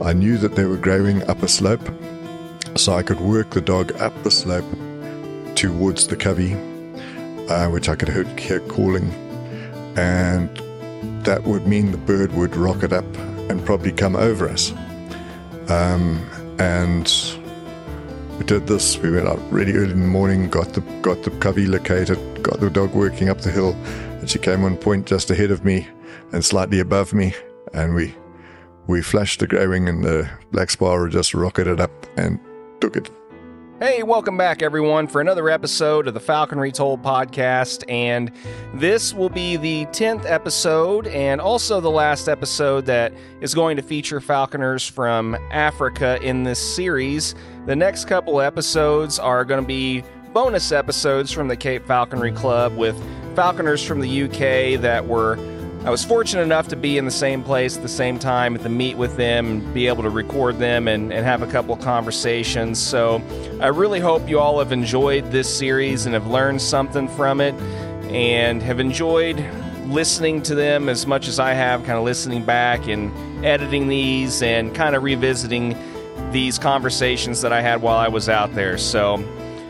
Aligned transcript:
I 0.00 0.12
knew 0.12 0.38
that 0.38 0.54
they 0.54 0.64
were 0.64 0.76
growing 0.76 1.22
up 1.28 1.42
a 1.42 1.48
slope, 1.48 1.86
so 2.76 2.92
I 2.92 3.02
could 3.02 3.20
work 3.20 3.50
the 3.50 3.60
dog 3.60 3.92
up 4.00 4.12
the 4.22 4.30
slope 4.30 4.64
towards 5.56 6.06
the 6.06 6.16
covey, 6.16 6.54
uh, 7.48 7.68
which 7.68 7.88
I 7.88 7.96
could 7.96 8.08
hear, 8.08 8.60
calling, 8.60 9.10
and 9.96 10.48
that 11.24 11.42
would 11.44 11.66
mean 11.66 11.90
the 11.90 11.98
bird 11.98 12.32
would 12.34 12.54
rocket 12.54 12.92
up 12.92 13.04
and 13.50 13.64
probably 13.66 13.90
come 13.90 14.14
over 14.14 14.48
us. 14.48 14.72
Um, 15.68 16.24
and 16.60 17.12
we 18.38 18.44
did 18.44 18.68
this. 18.68 18.98
We 18.98 19.10
went 19.10 19.26
out 19.26 19.40
really 19.50 19.72
early 19.72 19.90
in 19.90 20.00
the 20.00 20.06
morning, 20.06 20.48
got 20.48 20.74
the 20.74 20.80
got 21.02 21.24
the 21.24 21.30
covey 21.40 21.66
located, 21.66 22.18
got 22.42 22.60
the 22.60 22.70
dog 22.70 22.94
working 22.94 23.28
up 23.28 23.40
the 23.40 23.50
hill, 23.50 23.72
and 24.20 24.30
she 24.30 24.38
came 24.38 24.62
on 24.62 24.76
point 24.76 25.06
just 25.06 25.30
ahead 25.30 25.50
of 25.50 25.64
me 25.64 25.88
and 26.32 26.44
slightly 26.44 26.78
above 26.78 27.12
me, 27.12 27.34
and 27.74 27.94
we 27.94 28.14
we 28.88 29.02
flashed 29.02 29.38
the 29.40 29.46
grey 29.46 29.66
wing, 29.66 29.86
and 29.86 30.02
the 30.02 30.28
black 30.50 30.70
sparrow 30.70 31.08
just 31.08 31.34
rocketed 31.34 31.78
up 31.78 31.90
and 32.16 32.40
took 32.80 32.96
it. 32.96 33.10
Hey, 33.80 34.02
welcome 34.02 34.36
back, 34.36 34.60
everyone, 34.60 35.06
for 35.06 35.20
another 35.20 35.48
episode 35.50 36.08
of 36.08 36.14
the 36.14 36.20
Falconry 36.20 36.70
Retold 36.70 37.00
podcast. 37.02 37.84
And 37.88 38.32
this 38.74 39.14
will 39.14 39.28
be 39.28 39.56
the 39.56 39.84
10th 39.86 40.24
episode 40.24 41.06
and 41.08 41.40
also 41.40 41.80
the 41.80 41.90
last 41.90 42.28
episode 42.28 42.86
that 42.86 43.12
is 43.40 43.54
going 43.54 43.76
to 43.76 43.82
feature 43.82 44.20
falconers 44.20 44.88
from 44.88 45.36
Africa 45.52 46.18
in 46.22 46.42
this 46.42 46.58
series. 46.58 47.36
The 47.66 47.76
next 47.76 48.06
couple 48.06 48.40
episodes 48.40 49.20
are 49.20 49.44
going 49.44 49.62
to 49.62 49.68
be 49.68 50.02
bonus 50.32 50.72
episodes 50.72 51.30
from 51.30 51.46
the 51.46 51.56
Cape 51.56 51.86
Falconry 51.86 52.32
Club 52.32 52.76
with 52.76 53.00
falconers 53.36 53.86
from 53.86 54.00
the 54.00 54.22
UK 54.22 54.80
that 54.80 55.06
were 55.06 55.36
I 55.88 55.90
was 55.90 56.04
fortunate 56.04 56.42
enough 56.42 56.68
to 56.68 56.76
be 56.76 56.98
in 56.98 57.06
the 57.06 57.10
same 57.10 57.42
place 57.42 57.78
at 57.78 57.82
the 57.82 57.88
same 57.88 58.18
time 58.18 58.54
at 58.54 58.62
the 58.62 58.68
meet 58.68 58.98
with 58.98 59.16
them 59.16 59.72
be 59.72 59.86
able 59.86 60.02
to 60.02 60.10
record 60.10 60.58
them 60.58 60.86
and, 60.86 61.10
and 61.10 61.24
have 61.24 61.40
a 61.40 61.46
couple 61.46 61.72
of 61.72 61.80
conversations. 61.80 62.78
So 62.78 63.22
I 63.58 63.68
really 63.68 63.98
hope 63.98 64.28
you 64.28 64.38
all 64.38 64.58
have 64.58 64.70
enjoyed 64.70 65.30
this 65.30 65.48
series 65.48 66.04
and 66.04 66.12
have 66.12 66.26
learned 66.26 66.60
something 66.60 67.08
from 67.08 67.40
it 67.40 67.54
and 68.12 68.62
have 68.62 68.80
enjoyed 68.80 69.42
listening 69.86 70.42
to 70.42 70.54
them 70.54 70.90
as 70.90 71.06
much 71.06 71.26
as 71.26 71.38
I 71.38 71.54
have, 71.54 71.82
kind 71.84 71.96
of 71.96 72.04
listening 72.04 72.44
back 72.44 72.86
and 72.86 73.10
editing 73.42 73.88
these 73.88 74.42
and 74.42 74.74
kind 74.74 74.94
of 74.94 75.02
revisiting 75.02 75.74
these 76.32 76.58
conversations 76.58 77.40
that 77.40 77.54
I 77.54 77.62
had 77.62 77.80
while 77.80 77.96
I 77.96 78.08
was 78.08 78.28
out 78.28 78.54
there. 78.54 78.76
So 78.76 79.24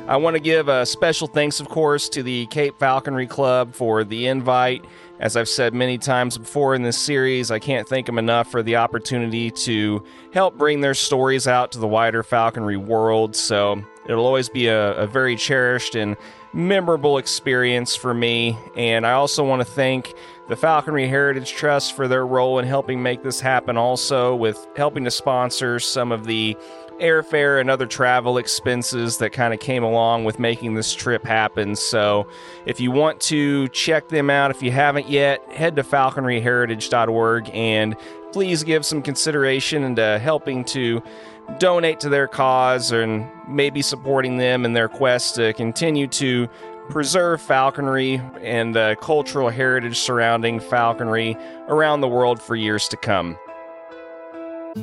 I 0.08 0.16
want 0.16 0.34
to 0.34 0.40
give 0.40 0.66
a 0.66 0.84
special 0.84 1.28
thanks, 1.28 1.60
of 1.60 1.68
course, 1.68 2.08
to 2.08 2.24
the 2.24 2.46
Cape 2.46 2.76
Falconry 2.80 3.28
Club 3.28 3.72
for 3.72 4.02
the 4.02 4.26
invite 4.26 4.84
as 5.20 5.36
I've 5.36 5.48
said 5.48 5.74
many 5.74 5.98
times 5.98 6.38
before 6.38 6.74
in 6.74 6.82
this 6.82 6.96
series, 6.96 7.50
I 7.50 7.58
can't 7.58 7.88
thank 7.88 8.06
them 8.06 8.18
enough 8.18 8.50
for 8.50 8.62
the 8.62 8.76
opportunity 8.76 9.50
to 9.50 10.04
help 10.32 10.56
bring 10.56 10.80
their 10.80 10.94
stories 10.94 11.48
out 11.48 11.72
to 11.72 11.78
the 11.78 11.88
wider 11.88 12.22
falconry 12.22 12.76
world. 12.76 13.34
So 13.34 13.82
it'll 14.06 14.26
always 14.26 14.48
be 14.48 14.68
a, 14.68 14.94
a 14.94 15.06
very 15.06 15.34
cherished 15.34 15.96
and 15.96 16.16
memorable 16.52 17.18
experience 17.18 17.96
for 17.96 18.14
me. 18.14 18.56
And 18.76 19.06
I 19.06 19.12
also 19.12 19.44
want 19.44 19.60
to 19.60 19.64
thank 19.64 20.14
the 20.48 20.56
Falconry 20.56 21.06
Heritage 21.06 21.52
Trust 21.52 21.94
for 21.94 22.08
their 22.08 22.26
role 22.26 22.58
in 22.58 22.66
helping 22.66 23.02
make 23.02 23.22
this 23.22 23.40
happen, 23.40 23.76
also 23.76 24.34
with 24.34 24.66
helping 24.76 25.04
to 25.04 25.10
sponsor 25.10 25.78
some 25.78 26.10
of 26.10 26.24
the 26.24 26.56
airfare 27.00 27.60
and 27.60 27.70
other 27.70 27.86
travel 27.86 28.38
expenses 28.38 29.18
that 29.18 29.32
kind 29.32 29.54
of 29.54 29.60
came 29.60 29.82
along 29.82 30.24
with 30.24 30.38
making 30.38 30.74
this 30.74 30.94
trip 30.94 31.24
happen. 31.24 31.76
So, 31.76 32.26
if 32.66 32.80
you 32.80 32.90
want 32.90 33.20
to 33.22 33.68
check 33.68 34.08
them 34.08 34.30
out, 34.30 34.50
if 34.50 34.62
you 34.62 34.70
haven't 34.70 35.08
yet, 35.08 35.42
head 35.50 35.76
to 35.76 35.82
falconryheritage.org 35.82 37.50
and 37.52 37.96
please 38.32 38.62
give 38.62 38.84
some 38.84 39.02
consideration 39.02 39.84
into 39.84 40.18
helping 40.18 40.64
to 40.64 41.02
donate 41.58 42.00
to 42.00 42.08
their 42.08 42.28
cause 42.28 42.92
and 42.92 43.26
maybe 43.48 43.80
supporting 43.80 44.36
them 44.36 44.64
in 44.64 44.74
their 44.74 44.88
quest 44.88 45.34
to 45.36 45.52
continue 45.54 46.06
to 46.06 46.48
preserve 46.90 47.40
falconry 47.40 48.20
and 48.42 48.74
the 48.74 48.96
cultural 49.00 49.50
heritage 49.50 49.98
surrounding 49.98 50.60
falconry 50.60 51.36
around 51.68 52.00
the 52.00 52.08
world 52.08 52.40
for 52.40 52.56
years 52.56 52.88
to 52.88 52.96
come. 52.96 53.38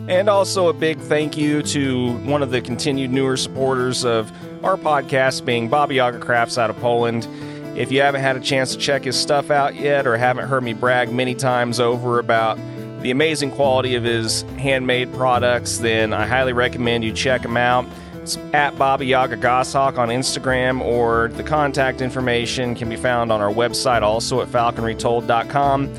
And 0.07 0.29
also 0.29 0.67
a 0.67 0.73
big 0.73 0.99
thank 0.99 1.35
you 1.35 1.61
to 1.63 2.13
one 2.19 2.43
of 2.43 2.51
the 2.51 2.61
continued 2.61 3.11
newer 3.11 3.37
supporters 3.37 4.05
of 4.05 4.31
our 4.63 4.77
podcast, 4.77 5.45
being 5.45 5.67
Baba 5.67 5.93
Yaga 5.93 6.19
Crafts 6.19 6.57
out 6.57 6.69
of 6.69 6.77
Poland. 6.77 7.27
If 7.75 7.91
you 7.91 8.01
haven't 8.01 8.21
had 8.21 8.37
a 8.37 8.39
chance 8.39 8.73
to 8.73 8.77
check 8.79 9.03
his 9.03 9.19
stuff 9.19 9.51
out 9.51 9.75
yet, 9.75 10.07
or 10.07 10.15
haven't 10.15 10.47
heard 10.47 10.63
me 10.63 10.73
brag 10.73 11.11
many 11.11 11.35
times 11.35 11.79
over 11.79 12.19
about 12.19 12.57
the 13.01 13.11
amazing 13.11 13.51
quality 13.51 13.95
of 13.95 14.03
his 14.03 14.43
handmade 14.57 15.13
products, 15.13 15.79
then 15.79 16.13
I 16.13 16.25
highly 16.25 16.53
recommend 16.53 17.03
you 17.03 17.11
check 17.11 17.43
him 17.43 17.57
out. 17.57 17.85
It's 18.21 18.37
at 18.53 18.75
Baba 18.77 19.05
Yaga 19.05 19.35
Goshawk 19.37 19.99
on 19.99 20.09
Instagram, 20.09 20.81
or 20.81 21.27
the 21.33 21.43
contact 21.43 22.01
information 22.01 22.73
can 22.73 22.89
be 22.89 22.95
found 22.95 23.31
on 23.31 23.41
our 23.41 23.53
website 23.53 24.01
also 24.01 24.41
at 24.41 24.47
falconretold.com. 24.47 25.93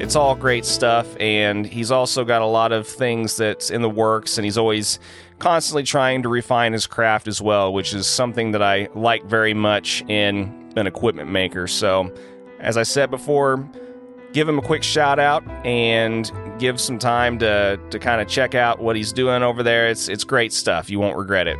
It's 0.00 0.16
all 0.16 0.34
great 0.34 0.64
stuff, 0.64 1.14
and 1.20 1.66
he's 1.66 1.90
also 1.90 2.24
got 2.24 2.40
a 2.40 2.46
lot 2.46 2.72
of 2.72 2.88
things 2.88 3.36
that's 3.36 3.70
in 3.70 3.82
the 3.82 3.90
works, 3.90 4.38
and 4.38 4.46
he's 4.46 4.56
always 4.56 4.98
constantly 5.38 5.82
trying 5.82 6.22
to 6.22 6.30
refine 6.30 6.72
his 6.72 6.86
craft 6.86 7.28
as 7.28 7.42
well, 7.42 7.70
which 7.74 7.92
is 7.92 8.06
something 8.06 8.52
that 8.52 8.62
I 8.62 8.88
like 8.94 9.22
very 9.26 9.52
much 9.52 10.02
in 10.08 10.72
an 10.74 10.86
equipment 10.86 11.30
maker. 11.30 11.66
So, 11.66 12.10
as 12.60 12.78
I 12.78 12.82
said 12.82 13.10
before, 13.10 13.68
give 14.32 14.48
him 14.48 14.58
a 14.58 14.62
quick 14.62 14.82
shout 14.82 15.18
out 15.18 15.46
and 15.66 16.32
give 16.58 16.80
some 16.80 16.98
time 16.98 17.38
to 17.40 17.78
to 17.90 17.98
kind 17.98 18.22
of 18.22 18.26
check 18.26 18.54
out 18.54 18.80
what 18.80 18.96
he's 18.96 19.12
doing 19.12 19.42
over 19.42 19.62
there. 19.62 19.88
It's 19.88 20.08
it's 20.08 20.24
great 20.24 20.54
stuff. 20.54 20.88
You 20.88 20.98
won't 20.98 21.18
regret 21.18 21.46
it. 21.46 21.58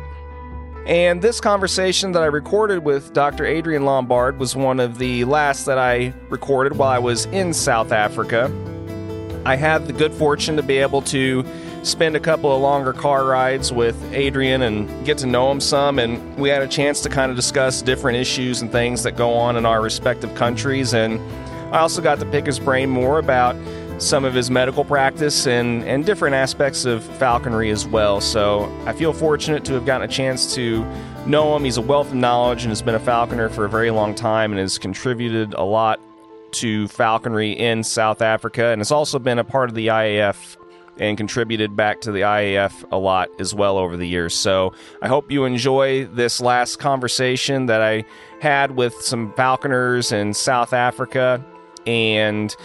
And 0.85 1.21
this 1.21 1.39
conversation 1.39 2.11
that 2.13 2.23
I 2.23 2.25
recorded 2.25 2.83
with 2.83 3.13
Dr. 3.13 3.45
Adrian 3.45 3.85
Lombard 3.85 4.39
was 4.39 4.55
one 4.55 4.79
of 4.79 4.97
the 4.97 5.25
last 5.25 5.65
that 5.65 5.77
I 5.77 6.11
recorded 6.29 6.75
while 6.75 6.89
I 6.89 6.97
was 6.97 7.25
in 7.27 7.53
South 7.53 7.91
Africa. 7.91 8.51
I 9.45 9.55
had 9.55 9.85
the 9.85 9.93
good 9.93 10.11
fortune 10.11 10.55
to 10.57 10.63
be 10.63 10.77
able 10.77 11.03
to 11.03 11.45
spend 11.83 12.15
a 12.15 12.19
couple 12.19 12.53
of 12.53 12.61
longer 12.61 12.93
car 12.93 13.25
rides 13.25 13.71
with 13.71 13.95
Adrian 14.11 14.63
and 14.63 15.05
get 15.05 15.19
to 15.19 15.27
know 15.27 15.51
him 15.51 15.59
some. 15.59 15.99
And 15.99 16.35
we 16.35 16.49
had 16.49 16.63
a 16.63 16.67
chance 16.67 17.01
to 17.01 17.09
kind 17.09 17.29
of 17.29 17.35
discuss 17.35 17.83
different 17.83 18.17
issues 18.17 18.61
and 18.61 18.71
things 18.71 19.03
that 19.03 19.15
go 19.15 19.33
on 19.33 19.57
in 19.57 19.67
our 19.67 19.81
respective 19.81 20.33
countries. 20.33 20.95
And 20.95 21.19
I 21.73 21.79
also 21.79 22.01
got 22.01 22.19
to 22.19 22.25
pick 22.25 22.47
his 22.47 22.59
brain 22.59 22.89
more 22.89 23.19
about 23.19 23.55
some 24.01 24.25
of 24.25 24.33
his 24.33 24.49
medical 24.49 24.83
practice 24.83 25.45
and, 25.45 25.83
and 25.83 26.05
different 26.05 26.33
aspects 26.33 26.85
of 26.85 27.03
falconry 27.17 27.69
as 27.69 27.85
well. 27.85 28.19
So 28.19 28.63
I 28.87 28.93
feel 28.93 29.13
fortunate 29.13 29.63
to 29.65 29.73
have 29.73 29.85
gotten 29.85 30.09
a 30.09 30.11
chance 30.11 30.55
to 30.55 30.83
know 31.27 31.55
him. 31.55 31.63
He's 31.63 31.77
a 31.77 31.81
wealth 31.81 32.07
of 32.07 32.15
knowledge 32.15 32.63
and 32.63 32.71
has 32.71 32.81
been 32.81 32.95
a 32.95 32.99
falconer 32.99 33.47
for 33.47 33.65
a 33.65 33.69
very 33.69 33.91
long 33.91 34.15
time 34.15 34.51
and 34.51 34.59
has 34.59 34.79
contributed 34.79 35.53
a 35.53 35.63
lot 35.63 35.99
to 36.53 36.87
falconry 36.87 37.51
in 37.51 37.83
South 37.83 38.23
Africa 38.23 38.65
and 38.67 38.79
has 38.79 38.91
also 38.91 39.19
been 39.19 39.37
a 39.37 39.43
part 39.43 39.69
of 39.69 39.75
the 39.75 39.87
IAF 39.87 40.57
and 40.97 41.15
contributed 41.15 41.75
back 41.75 42.01
to 42.01 42.11
the 42.11 42.21
IAF 42.21 42.83
a 42.91 42.97
lot 42.97 43.29
as 43.39 43.53
well 43.53 43.77
over 43.77 43.97
the 43.97 44.07
years. 44.07 44.33
So 44.33 44.73
I 45.01 45.07
hope 45.07 45.31
you 45.31 45.45
enjoy 45.45 46.05
this 46.05 46.41
last 46.41 46.77
conversation 46.77 47.67
that 47.67 47.81
I 47.81 48.03
had 48.41 48.71
with 48.71 48.95
some 48.95 49.31
falconers 49.33 50.11
in 50.11 50.33
South 50.33 50.73
Africa 50.73 51.45
and 51.85 52.55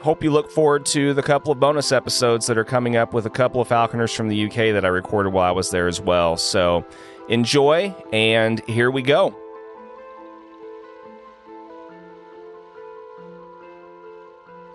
hope 0.00 0.22
you 0.22 0.30
look 0.30 0.50
forward 0.50 0.86
to 0.86 1.12
the 1.14 1.22
couple 1.22 1.52
of 1.52 1.60
bonus 1.60 1.92
episodes 1.92 2.46
that 2.46 2.56
are 2.56 2.64
coming 2.64 2.96
up 2.96 3.12
with 3.12 3.26
a 3.26 3.30
couple 3.30 3.60
of 3.60 3.68
falconers 3.68 4.14
from 4.14 4.28
the 4.28 4.46
UK 4.46 4.72
that 4.72 4.84
I 4.84 4.88
recorded 4.88 5.32
while 5.32 5.48
I 5.48 5.50
was 5.50 5.70
there 5.70 5.88
as 5.88 6.00
well. 6.00 6.36
So 6.36 6.84
enjoy, 7.28 7.94
and 8.12 8.60
here 8.68 8.90
we 8.90 9.02
go. 9.02 9.34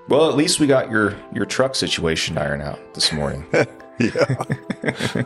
Well, 0.09 0.29
at 0.29 0.35
least 0.35 0.59
we 0.59 0.67
got 0.67 0.91
your 0.91 1.16
your 1.33 1.45
truck 1.45 1.75
situation 1.75 2.38
ironed 2.38 2.62
out 2.62 2.94
this 2.94 3.13
morning. 3.13 3.45
yeah. 4.00 4.36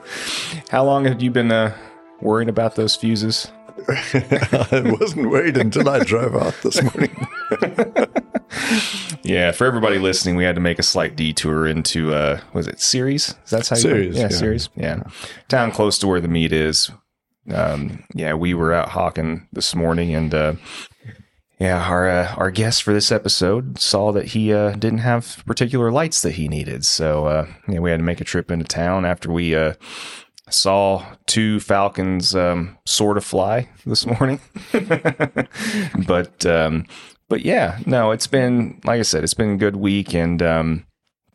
How 0.70 0.86
long 0.86 1.06
have 1.06 1.22
you 1.22 1.32
been 1.32 1.52
uh, 1.52 1.76
worrying 2.22 2.48
about 2.48 2.76
those 2.76 2.96
fuses? 2.96 3.52
I 3.90 4.96
wasn't 5.00 5.30
worried 5.30 5.58
until 5.58 5.90
I 5.90 6.04
drove 6.04 6.36
out 6.36 6.56
this 6.62 6.82
morning. 6.82 7.28
yeah, 9.24 9.52
for 9.52 9.66
everybody 9.66 10.00
listening, 10.00 10.36
we 10.36 10.44
had 10.44 10.56
to 10.56 10.62
make 10.62 10.80
a 10.80 10.84
slight 10.84 11.16
detour 11.16 11.68
into 11.68 12.14
uh 12.14 12.42
was 12.54 12.68
it 12.68 12.80
series? 12.80 13.36
Is 13.46 13.52
that 13.52 13.68
how 13.68 13.76
you 13.76 13.82
Ceres, 13.82 14.16
yeah, 14.16 14.22
yeah. 14.24 14.28
Ceres. 14.30 14.70
Yeah. 14.76 15.04
Town 15.48 15.72
close 15.72 15.98
to 16.00 16.08
where 16.08 16.22
the 16.22 16.28
meet 16.28 16.52
is. 16.52 16.92
Um 17.52 18.04
yeah, 18.14 18.34
we 18.34 18.54
were 18.54 18.74
out 18.74 18.90
hawking 18.90 19.48
this 19.54 19.76
morning 19.76 20.14
and 20.14 20.34
uh 20.34 20.54
yeah, 21.60 21.88
our 21.88 22.08
uh, 22.08 22.36
our 22.36 22.52
guest 22.52 22.84
for 22.84 22.94
this 22.94 23.12
episode 23.12 23.80
saw 23.80 24.12
that 24.12 24.26
he 24.26 24.54
uh, 24.54 24.74
didn't 24.74 25.00
have 25.00 25.42
particular 25.48 25.92
lights 25.92 26.22
that 26.22 26.34
he 26.34 26.48
needed, 26.48 26.86
so 26.86 27.26
uh, 27.26 27.48
yeah, 27.68 27.80
we 27.80 27.90
had 27.90 27.98
to 27.98 28.04
make 28.04 28.22
a 28.22 28.26
trip 28.26 28.52
into 28.52 28.66
town 28.66 29.06
after 29.06 29.32
we 29.32 29.56
saw 30.50 31.06
two 31.26 31.60
falcons 31.60 32.36
um, 32.36 32.78
sort 32.86 33.18
of 33.18 33.24
fly 33.24 33.70
this 33.86 34.06
morning. 34.06 34.40
but 36.08 36.46
um, 36.46 36.86
but 37.30 37.42
yeah, 37.44 37.80
no, 37.86 38.12
it's 38.12 38.28
been 38.28 38.80
like 38.84 39.00
I 39.00 39.04
said, 39.04 39.24
it's 39.24 39.34
been 39.34 39.52
a 39.52 39.58
good 39.58 39.76
week, 39.76 40.14
and 40.14 40.42
um, 40.42 40.86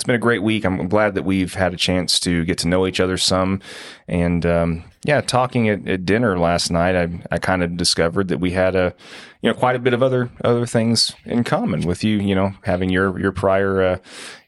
it's 0.03 0.07
been 0.09 0.17
a 0.17 0.19
great 0.19 0.43
week. 0.43 0.65
I'm 0.65 0.89
glad 0.89 1.15
that 1.15 1.23
we've 1.23 1.55
had 1.55 1.73
a 1.73 1.77
chance 1.77 2.19
to 2.19 2.45
get 2.45 2.59
to 2.59 2.67
know 2.67 2.89
each 2.89 2.99
other 2.99 3.17
some. 3.17 3.61
And 4.09 4.45
um, 4.45 4.83
yeah, 5.05 5.21
talking 5.21 5.69
at, 5.69 5.87
at, 5.87 6.05
dinner 6.05 6.37
last 6.41 6.73
night, 6.73 6.97
I, 6.97 7.21
I 7.31 7.39
kind 7.39 7.63
of 7.63 7.77
discovered 7.77 8.27
that 8.27 8.41
we 8.41 8.51
had 8.51 8.75
a, 8.75 8.97
you 9.43 9.49
know, 9.49 9.55
quite 9.55 9.77
a 9.77 9.79
bit 9.79 9.95
of 9.95 10.03
other 10.03 10.29
other 10.43 10.67
things 10.67 11.15
in 11.25 11.45
common 11.45 11.83
with 11.83 12.03
you. 12.03 12.19
You 12.19 12.35
know, 12.35 12.53
having 12.65 12.91
your 12.91 13.17
your 13.17 13.31
prior, 13.31 13.81
uh, 13.81 13.99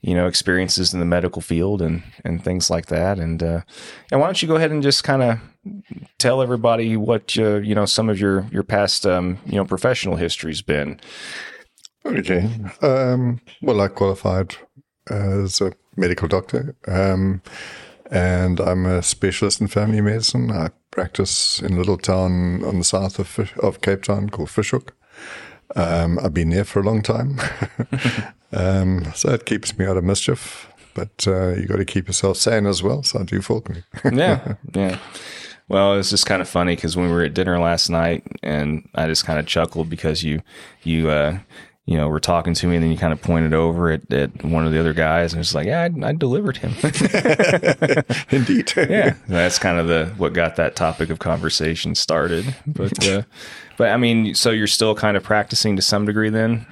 you 0.03 0.17
know, 0.17 0.27
experiences 0.27 0.93
in 0.93 0.99
the 0.99 1.07
medical 1.07 1.41
field 1.41 1.81
and 1.83 2.03
and 2.25 2.43
things 2.43 2.69
like 2.69 2.87
that. 2.87 3.21
And 3.21 3.41
uh, 3.41 3.61
and 4.11 4.21
why 4.21 4.27
don't 4.27 4.43
you 4.43 4.49
go 4.49 4.57
ahead 4.57 4.73
and 4.73 4.83
just 4.83 5.05
kind 5.05 5.23
of 5.23 5.39
tell 6.19 6.43
everybody 6.43 6.97
what 6.97 7.39
uh, 7.39 7.59
you 7.59 7.77
know 7.77 7.87
some 7.87 8.09
of 8.09 8.19
your 8.19 8.49
your 8.51 8.65
past 8.65 9.07
um, 9.07 9.39
you 9.47 9.55
know 9.55 9.65
professional 9.65 10.17
history's 10.17 10.63
been. 10.63 10.99
Okay. 12.07 12.51
Um, 12.83 13.41
well, 13.63 13.81
I 13.81 13.89
qualified 13.89 14.57
as 15.11 15.61
a 15.61 15.73
medical 15.97 16.29
doctor. 16.29 16.75
Um, 16.87 17.43
and 18.11 18.61
I'm 18.61 18.87
a 18.87 19.03
specialist 19.03 19.61
in 19.61 19.69
family 19.69 20.01
medicine. 20.01 20.51
I 20.51 20.71
practice 20.91 21.61
in 21.61 21.75
a 21.75 21.79
little 21.79 21.99
town 21.99 22.65
on 22.65 22.79
the 22.79 22.85
south 22.85 23.19
of, 23.19 23.53
of 23.59 23.81
Cape 23.81 24.03
Town 24.03 24.31
called 24.31 24.51
Fish 24.51 24.71
Hoek. 24.71 24.95
Um, 25.77 26.19
I've 26.23 26.35
been 26.35 26.51
there 26.51 26.65
for 26.65 26.81
a 26.81 26.85
long 26.85 27.03
time. 27.03 27.41
um, 28.53 29.13
so 29.15 29.31
it 29.31 29.47
keeps 29.47 29.77
me 29.79 29.87
out 29.87 29.97
of 29.97 30.05
mischief. 30.05 30.69
But 30.95 31.27
uh, 31.27 31.55
you 31.55 31.67
got 31.67 31.77
to 31.77 31.85
keep 31.85 32.07
yourself 32.07 32.37
sane 32.37 32.67
as 32.67 32.83
well. 32.83 33.03
So 33.03 33.21
I 33.21 33.25
do 33.25 33.43
falconry. 33.43 33.85
yeah, 34.13 34.55
yeah. 34.75 34.99
Well, 35.69 35.99
it's 35.99 36.11
just 36.11 36.27
kind 36.27 36.41
of 36.41 36.49
funny 36.49 36.77
because 36.77 36.97
when 36.97 37.07
we 37.07 37.13
were 37.13 37.25
at 37.25 37.35
dinner 37.35 37.59
last 37.59 37.89
night, 37.89 38.25
and 38.43 38.89
I 38.95 39.07
just 39.07 39.25
kind 39.25 39.39
of 39.39 39.47
chuckled 39.47 39.91
because 39.91 40.23
you 40.23 40.43
you 40.85 41.11
uh, 41.11 41.39
you 41.87 41.99
know, 41.99 42.09
were 42.09 42.21
talking 42.21 42.55
to 42.55 42.67
me, 42.67 42.77
and 42.77 42.83
then 42.83 42.91
you 42.91 42.97
kind 42.97 43.13
of 43.13 43.21
pointed 43.21 43.53
over 43.53 43.91
at, 43.91 44.11
at 44.13 44.43
one 44.43 44.65
of 44.65 44.73
the 44.73 44.81
other 44.81 44.95
guys, 44.95 45.35
and 45.35 45.41
it's 45.41 45.55
like, 45.55 45.67
yeah, 45.67 45.83
I, 45.83 46.09
I 46.09 46.13
delivered 46.13 46.57
him. 46.57 46.73
Indeed. 48.31 48.73
yeah, 48.77 49.15
that's 49.29 49.59
kind 49.59 49.79
of 49.79 49.87
the 49.87 50.07
what 50.17 50.33
got 50.33 50.57
that 50.57 50.77
topic 50.77 51.11
of 51.11 51.19
conversation 51.19 51.95
started. 51.95 52.55
But, 52.67 53.07
uh, 53.07 53.23
but 53.77 53.91
I 53.91 53.99
mean, 53.99 54.35
so 54.35 54.51
you're 54.51 54.67
still 54.67 54.95
kind 54.95 55.17
of 55.17 55.23
practicing 55.23 55.77
to 55.77 55.83
some 55.83 56.07
degree, 56.07 56.31
then? 56.31 56.67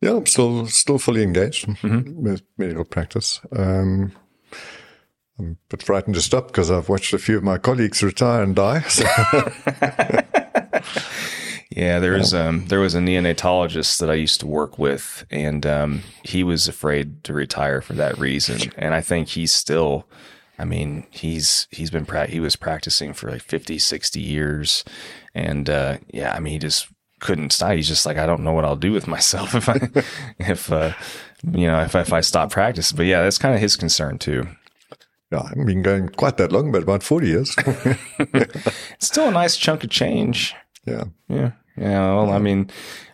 Yeah, 0.00 0.16
I'm 0.16 0.26
still 0.26 0.68
still 0.68 0.98
fully 0.98 1.24
engaged 1.24 1.66
mm-hmm. 1.66 2.22
with 2.22 2.42
medical 2.56 2.84
practice. 2.84 3.40
Um, 3.50 4.12
I'm 5.40 5.56
a 5.70 5.76
bit 5.76 5.82
frightened 5.82 6.14
to 6.14 6.22
stop 6.22 6.48
because 6.48 6.70
I've 6.70 6.88
watched 6.88 7.12
a 7.12 7.18
few 7.18 7.36
of 7.36 7.42
my 7.42 7.58
colleagues 7.58 8.04
retire 8.04 8.44
and 8.44 8.54
die. 8.54 8.82
So. 8.82 9.04
Yeah, 11.78 12.00
there 12.00 12.14
was 12.14 12.34
um, 12.34 12.66
there 12.66 12.80
was 12.80 12.96
a 12.96 12.98
neonatologist 12.98 14.00
that 14.00 14.10
I 14.10 14.14
used 14.14 14.40
to 14.40 14.48
work 14.48 14.80
with, 14.80 15.24
and 15.30 15.64
um, 15.64 16.02
he 16.24 16.42
was 16.42 16.66
afraid 16.66 17.22
to 17.22 17.32
retire 17.32 17.80
for 17.80 17.92
that 17.92 18.18
reason. 18.18 18.72
And 18.76 18.94
I 18.94 19.00
think 19.00 19.28
he's 19.28 19.52
still, 19.52 20.08
I 20.58 20.64
mean, 20.64 21.06
he's 21.10 21.68
he's 21.70 21.92
been 21.92 22.04
pra- 22.04 22.26
he 22.26 22.40
was 22.40 22.56
practicing 22.56 23.12
for 23.12 23.30
like 23.30 23.42
50, 23.42 23.78
60 23.78 24.20
years, 24.20 24.84
and 25.36 25.70
uh, 25.70 25.98
yeah, 26.08 26.34
I 26.34 26.40
mean, 26.40 26.54
he 26.54 26.58
just 26.58 26.88
couldn't 27.20 27.52
stop. 27.52 27.74
He's 27.74 27.86
just 27.86 28.04
like, 28.04 28.16
I 28.16 28.26
don't 28.26 28.42
know 28.42 28.52
what 28.52 28.64
I'll 28.64 28.74
do 28.74 28.90
with 28.90 29.06
myself 29.06 29.54
if 29.54 29.68
I 29.68 29.78
if 30.40 30.72
uh, 30.72 30.94
you 31.52 31.68
know 31.68 31.80
if 31.82 31.94
if 31.94 32.12
I 32.12 32.22
stop 32.22 32.50
practicing. 32.50 32.96
But 32.96 33.06
yeah, 33.06 33.22
that's 33.22 33.38
kind 33.38 33.54
of 33.54 33.60
his 33.60 33.76
concern 33.76 34.18
too. 34.18 34.48
Yeah, 35.30 35.42
I 35.42 35.48
haven't 35.50 35.66
been 35.66 35.82
going 35.82 36.08
quite 36.08 36.38
that 36.38 36.50
long, 36.50 36.72
but 36.72 36.82
about 36.82 37.04
forty 37.04 37.28
years. 37.28 37.54
it's 38.18 39.06
still 39.06 39.28
a 39.28 39.30
nice 39.30 39.56
chunk 39.56 39.84
of 39.84 39.90
change. 39.90 40.56
Yeah. 40.84 41.04
Yeah. 41.28 41.52
Yeah. 41.78 42.14
Well, 42.14 42.30
I 42.30 42.38
mean, 42.38 42.70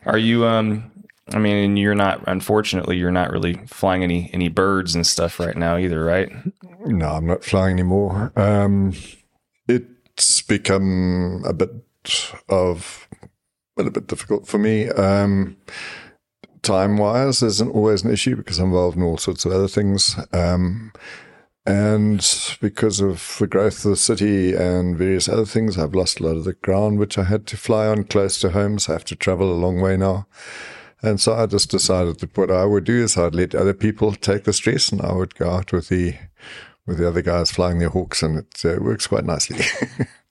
are 0.07 0.19
you, 0.19 0.47
um, 0.47 0.91
I 1.33 1.39
mean, 1.39 1.77
you're 1.77 1.95
not, 1.95 2.23
unfortunately, 2.27 2.97
you're 2.97 3.11
not 3.11 3.31
really 3.31 3.55
flying 3.67 4.03
any, 4.03 4.31
any 4.33 4.49
birds 4.49 4.95
and 4.95 5.07
stuff 5.07 5.41
right 5.41 5.57
now 5.57 5.77
either, 5.77 6.05
right? 6.05 6.31
No, 6.85 7.09
I'm 7.11 7.27
not 7.27 7.45
flying 7.45 7.75
anymore. 7.75 8.33
Um, 8.37 8.93
it's 9.69 10.43
become 10.43 11.43
a 11.47 11.53
bit 11.53 11.71
of, 12.49 13.09
well, 13.77 13.87
a 13.87 13.91
bit 13.91 14.07
difficult 14.07 14.47
for 14.47 14.59
me. 14.59 14.89
Um, 14.91 15.57
time 16.63 16.97
wise 16.97 17.43
isn't 17.43 17.75
always 17.75 18.03
an 18.05 18.13
issue 18.13 18.37
because 18.37 18.59
I'm 18.59 18.67
involved 18.67 18.97
in 18.97 19.03
all 19.03 19.17
sorts 19.17 19.45
of 19.45 19.53
other 19.53 19.69
things. 19.69 20.17
Um, 20.33 20.93
and 21.67 22.19
because 22.61 23.01
of 23.01 23.37
the 23.41 23.47
growth 23.47 23.85
of 23.85 23.91
the 23.93 23.97
city 23.97 24.55
and 24.55 24.99
various 24.99 25.29
other 25.29 25.47
things, 25.47 25.79
I've 25.79 25.95
lost 25.95 26.21
a 26.21 26.25
lot 26.25 26.37
of 26.37 26.45
the 26.45 26.53
ground 26.53 26.99
which 26.99 27.17
I 27.17 27.25
had 27.25 27.47
to 27.49 27.57
fly 27.57 27.87
on 27.87 28.05
close 28.05 28.39
to 28.41 28.51
home. 28.51 28.79
So 28.79 28.93
I 28.93 28.97
have 28.97 29.05
to 29.07 29.17
travel 29.17 29.51
a 29.51 29.55
long 29.55 29.81
way 29.81 29.97
now. 29.97 30.27
And 31.03 31.19
so 31.21 31.35
I 31.35 31.47
just 31.47 31.71
decided 31.71 32.21
that 32.21 32.37
what 32.37 32.51
I 32.51 32.67
would 32.67 32.85
do 32.85 33.03
is 33.03 33.17
I'd 33.17 33.35
let 33.35 33.55
other 33.55 33.73
people 33.73 34.13
take 34.13 34.45
the 34.45 34.53
stress 34.53 34.91
and 34.91 35.01
I 35.01 35.13
would 35.15 35.35
go 35.37 35.51
out 35.51 35.73
with 35.73 35.89
the, 35.89 36.17
with 36.87 36.99
the 36.99 37.09
other 37.09 37.23
guys 37.23 37.51
flying 37.51 37.79
their 37.79 37.91
hawks 37.91 38.23
and 38.23 38.39
it 38.39 38.63
uh, 38.65 38.83
works 38.83 39.07
quite 39.07 39.25
nicely. 39.25 39.65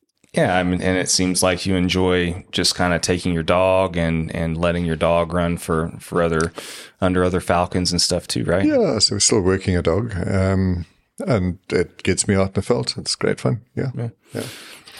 yeah. 0.33 0.55
I 0.55 0.61
mean, 0.61 0.83
and 0.83 0.99
it 0.99 1.09
seems 1.09 1.41
like 1.41 1.65
you 1.65 1.75
enjoy 1.75 2.45
just 2.51 2.75
kind 2.75 2.93
of 2.93 3.01
taking 3.01 3.33
your 3.33 3.43
dog 3.43 3.97
and, 3.97 4.35
and 4.35 4.55
letting 4.55 4.85
your 4.85 4.95
dog 4.95 5.33
run 5.33 5.57
for, 5.57 5.93
for 5.99 6.21
other, 6.21 6.53
under 7.01 7.23
other 7.23 7.39
falcons 7.39 7.91
and 7.91 8.01
stuff 8.01 8.27
too, 8.27 8.43
right? 8.43 8.65
Yeah. 8.65 8.99
So 8.99 9.15
we're 9.15 9.19
still 9.19 9.41
working 9.41 9.75
a 9.75 9.81
dog. 9.81 10.15
Um, 10.27 10.85
and 11.19 11.59
it 11.69 12.03
gets 12.03 12.27
me 12.27 12.35
out 12.35 12.47
in 12.47 12.53
the 12.53 12.61
veld. 12.61 12.93
It's 12.97 13.15
great 13.15 13.39
fun. 13.39 13.61
Yeah. 13.75 13.91
yeah. 13.95 14.09
yeah. 14.33 14.45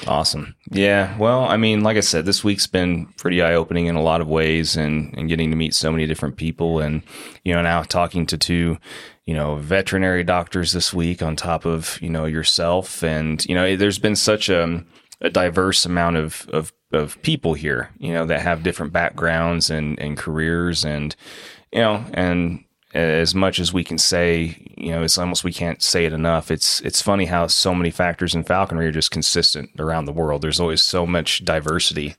Awesome. 0.07 0.55
Yeah. 0.71 1.17
Well, 1.17 1.43
I 1.43 1.57
mean, 1.57 1.81
like 1.81 1.97
I 1.97 2.01
said, 2.01 2.25
this 2.25 2.43
week's 2.43 2.67
been 2.67 3.05
pretty 3.17 3.41
eye 3.41 3.53
opening 3.53 3.85
in 3.85 3.95
a 3.95 4.01
lot 4.01 4.21
of 4.21 4.27
ways 4.27 4.75
and, 4.75 5.13
and 5.17 5.29
getting 5.29 5.49
to 5.51 5.55
meet 5.55 5.73
so 5.73 5.91
many 5.91 6.07
different 6.07 6.35
people. 6.35 6.79
And, 6.79 7.03
you 7.43 7.53
know, 7.53 7.61
now 7.61 7.83
talking 7.83 8.25
to 8.27 8.37
two, 8.37 8.77
you 9.25 9.33
know, 9.33 9.55
veterinary 9.55 10.23
doctors 10.23 10.73
this 10.73 10.93
week 10.93 11.21
on 11.21 11.35
top 11.35 11.65
of, 11.65 12.01
you 12.01 12.09
know, 12.09 12.25
yourself. 12.25 13.03
And, 13.03 13.45
you 13.45 13.55
know, 13.55 13.75
there's 13.75 13.99
been 13.99 14.15
such 14.15 14.49
a, 14.49 14.83
a 15.21 15.29
diverse 15.29 15.85
amount 15.85 16.17
of, 16.17 16.49
of, 16.51 16.73
of 16.91 17.21
people 17.21 17.53
here, 17.53 17.89
you 17.97 18.13
know, 18.13 18.25
that 18.25 18.41
have 18.41 18.63
different 18.63 18.93
backgrounds 18.93 19.69
and, 19.69 19.97
and 19.99 20.17
careers 20.17 20.83
and, 20.83 21.15
you 21.71 21.79
know, 21.79 22.03
and 22.13 22.65
as 22.93 23.33
much 23.33 23.59
as 23.59 23.73
we 23.73 23.83
can 23.83 23.97
say, 23.97 24.57
you 24.77 24.91
know, 24.91 25.03
it's 25.03 25.17
almost 25.17 25.43
we 25.43 25.53
can't 25.53 25.81
say 25.81 26.05
it 26.05 26.13
enough. 26.13 26.51
It's 26.51 26.79
it's 26.81 27.01
funny 27.01 27.25
how 27.25 27.47
so 27.47 27.73
many 27.73 27.89
factors 27.89 28.35
in 28.35 28.43
falconry 28.43 28.87
are 28.87 28.91
just 28.91 29.11
consistent 29.11 29.71
around 29.79 30.05
the 30.05 30.13
world. 30.13 30.41
There's 30.41 30.59
always 30.59 30.81
so 30.81 31.05
much 31.05 31.43
diversity. 31.43 32.15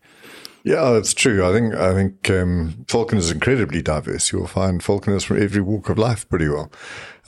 Yeah, 0.64 0.92
that's 0.92 1.12
true. 1.12 1.46
I 1.46 1.52
think 1.52 1.74
I 1.74 1.92
think 1.92 2.30
um, 2.30 2.86
falcon 2.88 3.18
is 3.18 3.30
incredibly 3.30 3.82
diverse. 3.82 4.32
You'll 4.32 4.46
find 4.46 4.82
falconers 4.82 5.22
from 5.22 5.42
every 5.42 5.60
walk 5.60 5.90
of 5.90 5.98
life 5.98 6.26
pretty 6.28 6.48
well. 6.48 6.72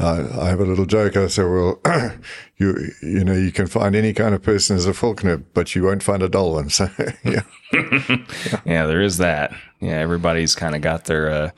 Uh, 0.01 0.27
I 0.41 0.49
have 0.49 0.61
a 0.61 0.65
little 0.65 0.87
joke. 0.87 1.17
I 1.17 1.27
say, 1.27 1.45
well, 1.45 1.79
you 2.57 2.93
you 3.03 3.25
know, 3.25 3.35
you 3.35 3.53
can 3.53 3.67
find 3.67 3.95
any 3.95 4.15
kind 4.15 4.35
of 4.35 4.43
person 4.43 4.77
as 4.77 4.87
a 4.87 4.95
falconer, 4.95 5.37
but 5.37 5.75
you 5.75 5.85
won't 5.85 6.03
find 6.03 6.23
a 6.23 6.29
dull 6.29 6.55
one. 6.55 6.71
So 6.71 6.89
yeah, 6.99 7.43
yeah. 7.73 8.17
yeah, 8.65 8.87
there 8.87 9.03
is 9.03 9.19
that. 9.19 9.53
Yeah, 9.81 9.99
everybody's 9.99 10.55
kind 10.55 10.75
of 10.75 10.81
got 10.81 11.05
their. 11.05 11.31
Uh, 11.31 11.51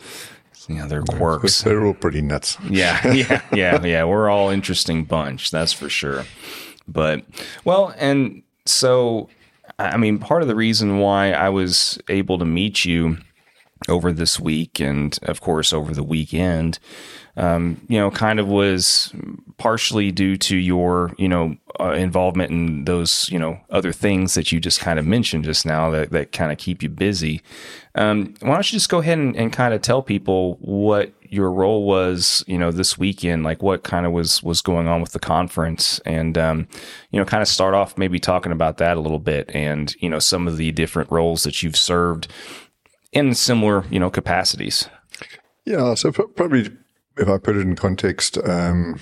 you 0.69 0.77
know, 0.77 0.87
their 0.87 1.03
quirks. 1.03 1.63
They're 1.63 1.85
all 1.85 1.95
pretty 1.95 2.23
nuts. 2.23 2.57
yeah, 2.71 3.13
yeah, 3.13 3.43
yeah, 3.53 3.85
yeah. 3.85 4.05
We're 4.05 4.29
all 4.29 4.51
interesting 4.51 5.05
bunch, 5.05 5.51
that's 5.51 5.73
for 5.73 5.89
sure. 5.89 6.25
But 6.87 7.25
well, 7.65 7.95
and 7.99 8.43
so 8.67 9.29
I 9.79 9.97
mean, 9.97 10.19
part 10.19 10.43
of 10.43 10.49
the 10.49 10.57
reason 10.57 10.99
why 10.99 11.33
I 11.33 11.49
was 11.49 11.99
able 12.09 12.39
to 12.39 12.45
meet 12.45 12.85
you 12.85 13.19
over 13.89 14.13
this 14.13 14.41
week 14.41 14.81
and 14.81 15.19
of 15.23 15.41
course 15.41 15.73
over 15.73 15.95
the 15.95 16.03
weekend 16.03 16.79
um, 17.37 17.81
you 17.89 17.99
know 17.99 18.11
kind 18.11 18.41
of 18.41 18.49
was 18.49 19.13
partially 19.59 20.11
due 20.11 20.37
to 20.37 20.57
your 20.57 21.13
you 21.19 21.29
know 21.29 21.57
uh, 21.81 21.93
involvement 21.93 22.51
in 22.51 22.85
those 22.85 23.29
you 23.31 23.39
know 23.39 23.61
other 23.71 23.93
things 23.93 24.35
that 24.35 24.51
you 24.51 24.59
just 24.59 24.81
kind 24.81 24.99
of 24.99 25.07
mentioned 25.07 25.45
just 25.45 25.65
now 25.65 25.91
that, 25.91 26.11
that 26.11 26.33
kind 26.33 26.51
of 26.51 26.59
keep 26.59 26.83
you 26.83 26.89
busy. 26.89 27.41
Um, 27.95 28.35
why 28.41 28.55
don't 28.55 28.73
you 28.73 28.77
just 28.77 28.89
go 28.89 28.99
ahead 28.99 29.19
and, 29.19 29.37
and 29.37 29.53
kind 29.53 29.75
of 29.75 29.83
tell 29.83 30.03
people 30.03 30.57
what 30.61 31.13
your 31.31 31.51
role 31.53 31.85
was, 31.85 32.43
you 32.47 32.57
know, 32.57 32.71
this 32.71 32.97
weekend, 32.97 33.45
like 33.45 33.63
what 33.63 33.83
kind 33.83 34.07
of 34.07 34.13
was 34.13 34.43
was 34.43 34.61
going 34.61 34.89
on 34.89 35.01
with 35.01 35.13
the 35.13 35.19
conference, 35.19 36.01
and 36.01 36.37
um, 36.37 36.67
you 37.11 37.21
know, 37.21 37.25
kind 37.25 37.43
of 37.43 37.49
start 37.49 37.75
off 37.75 37.97
maybe 37.99 38.19
talking 38.19 38.53
about 38.53 38.79
that 38.79 38.97
a 38.97 39.01
little 39.01 39.19
bit, 39.19 39.51
and 39.55 39.95
you 40.01 40.09
know, 40.09 40.19
some 40.19 40.49
of 40.49 40.57
the 40.57 40.73
different 40.73 41.11
roles 41.11 41.43
that 41.45 41.63
you've 41.63 41.77
served 41.77 42.29
in 43.13 43.35
similar, 43.35 43.85
you 43.91 43.99
know, 43.99 44.11
capacities. 44.11 44.89
Yeah, 45.65 45.95
so 45.95 46.13
probably 46.13 46.71
if 47.17 47.29
I 47.29 47.39
put 47.39 47.57
it 47.57 47.61
in 47.61 47.77
context, 47.77 48.39
um, 48.39 49.01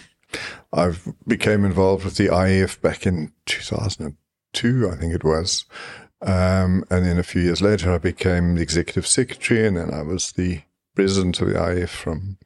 I 0.72 0.92
became 1.26 1.64
involved 1.64 2.04
with 2.04 2.16
the 2.16 2.28
IAF 2.28 2.80
back 2.80 3.06
in 3.06 3.32
2002, 3.46 4.90
I 4.90 4.96
think 4.96 5.14
it 5.14 5.24
was. 5.24 5.64
Um, 6.22 6.84
and 6.90 7.04
then 7.04 7.18
a 7.18 7.22
few 7.22 7.42
years 7.42 7.62
later, 7.62 7.92
I 7.92 7.98
became 7.98 8.54
the 8.54 8.62
executive 8.62 9.06
secretary, 9.06 9.66
and 9.66 9.76
then 9.76 9.92
I 9.92 10.02
was 10.02 10.32
the 10.32 10.62
president 10.94 11.40
of 11.40 11.48
the 11.48 11.54
IAF 11.54 11.90
from 11.90 12.38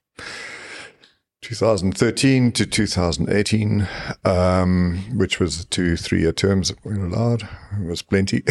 2013 1.42 2.52
to 2.52 2.66
2018, 2.66 3.88
um, 4.24 4.98
which 5.16 5.40
was 5.40 5.64
two 5.66 5.96
three-year 5.96 6.32
terms 6.32 6.68
that 6.68 6.84
were 6.84 6.92
allowed. 6.92 7.48
It 7.72 7.86
was 7.86 8.02
plenty. 8.02 8.44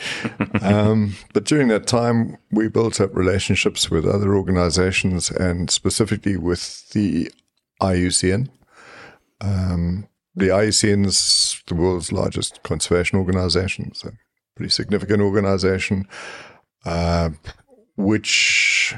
um, 0.60 1.14
but 1.32 1.44
during 1.44 1.68
that 1.68 1.86
time, 1.86 2.36
we 2.50 2.68
built 2.68 3.00
up 3.00 3.14
relationships 3.14 3.90
with 3.90 4.04
other 4.04 4.34
organizations, 4.34 5.30
and 5.30 5.70
specifically 5.70 6.36
with 6.36 6.88
the 6.90 7.30
IUCN. 7.80 8.48
Um, 9.40 10.08
the 10.34 10.48
IUCN 10.48 11.06
is 11.06 11.62
the 11.68 11.74
world's 11.74 12.10
largest 12.10 12.62
conservation 12.64 13.18
organization, 13.18 13.94
so 13.94 14.10
pretty 14.56 14.70
significant 14.70 15.22
organization, 15.22 16.08
uh, 16.84 17.30
which 17.96 18.94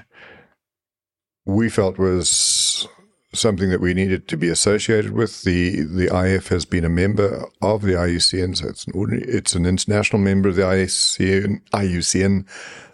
we 1.45 1.69
felt 1.69 1.99
was 1.99 2.89
something 3.35 3.71
that 3.71 3.81
we 3.81 3.95
needed 3.95 4.29
to 4.29 4.37
be 4.37 4.49
associated 4.49 5.13
with. 5.13 5.43
The 5.43 5.83
the 5.83 6.07
IAF 6.07 6.49
has 6.49 6.65
been 6.65 6.85
a 6.85 6.89
member 6.89 7.45
of 7.61 7.83
the 7.83 7.93
IUCN, 7.93 8.57
so 8.57 8.69
it's 8.69 8.87
an 8.87 8.93
ordinary, 8.95 9.27
it's 9.29 9.55
an 9.55 9.67
international 9.67 10.21
member 10.21 10.49
of 10.49 10.57
the 10.57 10.63
IUCN, 10.63 11.61
IUCN 11.71 12.47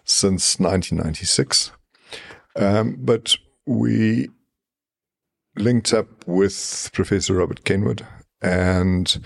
since 0.04 0.58
1996. 0.58 1.72
Um, 2.56 2.96
but 2.98 3.36
we 3.66 4.28
linked 5.56 5.92
up 5.92 6.26
with 6.26 6.90
Professor 6.92 7.34
Robert 7.34 7.64
Kenward, 7.64 8.06
and 8.42 9.20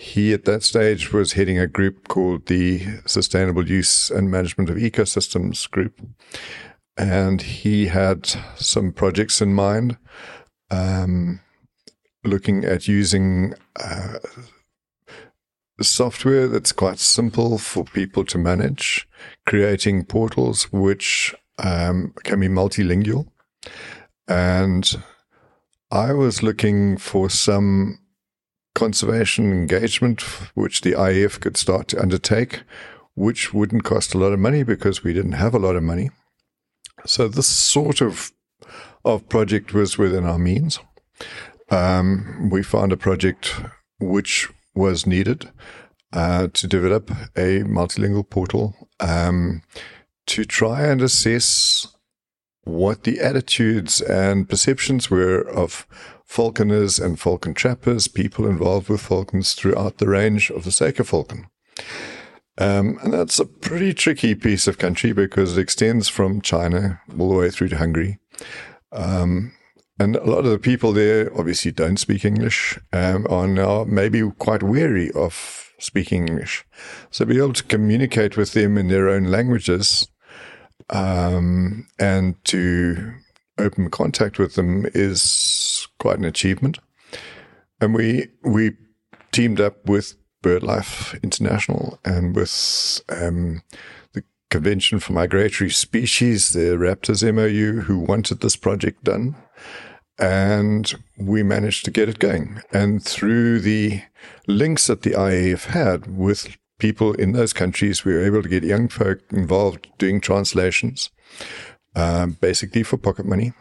he 0.00 0.32
at 0.32 0.46
that 0.46 0.62
stage 0.62 1.12
was 1.12 1.34
heading 1.34 1.58
a 1.58 1.66
group 1.66 2.08
called 2.08 2.46
the 2.46 2.80
Sustainable 3.04 3.68
Use 3.68 4.10
and 4.10 4.30
Management 4.30 4.70
of 4.70 4.76
Ecosystems 4.76 5.70
Group. 5.70 6.00
And 6.96 7.42
he 7.42 7.86
had 7.88 8.26
some 8.56 8.92
projects 8.92 9.42
in 9.42 9.52
mind, 9.52 9.98
um, 10.70 11.40
looking 12.24 12.64
at 12.64 12.88
using 12.88 13.54
uh, 13.78 14.18
software 15.80 16.46
that's 16.46 16.72
quite 16.72 16.98
simple 16.98 17.58
for 17.58 17.84
people 17.84 18.24
to 18.26 18.38
manage, 18.38 19.08
creating 19.46 20.04
portals 20.04 20.72
which 20.72 21.34
um, 21.58 22.14
can 22.24 22.40
be 22.40 22.48
multilingual. 22.48 23.26
And 24.28 25.02
I 25.90 26.12
was 26.12 26.42
looking 26.42 26.96
for 26.96 27.28
some 27.30 27.98
conservation 28.74 29.52
engagement 29.52 30.22
which 30.54 30.82
the 30.82 30.92
IAF 30.92 31.40
could 31.40 31.56
start 31.56 31.88
to 31.88 32.00
undertake, 32.00 32.62
which 33.14 33.52
wouldn't 33.52 33.84
cost 33.84 34.14
a 34.14 34.18
lot 34.18 34.32
of 34.32 34.38
money 34.38 34.62
because 34.62 35.02
we 35.02 35.12
didn't 35.12 35.32
have 35.32 35.54
a 35.54 35.58
lot 35.58 35.76
of 35.76 35.82
money. 35.82 36.10
So 37.06 37.28
this 37.28 37.48
sort 37.48 38.00
of 38.00 38.32
of 39.04 39.28
project 39.28 39.72
was 39.72 39.98
within 39.98 40.24
our 40.24 40.38
means. 40.38 40.78
Um, 41.70 42.50
we 42.50 42.62
found 42.62 42.92
a 42.92 42.96
project 42.96 43.54
which 43.98 44.48
was 44.74 45.06
needed 45.06 45.50
uh, 46.12 46.48
to 46.52 46.66
develop 46.66 47.10
a 47.36 47.62
multilingual 47.62 48.28
portal 48.28 48.74
um, 48.98 49.62
to 50.26 50.44
try 50.44 50.86
and 50.86 51.00
assess 51.00 51.86
what 52.64 53.04
the 53.04 53.20
attitudes 53.20 54.00
and 54.00 54.48
perceptions 54.48 55.10
were 55.10 55.40
of 55.40 55.86
falconers 56.24 56.98
and 56.98 57.18
falcon 57.18 57.54
trappers, 57.54 58.06
people 58.06 58.46
involved 58.46 58.88
with 58.88 59.00
falcons 59.00 59.54
throughout 59.54 59.98
the 59.98 60.08
range 60.08 60.50
of 60.50 60.64
the 60.64 60.70
Saker 60.70 61.04
falcon. 61.04 61.46
Um, 62.58 62.98
and 63.02 63.12
that's 63.12 63.38
a 63.38 63.46
pretty 63.46 63.94
tricky 63.94 64.34
piece 64.34 64.68
of 64.68 64.78
country 64.78 65.12
because 65.12 65.56
it 65.56 65.60
extends 65.60 66.08
from 66.08 66.40
China 66.40 67.00
all 67.18 67.30
the 67.30 67.34
way 67.34 67.50
through 67.50 67.68
to 67.68 67.78
Hungary. 67.78 68.18
Um, 68.92 69.52
and 69.98 70.16
a 70.16 70.24
lot 70.24 70.46
of 70.46 70.50
the 70.50 70.58
people 70.58 70.92
there 70.92 71.30
obviously 71.38 71.72
don't 71.72 71.98
speak 71.98 72.24
English 72.24 72.78
um, 72.92 73.26
are 73.28 73.46
now 73.46 73.84
maybe 73.84 74.22
quite 74.38 74.62
wary 74.62 75.10
of 75.12 75.70
speaking 75.78 76.26
English. 76.26 76.64
So 77.10 77.24
be 77.24 77.38
able 77.38 77.52
to 77.52 77.64
communicate 77.64 78.36
with 78.36 78.52
them 78.52 78.78
in 78.78 78.88
their 78.88 79.08
own 79.08 79.24
languages 79.24 80.08
um, 80.88 81.86
and 81.98 82.42
to 82.46 83.12
open 83.58 83.90
contact 83.90 84.38
with 84.38 84.54
them 84.54 84.86
is 84.94 85.86
quite 85.98 86.18
an 86.18 86.24
achievement. 86.24 86.78
And 87.80 87.94
we 87.94 88.28
we 88.42 88.72
teamed 89.32 89.60
up 89.60 89.84
with 89.86 90.16
BirdLife 90.42 91.22
International 91.22 91.98
and 92.04 92.34
with 92.34 93.02
um, 93.08 93.62
Convention 94.50 94.98
for 94.98 95.12
Migratory 95.12 95.70
Species, 95.70 96.50
the 96.50 96.76
Raptors 96.76 97.22
MOU, 97.22 97.82
who 97.82 97.98
wanted 97.98 98.40
this 98.40 98.56
project 98.56 99.04
done. 99.04 99.36
And 100.18 100.92
we 101.18 101.42
managed 101.42 101.84
to 101.86 101.90
get 101.90 102.08
it 102.08 102.18
going. 102.18 102.60
And 102.72 103.02
through 103.02 103.60
the 103.60 104.02
links 104.46 104.88
that 104.88 105.02
the 105.02 105.12
IAF 105.12 105.66
had 105.66 106.14
with 106.14 106.58
people 106.78 107.14
in 107.14 107.32
those 107.32 107.52
countries, 107.52 108.04
we 108.04 108.12
were 108.12 108.24
able 108.24 108.42
to 108.42 108.48
get 108.48 108.64
young 108.64 108.88
folk 108.88 109.20
involved 109.30 109.86
doing 109.98 110.20
translations, 110.20 111.10
um, 111.94 112.32
basically 112.40 112.82
for 112.82 112.98
pocket 112.98 113.24
money. 113.24 113.52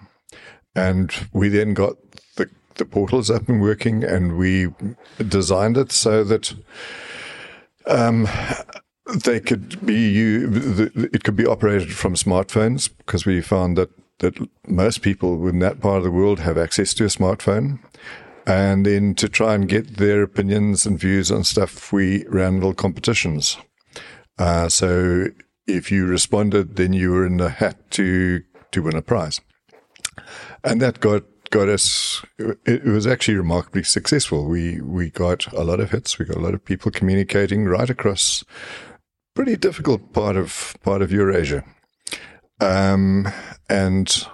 And 0.76 1.14
we 1.32 1.50
then 1.50 1.74
got 1.74 1.96
the, 2.36 2.50
the 2.76 2.86
portals 2.86 3.30
up 3.30 3.48
and 3.48 3.62
working, 3.62 4.04
and 4.04 4.38
we 4.38 4.68
designed 5.28 5.78
it 5.78 5.92
so 5.92 6.24
that 6.24 6.54
um, 7.86 8.28
they 9.14 9.40
could 9.40 9.86
be 9.86 10.10
you. 10.10 10.92
It 11.14 11.24
could 11.24 11.36
be 11.36 11.46
operated 11.46 11.94
from 11.94 12.16
smartphones 12.16 12.90
because 12.98 13.26
we 13.26 13.42
found 13.42 13.78
that 13.78 13.90
that 14.20 14.38
most 14.68 15.02
people 15.02 15.48
in 15.48 15.60
that 15.60 15.80
part 15.80 16.00
of 16.00 16.04
the 16.04 16.12
world 16.12 16.40
have 16.40 16.58
access 16.58 16.94
to 16.94 17.06
a 17.06 17.08
smartphone 17.08 17.80
and 18.50 18.86
then 18.86 19.14
to 19.16 19.30
try 19.30 19.54
and 19.54 19.70
get 19.70 19.98
their 19.98 20.24
opinions 20.24 20.86
and 20.86 21.00
views 21.00 21.32
on 21.32 21.44
stuff, 21.44 21.94
we 21.94 22.26
ran 22.28 22.56
little 22.56 22.74
competitions. 22.74 23.58
Uh, 24.40 24.68
so 24.68 25.28
if 25.68 25.92
you 25.92 26.08
responded, 26.08 26.76
then 26.76 26.92
you 26.92 27.12
were 27.12 27.26
in 27.26 27.38
the 27.38 27.50
hat 27.50 27.92
to 27.92 28.44
to 28.72 28.82
win 28.84 28.96
a 28.96 29.02
prize, 29.02 29.42
and 30.64 30.82
that 30.82 31.00
got 31.00 31.24
got 31.52 31.70
us. 31.70 32.24
It, 32.66 32.86
was 32.86 33.06
actually 33.06 33.38
remarkably 33.38 33.84
successful. 33.84 34.46
We 34.46 34.82
we 34.82 35.12
got 35.12 35.52
a 35.54 35.64
lot 35.64 35.80
of 35.80 35.92
hits. 35.92 36.18
We 36.18 36.26
got 36.26 36.38
a 36.38 36.42
lot 36.42 36.54
of 36.54 36.66
people 36.66 36.92
communicating 36.92 37.66
right 37.66 37.90
across 37.90 38.44
pretty 39.34 39.56
difficult 39.56 40.14
part 40.14 40.36
of 40.36 40.76
part 40.84 41.02
of 41.02 41.12
Eurasia, 41.12 41.64
um, 42.60 43.28
and 43.70 44.28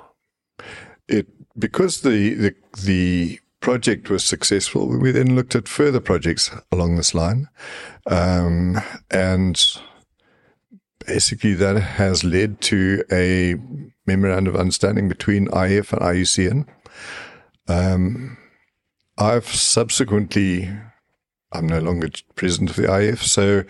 it 1.07 1.27
because 1.57 2.01
the 2.01 2.33
the 2.35 2.55
the 2.83 3.39
project 3.65 4.11
was 4.11 4.23
successful, 4.23 4.87
we 4.99 5.09
then 5.09 5.35
looked 5.35 5.55
at 5.55 5.67
further 5.67 5.99
projects 5.99 6.51
along 6.71 6.95
this 6.95 7.15
line. 7.15 7.49
Um, 8.05 8.79
and 9.09 9.59
basically, 11.07 11.55
that 11.55 11.75
has 11.75 12.23
led 12.23 12.61
to 12.61 13.03
a 13.11 13.55
memorandum 14.05 14.53
of 14.53 14.61
understanding 14.61 15.09
between 15.09 15.47
IAF 15.47 15.93
and 15.93 16.01
IUCN. 16.03 16.67
Um, 17.67 18.37
I've 19.17 19.47
subsequently, 19.47 20.69
I'm 21.51 21.65
no 21.65 21.79
longer 21.79 22.09
president 22.35 22.69
of 22.69 22.75
the 22.75 22.83
IAF, 22.83 23.23
so, 23.23 23.63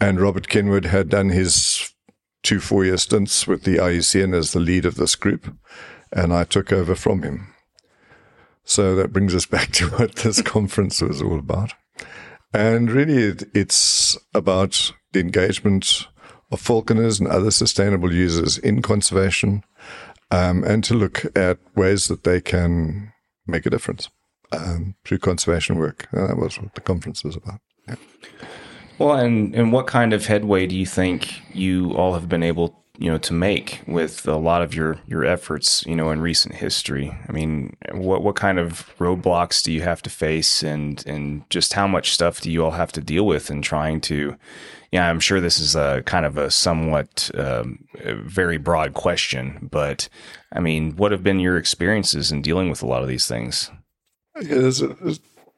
and 0.00 0.20
Robert 0.20 0.48
Kenward 0.48 0.86
had 0.86 1.08
done 1.08 1.30
his 1.30 1.92
two 2.42 2.60
four 2.60 2.84
year 2.84 2.96
stints 2.96 3.46
with 3.46 3.64
the 3.64 3.76
IUCN 3.76 4.34
as 4.34 4.52
the 4.52 4.60
lead 4.60 4.84
of 4.84 4.96
this 4.96 5.14
group, 5.14 5.54
and 6.12 6.32
I 6.32 6.44
took 6.44 6.72
over 6.72 6.94
from 6.94 7.22
him. 7.22 7.54
So 8.64 8.94
that 8.94 9.12
brings 9.12 9.34
us 9.34 9.46
back 9.56 9.72
to 9.72 9.88
what 9.88 10.16
this 10.16 10.42
conference 10.56 11.00
was 11.00 11.22
all 11.22 11.38
about. 11.38 11.74
And 12.54 12.90
really, 12.90 13.22
it, 13.22 13.44
it's 13.54 14.16
about 14.34 14.92
the 15.12 15.20
engagement 15.20 16.06
of 16.50 16.60
falconers 16.60 17.18
and 17.18 17.28
other 17.28 17.50
sustainable 17.50 18.12
users 18.12 18.58
in 18.58 18.82
conservation 18.82 19.64
um, 20.30 20.62
and 20.64 20.84
to 20.84 20.94
look 20.94 21.24
at 21.36 21.58
ways 21.74 22.08
that 22.08 22.24
they 22.24 22.40
can 22.40 23.12
make 23.46 23.64
a 23.64 23.70
difference 23.70 24.10
um, 24.52 24.94
through 25.04 25.18
conservation 25.18 25.78
work. 25.78 26.08
And 26.12 26.28
that 26.28 26.36
was 26.36 26.60
what 26.60 26.74
the 26.74 26.80
conference 26.82 27.24
was 27.24 27.36
about. 27.36 27.60
Yeah. 27.88 27.96
Well, 28.98 29.14
and, 29.14 29.54
and 29.54 29.72
what 29.72 29.86
kind 29.86 30.12
of 30.12 30.26
headway 30.26 30.66
do 30.66 30.76
you 30.76 30.86
think 30.86 31.40
you 31.54 31.92
all 31.92 32.14
have 32.14 32.28
been 32.28 32.42
able 32.42 32.78
you 32.98 33.10
know 33.10 33.18
to 33.18 33.32
make 33.32 33.80
with 33.88 34.28
a 34.28 34.36
lot 34.36 34.60
of 34.62 34.74
your 34.74 34.98
your 35.06 35.24
efforts 35.24 35.84
you 35.86 35.96
know 35.96 36.10
in 36.10 36.20
recent 36.20 36.54
history? 36.54 37.16
I 37.28 37.32
mean 37.32 37.76
what 37.92 38.22
what 38.22 38.36
kind 38.36 38.58
of 38.58 38.94
roadblocks 38.98 39.62
do 39.62 39.72
you 39.72 39.80
have 39.82 40.02
to 40.02 40.10
face? 40.10 40.62
And 40.62 41.04
and 41.06 41.48
just 41.50 41.72
how 41.72 41.86
much 41.86 42.12
stuff 42.12 42.40
do 42.40 42.50
you 42.50 42.64
all 42.64 42.72
have 42.72 42.92
to 42.92 43.00
deal 43.00 43.26
with 43.26 43.50
in 43.50 43.62
trying 43.62 44.00
to 44.02 44.36
yeah 44.92 45.08
i'm 45.08 45.18
sure 45.20 45.40
this 45.40 45.58
is 45.58 45.74
a 45.74 46.02
kind 46.04 46.24
of 46.26 46.36
a 46.36 46.50
somewhat 46.50 47.30
um, 47.34 47.84
very 48.04 48.58
broad 48.58 48.92
question 48.92 49.68
but 49.72 50.08
i 50.52 50.60
mean 50.60 50.94
what 50.96 51.10
have 51.10 51.22
been 51.22 51.40
your 51.40 51.56
experiences 51.56 52.30
in 52.30 52.42
dealing 52.42 52.68
with 52.70 52.82
a 52.82 52.86
lot 52.86 53.02
of 53.02 53.08
these 53.08 53.26
things? 53.26 53.70
Yeah, 54.40 54.70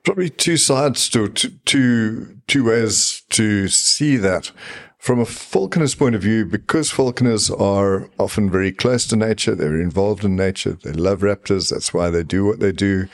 probably 0.05 0.31
two 0.31 0.57
sides 0.57 1.09
to, 1.11 1.29
two 1.29 2.39
two 2.47 2.65
ways 2.65 3.23
to 3.31 3.69
see 3.69 4.17
that 4.19 4.53
from 4.99 5.21
a 5.21 5.27
falconer's 5.27 5.95
point 5.95 6.15
of 6.15 6.23
view, 6.23 6.47
because 6.47 6.91
falconers 6.91 7.51
are 7.51 8.09
often 8.19 8.51
very 8.51 8.73
close 8.73 9.07
to 9.07 9.17
nature, 9.17 9.55
they're 9.55 9.79
involved 9.79 10.25
in 10.25 10.35
nature, 10.35 10.79
they 10.83 10.93
love 10.93 11.21
raptors, 11.21 11.71
that's 11.71 11.93
why 11.93 12.09
they 12.09 12.23
do 12.23 12.47
what 12.47 12.61
they 12.61 12.73
do, 12.73 13.07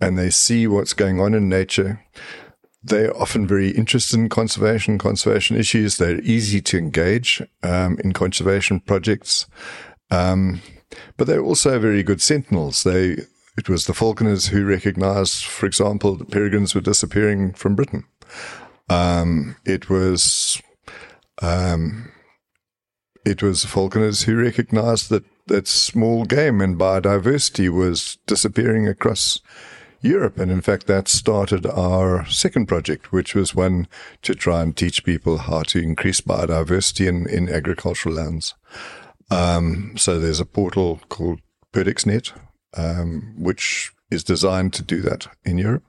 and 0.00 0.18
they 0.18 0.28
see 0.28 0.66
what's 0.66 0.92
going 0.92 1.20
on 1.20 1.34
in 1.34 1.48
nature. 1.48 2.04
They're 2.82 3.16
often 3.16 3.46
very 3.46 3.70
interested 3.70 4.18
in 4.18 4.28
conservation, 4.28 4.98
conservation 4.98 5.56
issues. 5.56 5.98
They're 5.98 6.20
easy 6.20 6.60
to 6.62 6.78
engage 6.78 7.40
um, 7.62 7.96
in 8.02 8.12
conservation 8.12 8.80
projects. 8.80 9.46
Um, 10.10 10.62
but 11.16 11.26
they're 11.26 11.42
also 11.42 11.78
very 11.78 12.02
good 12.02 12.20
sentinels. 12.20 12.82
They 12.82 13.18
it 13.56 13.68
was 13.68 13.86
the 13.86 13.94
Falconers 13.94 14.48
who 14.48 14.64
recognized, 14.64 15.44
for 15.44 15.66
example, 15.66 16.16
that 16.16 16.30
peregrines 16.30 16.74
were 16.74 16.80
disappearing 16.80 17.52
from 17.52 17.74
Britain. 17.74 18.04
Um, 18.88 19.56
it 19.64 19.88
was 19.88 20.60
um, 21.42 22.12
it 23.24 23.42
was 23.42 23.62
the 23.62 23.68
Falconers 23.68 24.24
who 24.24 24.36
recognized 24.36 25.10
that 25.10 25.24
that 25.46 25.68
small 25.68 26.24
game 26.24 26.60
and 26.60 26.78
biodiversity 26.78 27.68
was 27.68 28.18
disappearing 28.26 28.88
across 28.88 29.40
Europe. 30.00 30.38
And 30.38 30.50
in 30.50 30.60
fact, 30.60 30.86
that 30.86 31.08
started 31.08 31.66
our 31.66 32.26
second 32.26 32.66
project, 32.66 33.12
which 33.12 33.34
was 33.34 33.54
one 33.54 33.88
to 34.22 34.34
try 34.34 34.62
and 34.62 34.76
teach 34.76 35.04
people 35.04 35.38
how 35.38 35.62
to 35.64 35.78
increase 35.78 36.20
biodiversity 36.20 37.06
in, 37.06 37.28
in 37.28 37.48
agricultural 37.48 38.16
lands. 38.16 38.54
Um, 39.30 39.96
so 39.96 40.18
there's 40.18 40.40
a 40.40 40.46
portal 40.46 41.00
called 41.08 41.40
PerdixNet, 41.72 42.32
um, 42.76 43.34
which 43.38 43.92
is 44.10 44.24
designed 44.24 44.72
to 44.74 44.82
do 44.82 45.00
that 45.02 45.26
in 45.44 45.58
Europe. 45.58 45.84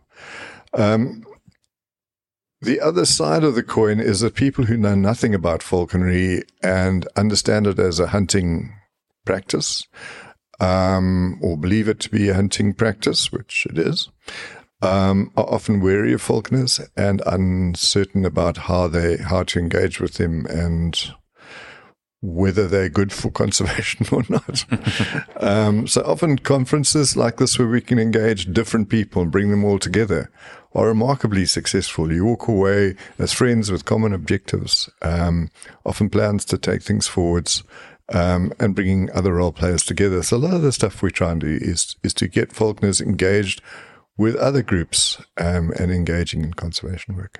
Um, 0.74 1.24
the 2.62 2.82
other 2.82 3.06
side 3.06 3.44
of 3.44 3.54
the 3.54 3.64
coin 3.64 4.00
is 4.00 4.22
that 4.22 4.34
people 4.34 4.66
who 4.66 4.78
know 4.78 4.96
nothing 4.96 5.36
about 5.36 5.62
falconry 5.62 6.44
and 6.64 7.08
understand 7.16 7.68
it 7.68 7.78
as 7.78 8.00
a 8.00 8.08
hunting 8.08 8.74
practice 9.26 9.86
um, 10.60 11.40
or 11.42 11.58
believe 11.58 11.88
it 11.88 12.00
to 12.02 12.10
be 12.10 12.30
a 12.30 12.34
hunting 12.34 12.74
practice, 12.74 13.32
which 13.32 13.68
it 13.70 13.78
is, 13.78 14.10
um, 14.82 15.32
are 15.36 15.46
often 15.46 15.82
wary 15.82 16.14
of 16.14 16.22
falconers 16.22 16.80
and 16.96 17.22
uncertain 17.26 18.26
about 18.26 18.58
how 18.58 18.88
they 18.88 19.18
how 19.18 19.44
to 19.44 19.60
engage 19.60 20.00
with 20.00 20.16
them 20.16 20.46
and 20.48 21.12
whether 22.22 22.68
they're 22.68 22.90
good 22.90 23.14
for 23.14 23.30
conservation 23.44 24.06
or 24.12 24.24
not. 24.30 24.66
um, 25.38 25.88
so 25.88 26.02
often 26.02 26.38
conferences 26.38 27.16
like 27.16 27.38
this 27.38 27.60
where 27.60 27.68
we 27.68 27.82
can 27.82 28.00
engage 28.00 28.52
different 28.54 28.90
people 28.90 29.22
and 29.22 29.32
bring 29.32 29.52
them 29.52 29.64
all 29.64 29.80
together 29.80 30.32
are 30.74 30.88
remarkably 30.88 31.46
successful. 31.46 32.12
You 32.12 32.26
walk 32.26 32.48
away 32.48 32.96
as 33.18 33.34
friends 33.34 33.72
with 33.72 33.86
common 33.86 34.14
objectives, 34.14 34.90
um, 35.02 35.50
often 35.86 36.10
plans 36.10 36.46
to 36.46 36.58
take 36.58 36.84
things 36.84 37.08
forwards, 37.08 37.64
um, 38.14 38.54
and 38.60 38.76
bringing 38.76 39.12
other 39.12 39.34
role 39.34 39.52
players 39.52 39.84
together. 39.84 40.24
So 40.24 40.38
a 40.38 40.40
lot 40.40 40.54
of 40.54 40.62
the 40.62 40.72
stuff 40.72 41.02
we 41.02 41.12
try 41.12 41.32
and 41.32 41.42
do 41.42 41.58
is 41.62 41.96
is 42.04 42.14
to 42.16 42.28
get 42.28 42.54
falconers 42.54 43.02
engaged 43.02 43.62
with 44.18 44.36
other 44.36 44.62
groups 44.62 45.22
um, 45.38 45.72
and 45.80 45.92
engaging 45.92 46.44
in 46.44 46.54
conservation 46.54 47.16
work. 47.16 47.40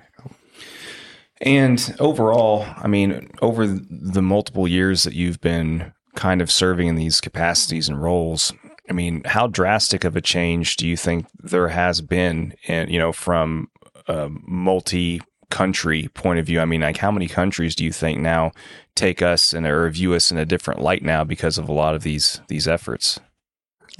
And 1.40 1.94
overall, 2.00 2.66
I 2.76 2.88
mean, 2.88 3.30
over 3.40 3.66
the 3.66 4.22
multiple 4.22 4.66
years 4.66 5.04
that 5.04 5.14
you've 5.14 5.40
been 5.40 5.92
kind 6.16 6.42
of 6.42 6.50
serving 6.50 6.88
in 6.88 6.96
these 6.96 7.20
capacities 7.20 7.88
and 7.88 8.02
roles, 8.02 8.52
I 8.90 8.92
mean, 8.92 9.22
how 9.24 9.46
drastic 9.46 10.04
of 10.04 10.16
a 10.16 10.20
change 10.20 10.76
do 10.76 10.88
you 10.88 10.96
think 10.96 11.26
there 11.38 11.68
has 11.68 12.00
been, 12.00 12.54
in, 12.66 12.88
you 12.88 12.98
know, 12.98 13.12
from 13.12 13.68
a 14.06 14.28
multi 14.46 15.20
country 15.50 16.08
point 16.14 16.38
of 16.38 16.46
view? 16.46 16.60
I 16.60 16.64
mean, 16.64 16.80
like 16.80 16.96
how 16.96 17.10
many 17.10 17.28
countries 17.28 17.74
do 17.74 17.84
you 17.84 17.92
think 17.92 18.18
now 18.18 18.52
take 18.94 19.22
us 19.22 19.52
and 19.52 19.66
or 19.66 19.88
view 19.90 20.14
us 20.14 20.32
in 20.32 20.38
a 20.38 20.46
different 20.46 20.80
light 20.80 21.02
now 21.02 21.22
because 21.22 21.58
of 21.58 21.68
a 21.68 21.72
lot 21.72 21.94
of 21.94 22.02
these 22.02 22.40
these 22.48 22.66
efforts? 22.66 23.20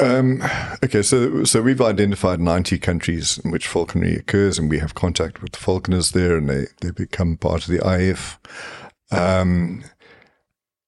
Um, 0.01 0.43
okay, 0.85 1.03
so 1.03 1.43
so 1.45 1.61
we've 1.61 1.81
identified 1.81 2.41
90 2.41 2.79
countries 2.79 3.39
in 3.45 3.51
which 3.51 3.67
falconry 3.67 4.15
occurs, 4.15 4.59
and 4.59 4.71
we 4.71 4.79
have 4.79 4.95
contact 4.95 5.43
with 5.43 5.53
the 5.53 5.59
falconers 5.59 6.13
there, 6.13 6.37
and 6.37 6.49
they, 6.49 6.67
they 6.81 6.91
become 6.93 7.37
part 7.37 7.63
of 7.63 7.69
the 7.69 7.81
IAF. 7.81 8.39
Um, 9.11 9.85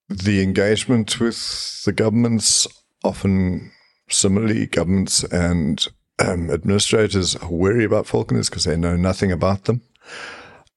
the 0.07 0.41
engagement 0.41 1.19
with 1.19 1.83
the 1.83 1.91
governments 1.91 2.67
often 3.03 3.71
similarly, 4.09 4.67
governments 4.67 5.23
and 5.23 5.87
um, 6.19 6.51
administrators 6.51 7.35
are 7.35 7.49
wary 7.51 7.83
about 7.83 8.07
falconers 8.07 8.49
because 8.49 8.65
they 8.65 8.77
know 8.77 8.95
nothing 8.95 9.31
about 9.31 9.65
them. 9.65 9.81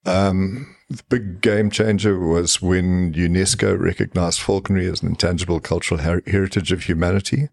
Um, 0.07 0.77
the 0.91 1.03
big 1.09 1.41
game 1.41 1.71
changer 1.71 2.19
was 2.19 2.61
when 2.61 3.13
UNESCO 3.15 3.79
recognized 3.79 4.41
falconry 4.41 4.87
as 4.87 5.03
an 5.03 5.09
intangible 5.09 5.61
cultural 5.61 6.01
her- 6.01 6.23
heritage 6.27 6.73
of 6.73 6.85
humanity. 6.85 7.49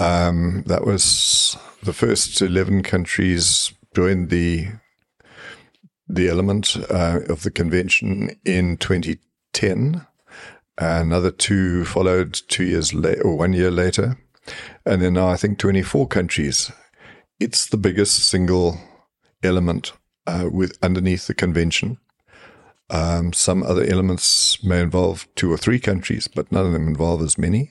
Um, 0.00 0.62
that 0.66 0.86
was 0.86 1.58
the 1.82 1.92
first 1.92 2.40
11 2.40 2.82
countries 2.84 3.74
joined 3.94 4.30
the 4.30 4.68
the 6.08 6.26
element 6.26 6.76
uh, 6.90 7.20
of 7.28 7.42
the 7.42 7.50
convention 7.50 8.30
in 8.44 8.78
2010. 8.78 10.06
Another 10.78 11.30
two 11.30 11.84
followed 11.84 12.32
two 12.48 12.64
years 12.64 12.94
later, 12.94 13.22
or 13.22 13.36
one 13.36 13.52
year 13.52 13.70
later. 13.70 14.16
And 14.86 15.02
then 15.02 15.12
now 15.12 15.28
I 15.28 15.36
think 15.36 15.58
24 15.58 16.08
countries. 16.08 16.72
It's 17.38 17.66
the 17.66 17.76
biggest 17.76 18.26
single 18.26 18.80
element 19.42 19.92
uh, 20.26 20.48
with 20.50 20.78
underneath 20.82 21.26
the 21.26 21.34
convention. 21.34 21.98
Um, 22.88 23.34
some 23.34 23.62
other 23.62 23.84
elements 23.84 24.64
may 24.64 24.80
involve 24.80 25.28
two 25.36 25.52
or 25.52 25.58
three 25.58 25.78
countries, 25.78 26.26
but 26.26 26.50
none 26.50 26.66
of 26.66 26.72
them 26.72 26.88
involve 26.88 27.20
as 27.20 27.36
many. 27.36 27.70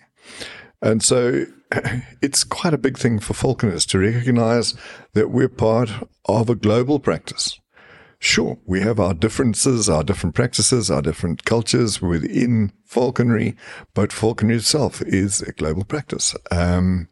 And 0.81 1.03
so 1.03 1.45
it's 2.21 2.43
quite 2.43 2.73
a 2.73 2.77
big 2.77 2.97
thing 2.97 3.19
for 3.19 3.33
falconers 3.33 3.85
to 3.87 3.99
recognize 3.99 4.73
that 5.13 5.29
we're 5.29 5.49
part 5.49 5.91
of 6.25 6.49
a 6.49 6.55
global 6.55 6.99
practice. 6.99 7.59
Sure, 8.21 8.57
we 8.65 8.81
have 8.81 8.99
our 8.99 9.13
differences, 9.13 9.87
our 9.87 10.03
different 10.03 10.35
practices, 10.35 10.91
our 10.91 11.01
different 11.01 11.45
cultures 11.45 12.01
within 12.01 12.73
falconry, 12.83 13.55
but 13.93 14.11
falconry 14.11 14.57
itself 14.57 15.01
is 15.03 15.41
a 15.41 15.53
global 15.53 15.85
practice. 15.85 16.35
Um, 16.51 17.07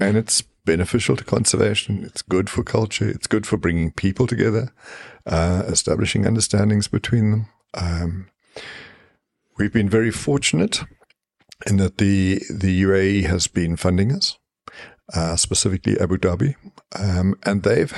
and 0.00 0.16
it's 0.16 0.42
beneficial 0.64 1.16
to 1.16 1.24
conservation. 1.24 2.02
It's 2.04 2.22
good 2.22 2.50
for 2.50 2.64
culture. 2.64 3.08
It's 3.08 3.28
good 3.28 3.46
for 3.46 3.58
bringing 3.58 3.92
people 3.92 4.26
together, 4.26 4.72
uh, 5.26 5.62
establishing 5.68 6.26
understandings 6.26 6.88
between 6.88 7.30
them. 7.30 7.46
Um, 7.74 8.28
we've 9.56 9.72
been 9.72 9.88
very 9.88 10.10
fortunate 10.10 10.82
in 11.66 11.76
that 11.76 11.98
the 11.98 12.42
the 12.50 12.82
UAE 12.82 13.24
has 13.26 13.46
been 13.46 13.76
funding 13.76 14.12
us, 14.12 14.38
uh, 15.14 15.36
specifically 15.36 15.98
Abu 16.00 16.16
Dhabi, 16.18 16.56
um, 16.98 17.34
and 17.44 17.62
they've 17.62 17.94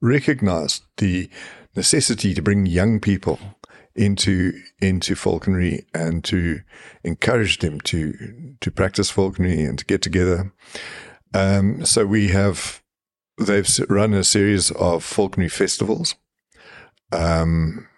recognized 0.00 0.84
the 0.96 1.28
necessity 1.76 2.34
to 2.34 2.42
bring 2.42 2.66
young 2.66 3.00
people 3.00 3.38
into 3.94 4.52
into 4.80 5.14
falconry 5.14 5.86
and 5.94 6.24
to 6.24 6.60
encourage 7.04 7.58
them 7.58 7.80
to 7.82 8.54
to 8.60 8.70
practice 8.70 9.10
falconry 9.10 9.62
and 9.64 9.78
to 9.78 9.84
get 9.84 10.02
together. 10.02 10.52
Um, 11.34 11.84
so 11.84 12.06
we 12.06 12.28
have 12.28 12.82
they've 13.38 13.68
run 13.88 14.14
a 14.14 14.24
series 14.24 14.70
of 14.72 15.04
falconry 15.04 15.48
festivals. 15.48 16.14
Um, 17.10 17.88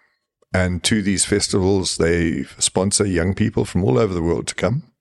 and 0.52 0.84
to 0.84 1.02
these 1.02 1.24
festivals, 1.24 1.96
they 1.96 2.44
sponsor 2.58 3.04
young 3.04 3.34
people 3.34 3.64
from 3.64 3.82
all 3.82 3.98
over 3.98 4.14
the 4.14 4.22
world 4.22 4.46
to 4.48 4.54
come 4.54 4.93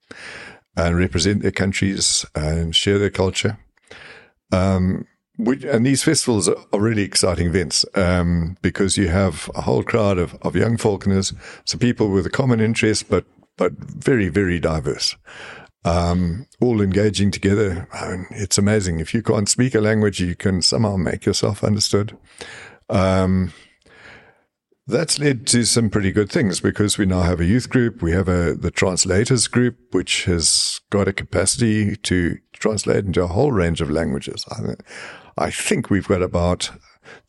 and 0.75 0.97
represent 0.97 1.41
their 1.41 1.51
countries 1.51 2.25
and 2.35 2.75
share 2.75 2.99
their 2.99 3.09
culture. 3.09 3.57
Um, 4.51 5.05
and 5.37 5.85
these 5.85 6.03
festivals 6.03 6.47
are 6.47 6.79
really 6.79 7.01
exciting 7.01 7.47
events 7.47 7.85
um, 7.95 8.55
because 8.61 8.97
you 8.97 9.07
have 9.07 9.49
a 9.55 9.61
whole 9.61 9.83
crowd 9.83 10.19
of, 10.19 10.35
of 10.43 10.55
young 10.55 10.77
falconers, 10.77 11.33
so 11.65 11.77
people 11.77 12.09
with 12.09 12.25
a 12.25 12.29
common 12.29 12.59
interest, 12.59 13.09
but 13.09 13.25
but 13.55 13.71
very 13.73 14.29
very 14.29 14.59
diverse, 14.59 15.15
um, 15.85 16.45
all 16.61 16.81
engaging 16.81 17.31
together. 17.31 17.87
I 17.93 18.11
mean, 18.11 18.27
it's 18.31 18.59
amazing. 18.59 18.99
If 18.99 19.13
you 19.13 19.23
can't 19.23 19.49
speak 19.49 19.73
a 19.75 19.79
language, 19.79 20.19
you 20.19 20.35
can 20.35 20.61
somehow 20.61 20.97
make 20.97 21.25
yourself 21.25 21.63
understood. 21.63 22.15
Um, 22.89 23.53
that's 24.85 25.17
led 25.19 25.47
to 25.47 25.63
some 25.63 25.89
pretty 25.89 26.11
good 26.11 26.29
things 26.29 26.59
because 26.59 26.97
we 26.97 27.05
now 27.05 27.21
have 27.21 27.39
a 27.39 27.45
youth 27.45 27.69
group. 27.69 28.01
We 28.01 28.11
have 28.11 28.27
a 28.27 28.53
the 28.53 28.71
translators 28.71 29.47
group, 29.47 29.77
which 29.91 30.25
has 30.25 30.81
got 30.89 31.07
a 31.07 31.13
capacity 31.13 31.95
to 31.95 32.37
translate 32.51 33.05
into 33.05 33.23
a 33.23 33.27
whole 33.27 33.51
range 33.51 33.81
of 33.81 33.89
languages. 33.89 34.45
I, 34.51 35.45
I 35.45 35.51
think 35.51 35.89
we've 35.89 36.07
got 36.07 36.21
about 36.21 36.71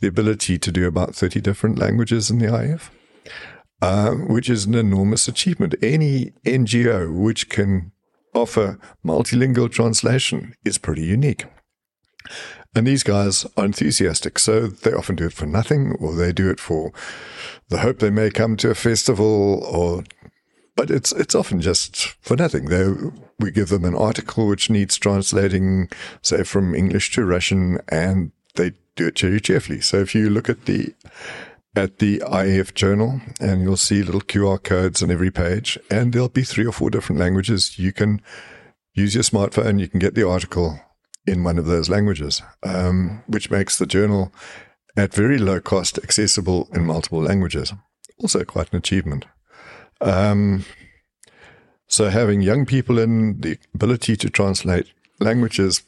the 0.00 0.08
ability 0.08 0.58
to 0.58 0.72
do 0.72 0.86
about 0.86 1.14
30 1.14 1.40
different 1.40 1.78
languages 1.78 2.30
in 2.30 2.38
the 2.38 2.46
IAF, 2.46 2.90
uh, 3.82 4.12
which 4.12 4.50
is 4.50 4.66
an 4.66 4.74
enormous 4.74 5.28
achievement. 5.28 5.74
Any 5.82 6.32
NGO 6.44 7.12
which 7.12 7.48
can 7.48 7.92
offer 8.34 8.78
multilingual 9.06 9.70
translation 9.70 10.54
is 10.64 10.78
pretty 10.78 11.02
unique. 11.02 11.44
And 12.74 12.86
these 12.86 13.04
guys 13.04 13.46
are 13.56 13.64
enthusiastic, 13.64 14.38
so 14.38 14.66
they 14.66 14.92
often 14.92 15.16
do 15.16 15.26
it 15.26 15.32
for 15.32 15.46
nothing, 15.46 15.92
or 16.00 16.14
they 16.14 16.32
do 16.32 16.50
it 16.50 16.58
for 16.58 16.92
the 17.68 17.78
hope 17.78 18.00
they 18.00 18.10
may 18.10 18.30
come 18.30 18.56
to 18.56 18.70
a 18.70 18.74
festival, 18.74 19.64
or 19.64 20.02
but 20.76 20.90
it's 20.90 21.12
it's 21.12 21.34
often 21.34 21.60
just 21.60 22.08
for 22.20 22.36
nothing. 22.36 22.66
They 22.66 22.92
we 23.38 23.50
give 23.52 23.68
them 23.68 23.84
an 23.84 23.94
article 23.94 24.48
which 24.48 24.70
needs 24.70 24.96
translating, 24.96 25.88
say 26.20 26.42
from 26.42 26.74
English 26.74 27.12
to 27.12 27.24
Russian, 27.24 27.78
and 27.88 28.32
they 28.56 28.72
do 28.96 29.08
it 29.08 29.16
cheerfully. 29.16 29.80
So 29.80 29.98
if 29.98 30.14
you 30.14 30.28
look 30.30 30.48
at 30.48 30.66
the 30.66 30.94
at 31.76 31.98
the 31.98 32.18
IAF 32.20 32.74
journal, 32.74 33.20
and 33.40 33.62
you'll 33.62 33.76
see 33.76 34.02
little 34.02 34.20
QR 34.20 34.62
codes 34.62 35.02
on 35.02 35.10
every 35.10 35.30
page, 35.30 35.78
and 35.90 36.12
there'll 36.12 36.28
be 36.28 36.44
three 36.44 36.66
or 36.66 36.72
four 36.72 36.90
different 36.90 37.20
languages. 37.20 37.78
You 37.78 37.92
can 37.92 38.20
use 38.94 39.14
your 39.14 39.24
smartphone, 39.24 39.80
you 39.80 39.88
can 39.88 39.98
get 39.98 40.14
the 40.14 40.28
article, 40.28 40.78
in 41.26 41.44
one 41.44 41.58
of 41.58 41.66
those 41.66 41.88
languages, 41.88 42.42
um, 42.62 43.22
which 43.26 43.50
makes 43.50 43.78
the 43.78 43.86
journal 43.86 44.32
at 44.96 45.14
very 45.14 45.38
low 45.38 45.60
cost 45.60 45.98
accessible 45.98 46.68
in 46.72 46.84
multiple 46.84 47.22
languages. 47.22 47.72
Also, 48.18 48.44
quite 48.44 48.70
an 48.72 48.78
achievement. 48.78 49.24
Um, 50.00 50.64
so, 51.86 52.10
having 52.10 52.42
young 52.42 52.66
people 52.66 52.98
in 52.98 53.40
the 53.40 53.58
ability 53.74 54.16
to 54.16 54.30
translate 54.30 54.86
languages 55.20 55.82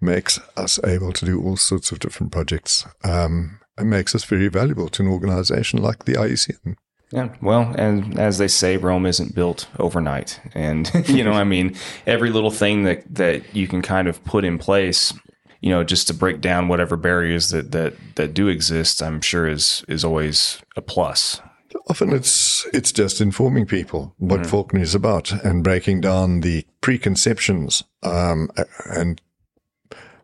makes 0.00 0.38
us 0.56 0.78
able 0.84 1.12
to 1.12 1.26
do 1.26 1.42
all 1.42 1.56
sorts 1.56 1.90
of 1.90 1.98
different 1.98 2.32
projects 2.32 2.86
um, 3.04 3.60
and 3.76 3.90
makes 3.90 4.14
us 4.14 4.24
very 4.24 4.48
valuable 4.48 4.88
to 4.88 5.02
an 5.02 5.08
organization 5.08 5.82
like 5.82 6.04
the 6.04 6.14
IUCN. 6.14 6.76
Yeah, 7.10 7.34
well, 7.40 7.74
and 7.78 8.18
as 8.18 8.36
they 8.36 8.48
say, 8.48 8.76
Rome 8.76 9.06
isn't 9.06 9.34
built 9.34 9.66
overnight, 9.78 10.40
and 10.54 10.90
you 11.08 11.24
know, 11.24 11.32
I 11.32 11.44
mean, 11.44 11.74
every 12.06 12.30
little 12.30 12.50
thing 12.50 12.84
that 12.84 13.02
that 13.14 13.54
you 13.54 13.66
can 13.66 13.80
kind 13.80 14.08
of 14.08 14.22
put 14.24 14.44
in 14.44 14.58
place, 14.58 15.14
you 15.60 15.70
know, 15.70 15.84
just 15.84 16.06
to 16.08 16.14
break 16.14 16.40
down 16.40 16.68
whatever 16.68 16.96
barriers 16.96 17.48
that 17.48 17.72
that 17.72 17.94
that 18.16 18.34
do 18.34 18.48
exist, 18.48 19.02
I'm 19.02 19.22
sure 19.22 19.48
is 19.48 19.84
is 19.88 20.04
always 20.04 20.60
a 20.76 20.82
plus. 20.82 21.40
Often 21.88 22.12
it's 22.12 22.66
it's 22.74 22.92
just 22.92 23.22
informing 23.22 23.64
people 23.64 24.14
what 24.18 24.40
mm-hmm. 24.40 24.50
falconry 24.50 24.82
is 24.82 24.94
about 24.94 25.32
and 25.44 25.64
breaking 25.64 26.02
down 26.02 26.40
the 26.40 26.66
preconceptions 26.82 27.82
um, 28.02 28.50
and 28.90 29.20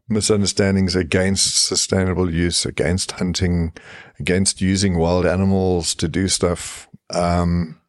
misunderstandings 0.08 0.94
against 0.94 1.64
sustainable 1.64 2.32
use, 2.32 2.66
against 2.66 3.12
hunting, 3.12 3.72
against 4.18 4.60
using 4.60 4.98
wild 4.98 5.26
animals 5.26 5.94
to 5.96 6.08
do 6.08 6.28
stuff. 6.28 6.88
Um, 7.10 7.80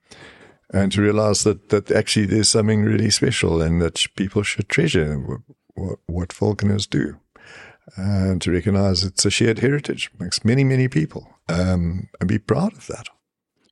and 0.71 0.91
to 0.91 1.01
realize 1.01 1.43
that, 1.43 1.69
that 1.69 1.91
actually 1.91 2.25
there's 2.25 2.49
something 2.49 2.83
really 2.83 3.09
special 3.09 3.61
and 3.61 3.81
that 3.81 4.05
people 4.15 4.43
should 4.43 4.67
treasure 4.67 5.15
what, 5.75 5.99
what 6.07 6.33
falconers 6.33 6.87
do. 6.87 7.17
And 7.95 8.41
to 8.41 8.51
recognize 8.51 9.03
it's 9.03 9.25
a 9.25 9.29
shared 9.29 9.59
heritage 9.59 10.09
amongst 10.19 10.43
many, 10.43 10.63
many 10.63 10.87
people 10.87 11.29
um, 11.47 12.09
and 12.19 12.27
be 12.27 12.39
proud 12.39 12.73
of 12.73 12.87
that. 12.87 13.07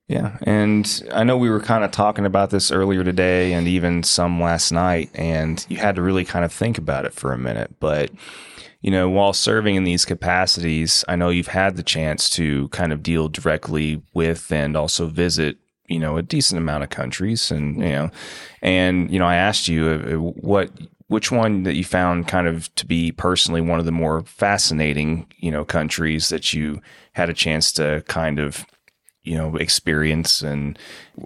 Yeah. 0.08 0.38
And 0.42 1.04
I 1.14 1.24
know 1.24 1.38
we 1.38 1.50
were 1.50 1.62
kind 1.62 1.84
of 1.84 1.92
talking 1.92 2.26
about 2.26 2.50
this 2.50 2.72
earlier 2.72 3.04
today 3.04 3.54
and 3.54 3.68
even 3.68 4.04
some 4.04 4.42
last 4.42 4.72
night, 4.72 5.10
and 5.14 5.66
you 5.70 5.78
had 5.78 5.96
to 5.96 6.02
really 6.02 6.26
kind 6.26 6.44
of 6.44 6.52
think 6.52 6.78
about 6.78 7.06
it 7.06 7.14
for 7.14 7.32
a 7.32 7.38
minute. 7.38 7.76
But, 7.80 8.12
you 8.82 8.92
know, 8.92 9.10
while 9.10 9.32
serving 9.32 9.76
in 9.76 9.86
these 9.86 10.04
capacities, 10.04 11.06
I 11.08 11.16
know 11.16 11.30
you've 11.30 11.48
had 11.48 11.78
the 11.78 11.84
chance 11.84 12.30
to 12.32 12.68
kind 12.70 12.92
of 12.92 13.02
deal 13.02 13.30
directly 13.30 14.02
with 14.14 14.52
and 14.52 14.76
also 14.76 15.08
visit 15.08 15.58
you 15.88 16.00
know 16.00 16.16
a 16.16 16.24
decent 16.24 16.58
amount 16.58 16.82
of 16.84 16.90
countries 16.90 17.52
and 17.52 17.76
you 17.76 17.90
know 17.90 18.10
and 18.62 19.12
you 19.12 19.20
know 19.20 19.26
i 19.26 19.36
asked 19.36 19.68
you 19.68 19.86
uh, 19.86 20.14
what 20.16 20.72
which 21.08 21.30
one 21.30 21.64
that 21.64 21.76
you 21.76 21.84
found 21.84 22.26
kind 22.26 22.48
of 22.48 22.74
to 22.76 22.86
be 22.86 23.12
personally 23.12 23.60
one 23.60 23.80
of 23.80 23.86
the 23.86 23.92
more 23.92 24.24
fascinating 24.24 25.28
you 25.38 25.52
know 25.52 25.66
countries 25.66 26.30
that 26.30 26.54
you 26.54 26.82
had 27.12 27.30
a 27.30 27.34
chance 27.34 27.72
to 27.74 28.02
kind 28.08 28.40
of 28.40 28.66
you 29.24 29.36
know 29.36 29.56
experience 29.56 30.42
and 30.42 30.78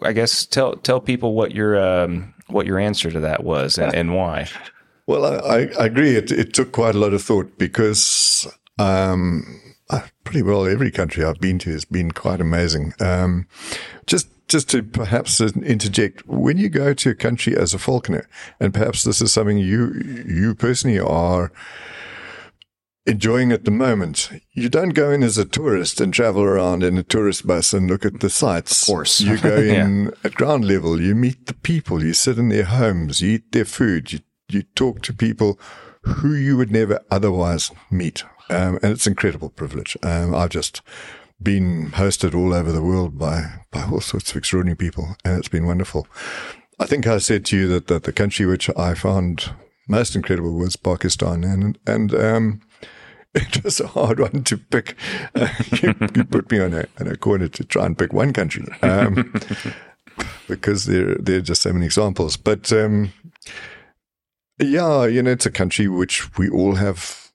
i 0.03 0.13
guess 0.13 0.45
tell 0.45 0.75
tell 0.77 0.99
people 0.99 1.33
what 1.33 1.53
your 1.53 1.79
um, 1.79 2.33
what 2.47 2.65
your 2.65 2.79
answer 2.79 3.12
to 3.12 3.19
that 3.19 3.43
was 3.43 3.77
and, 3.77 3.93
and 3.93 4.15
why. 4.15 4.47
Well 5.10 5.25
I, 5.25 5.69
I 5.79 5.86
agree. 5.86 6.17
It, 6.17 6.33
it 6.33 6.53
took 6.53 6.73
quite 6.73 6.93
a 6.93 6.97
lot 6.97 7.13
of 7.13 7.23
thought 7.23 7.57
because 7.57 8.45
um, 8.77 9.62
pretty 10.25 10.41
well 10.41 10.67
every 10.67 10.91
country 10.91 11.23
i've 11.23 11.39
been 11.39 11.57
to 11.60 11.71
has 11.71 11.86
been 11.86 12.12
quite 12.12 12.41
amazing. 12.41 12.91
Um, 12.99 13.47
just 14.05 14.27
just 14.47 14.69
to 14.69 14.83
perhaps 14.83 15.41
interject, 15.41 16.25
when 16.27 16.57
you 16.57 16.69
go 16.69 16.93
to 16.93 17.10
a 17.10 17.15
country 17.15 17.55
as 17.55 17.73
a 17.73 17.79
falconer, 17.79 18.27
and 18.60 18.73
perhaps 18.73 19.03
this 19.03 19.21
is 19.21 19.33
something 19.33 19.57
you 19.57 19.93
you 20.25 20.55
personally 20.55 20.99
are 20.99 21.51
enjoying 23.08 23.52
at 23.52 23.65
the 23.65 23.72
moment. 23.72 24.30
You 24.52 24.70
don't 24.70 24.89
go 24.89 25.10
in 25.10 25.24
as 25.24 25.38
a 25.38 25.46
tourist 25.46 26.02
and 26.02 26.13
travel 26.13 26.43
around 26.43 26.84
in 26.84 26.98
a 26.98 27.04
tourist 27.04 27.48
bus 27.48 27.74
and 27.74 27.89
look 27.89 28.06
at 28.06 28.20
the 28.20 28.30
sights. 28.30 28.84
Of 28.84 28.88
course. 28.88 29.22
You 29.22 29.38
go 29.38 29.56
in 29.62 30.06
yeah. 30.06 30.12
at 30.26 30.36
ground 30.36 30.65
level, 30.65 31.02
you 31.02 31.15
meet 31.15 31.48
the 31.48 31.54
people, 31.54 32.04
you 32.04 32.13
sit 32.13 32.38
in 32.38 32.50
their 32.50 32.65
homes, 32.65 33.22
you 33.22 33.36
eat 33.36 33.52
their 33.54 33.65
food, 33.65 34.12
you, 34.12 34.20
you 34.50 34.63
talk 34.76 35.02
to 35.04 35.13
people 35.13 35.60
who 36.02 36.34
you 36.34 36.58
would 36.58 36.72
never 36.72 37.00
otherwise 37.10 37.72
meet. 37.89 38.24
Um, 38.50 38.78
and 38.84 38.91
it's 38.91 39.08
incredible 39.08 39.50
privilege. 39.50 39.98
Um, 40.04 40.36
I've 40.36 40.50
just 40.50 40.82
been 41.41 41.91
hosted 41.91 42.36
all 42.36 42.54
over 42.54 42.72
the 42.72 42.84
world 42.84 43.17
by, 43.17 43.62
by 43.72 43.84
all 43.84 44.02
sorts 44.02 44.32
of 44.32 44.38
extraordinary 44.38 44.78
people, 44.78 45.15
and 45.24 45.38
it's 45.38 45.50
been 45.50 45.65
wonderful. 45.65 46.08
I 46.80 46.86
think 46.86 47.08
I 47.08 47.17
said 47.17 47.46
to 47.46 47.58
you 47.58 47.67
that, 47.70 47.88
that 47.88 48.04
the 48.04 48.13
country 48.13 48.46
which 48.46 48.70
I 48.78 48.93
found 48.93 49.52
most 49.88 50.15
incredible 50.15 50.54
was 50.54 50.76
Pakistan, 50.76 51.43
and 51.43 51.78
and 51.88 52.13
um, 52.13 52.62
it 53.41 53.63
was 53.63 53.80
a 53.80 53.88
hard 53.88 54.19
one 54.19 54.43
to 54.43 54.58
pick. 54.58 54.95
Uh, 55.36 55.47
you, 55.82 55.93
you, 56.15 56.23
put 56.23 56.52
me 56.52 56.60
on 56.60 56.73
a, 56.73 56.86
on 57.00 57.08
a 57.08 57.17
corner 57.17 57.47
to 57.47 57.63
try 57.63 57.86
and 57.86 57.97
pick 57.97 58.13
one 58.13 58.34
country 58.34 58.65
um, 58.82 59.34
because 60.47 60.86
there 60.86 61.15
there 61.15 61.38
are 61.38 61.41
just 61.41 61.62
so 61.62 61.73
many 61.73 61.86
examples. 61.86 62.38
But 62.38 62.71
um, 62.71 63.13
yeah, 64.60 65.06
you 65.06 65.21
know, 65.21 65.32
it's 65.32 65.45
a 65.45 65.52
country 65.52 65.88
which 65.88 66.38
we 66.38 66.50
all 66.50 66.76
have 66.76 67.28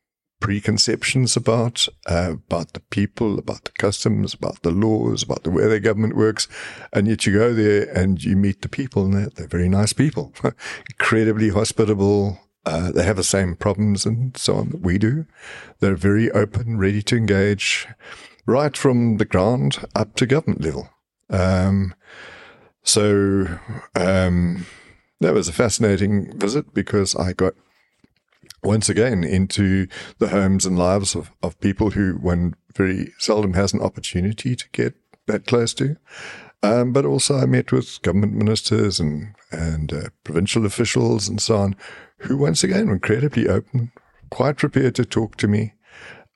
preconceptions 0.43 1.37
about, 1.37 1.87
uh, 2.07 2.33
about 2.33 2.73
the 2.73 2.81
people, 2.81 3.38
about 3.38 3.65
the 3.65 3.71
customs, 3.79 4.35
about 4.35 4.61
the 4.62 4.73
laws, 4.73 5.23
about 5.23 5.45
the 5.45 5.51
way 5.51 5.69
their 5.69 5.79
government 5.79 6.17
works. 6.17 6.49
And 6.93 7.07
yet 7.07 7.25
you 7.25 7.33
go 7.33 7.55
there 7.55 7.85
and 7.97 8.23
you 8.23 8.37
meet 8.37 8.61
the 8.61 8.69
people 8.69 9.05
and 9.05 9.15
they're, 9.15 9.31
they're 9.31 9.47
very 9.47 9.69
nice 9.69 9.93
people, 9.93 10.35
incredibly 10.91 11.51
hospitable, 11.51 12.41
uh, 12.64 12.92
they 12.92 13.05
have 13.05 13.16
the 13.16 13.25
same 13.25 13.57
problems 13.57 14.07
and 14.07 14.37
so 14.37 14.57
on 14.57 14.70
that 14.70 14.81
we 14.83 14.98
do. 14.98 15.27
They're 15.81 15.96
very 15.96 16.31
open, 16.31 16.79
ready 16.79 17.03
to 17.03 17.16
engage, 17.16 17.88
right 18.46 18.77
from 18.77 19.16
the 19.16 19.25
ground 19.25 19.85
up 19.94 20.14
to 20.16 20.27
government 20.27 20.62
level. 20.62 20.90
Um, 21.31 21.94
so 22.83 23.46
um, 23.94 24.66
that 25.20 25.35
was 25.35 25.48
a 25.48 25.53
fascinating 25.53 26.38
visit 26.38 26.75
because 26.75 27.16
I 27.16 27.33
got 27.33 27.55
once 28.62 28.88
again 28.88 29.25
into 29.25 29.88
the 30.18 30.29
homes 30.29 30.66
and 30.66 30.79
lives 30.79 31.14
of, 31.14 31.33
of 31.42 31.59
people 31.61 31.90
who 31.90 32.14
one 32.14 32.55
very 32.75 33.12
seldom 33.18 33.55
has 33.55 33.72
an 33.72 33.81
opportunity 33.81 34.55
to 34.55 34.68
get 34.70 34.94
that 35.27 35.46
close 35.46 35.75
to. 35.75 35.96
Um, 36.62 36.92
but 36.92 37.05
also 37.05 37.37
I 37.37 37.46
met 37.46 37.72
with 37.72 38.01
government 38.03 38.35
ministers 38.35 39.01
and, 39.01 39.35
and 39.51 39.92
uh, 39.92 40.09
provincial 40.22 40.64
officials 40.64 41.29
and 41.29 41.40
so 41.40 41.57
on 41.57 41.77
who 42.18 42.37
once 42.37 42.62
again 42.62 42.87
were 42.87 42.94
incredibly 42.94 43.48
open, 43.48 43.90
quite 44.31 44.57
prepared 44.57 44.94
to 44.94 45.05
talk 45.05 45.37
to 45.38 45.48
me 45.48 45.75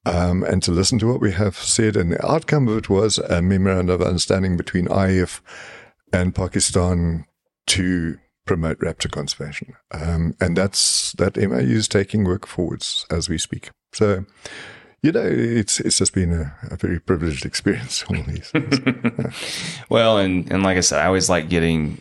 um, 0.04 0.42
and 0.42 0.62
to 0.62 0.72
listen 0.72 0.98
to 0.98 1.06
what 1.06 1.20
we 1.20 1.32
have 1.32 1.56
said. 1.56 1.96
And 1.96 2.12
the 2.12 2.26
outcome 2.26 2.68
of 2.68 2.76
it 2.76 2.90
was 2.90 3.18
a 3.18 3.40
memorandum 3.40 4.00
of 4.00 4.06
understanding 4.06 4.56
between 4.56 4.86
IAF 4.86 5.40
and 6.12 6.34
Pakistan 6.34 7.26
to 7.68 8.18
promote 8.46 8.78
raptor 8.78 9.10
conservation. 9.10 9.74
Um, 9.90 10.34
and 10.40 10.56
that's 10.56 11.12
that 11.12 11.36
MOU 11.36 11.58
is 11.58 11.88
taking 11.88 12.24
work 12.24 12.46
forwards 12.46 13.04
as 13.10 13.28
we 13.28 13.38
speak. 13.38 13.70
So, 13.92 14.24
you 15.02 15.12
know, 15.12 15.24
it's 15.24 15.80
it's 15.80 15.98
just 15.98 16.14
been 16.14 16.32
a, 16.32 16.54
a 16.70 16.76
very 16.76 16.98
privileged 16.98 17.44
experience. 17.44 18.04
All 18.04 18.16
these. 18.22 18.52
well, 19.88 20.18
and 20.18 20.50
and 20.50 20.62
like 20.62 20.76
I 20.76 20.80
said, 20.80 21.00
I 21.00 21.06
always 21.06 21.28
like 21.28 21.48
getting 21.48 22.00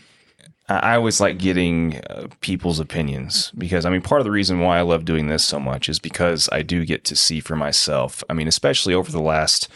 I 0.67 0.95
always 0.95 1.21
like 1.21 1.37
getting 1.37 2.01
uh, 2.09 2.27
people's 2.41 2.79
opinions 2.79 3.51
because 3.55 3.85
I 3.85 3.91
mean, 3.91 4.01
part 4.01 4.19
of 4.19 4.25
the 4.25 4.31
reason 4.31 4.61
why 4.61 4.79
I 4.79 4.81
love 4.81 5.05
doing 5.05 5.27
this 5.27 5.45
so 5.45 5.59
much 5.59 5.87
is 5.87 5.99
because 5.99 6.49
I 6.51 6.63
do 6.63 6.85
get 6.85 7.03
to 7.05 7.15
see 7.15 7.39
for 7.39 7.55
myself. 7.55 8.23
I 8.31 8.33
mean, 8.33 8.47
especially 8.47 8.95
over 8.95 9.11
the 9.11 9.21
last 9.21 9.67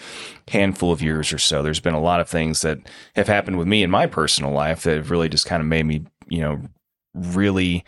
handful 0.48 0.92
of 0.92 1.04
years 1.04 1.32
or 1.32 1.38
so, 1.38 1.62
there's 1.62 1.80
been 1.80 1.94
a 1.94 2.02
lot 2.02 2.22
of 2.22 2.28
things 2.28 2.62
that 2.62 2.80
have 3.16 3.28
happened 3.28 3.60
with 3.60 3.68
me 3.68 3.84
in 3.84 3.92
my 3.92 4.08
personal 4.08 4.52
life 4.52 4.82
that 4.84 4.98
have 4.98 5.12
really 5.12 5.30
just 5.30 5.46
kind 5.46 5.62
of 5.62 5.68
made 5.68 5.86
me, 5.86 6.06
you 6.28 6.42
know, 6.42 6.60
really 7.14 7.86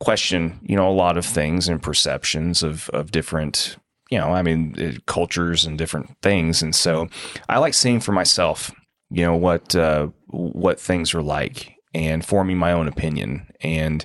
question, 0.00 0.58
you 0.64 0.74
know, 0.74 0.90
a 0.90 0.92
lot 0.92 1.16
of 1.16 1.24
things 1.24 1.68
and 1.68 1.80
perceptions 1.80 2.64
of, 2.64 2.90
of 2.90 3.12
different, 3.12 3.76
you 4.10 4.18
know, 4.18 4.32
I 4.32 4.42
mean, 4.42 4.74
uh, 4.78 4.98
cultures 5.06 5.64
and 5.64 5.78
different 5.78 6.16
things. 6.20 6.62
And 6.62 6.74
so 6.74 7.08
I 7.48 7.58
like 7.58 7.74
seeing 7.74 8.00
for 8.00 8.12
myself, 8.12 8.72
you 9.10 9.24
know, 9.24 9.36
what, 9.36 9.74
uh, 9.74 10.08
what 10.26 10.80
things 10.80 11.14
are 11.14 11.22
like 11.22 11.74
and 11.94 12.24
forming 12.24 12.58
my 12.58 12.72
own 12.72 12.88
opinion. 12.88 13.46
And 13.60 14.04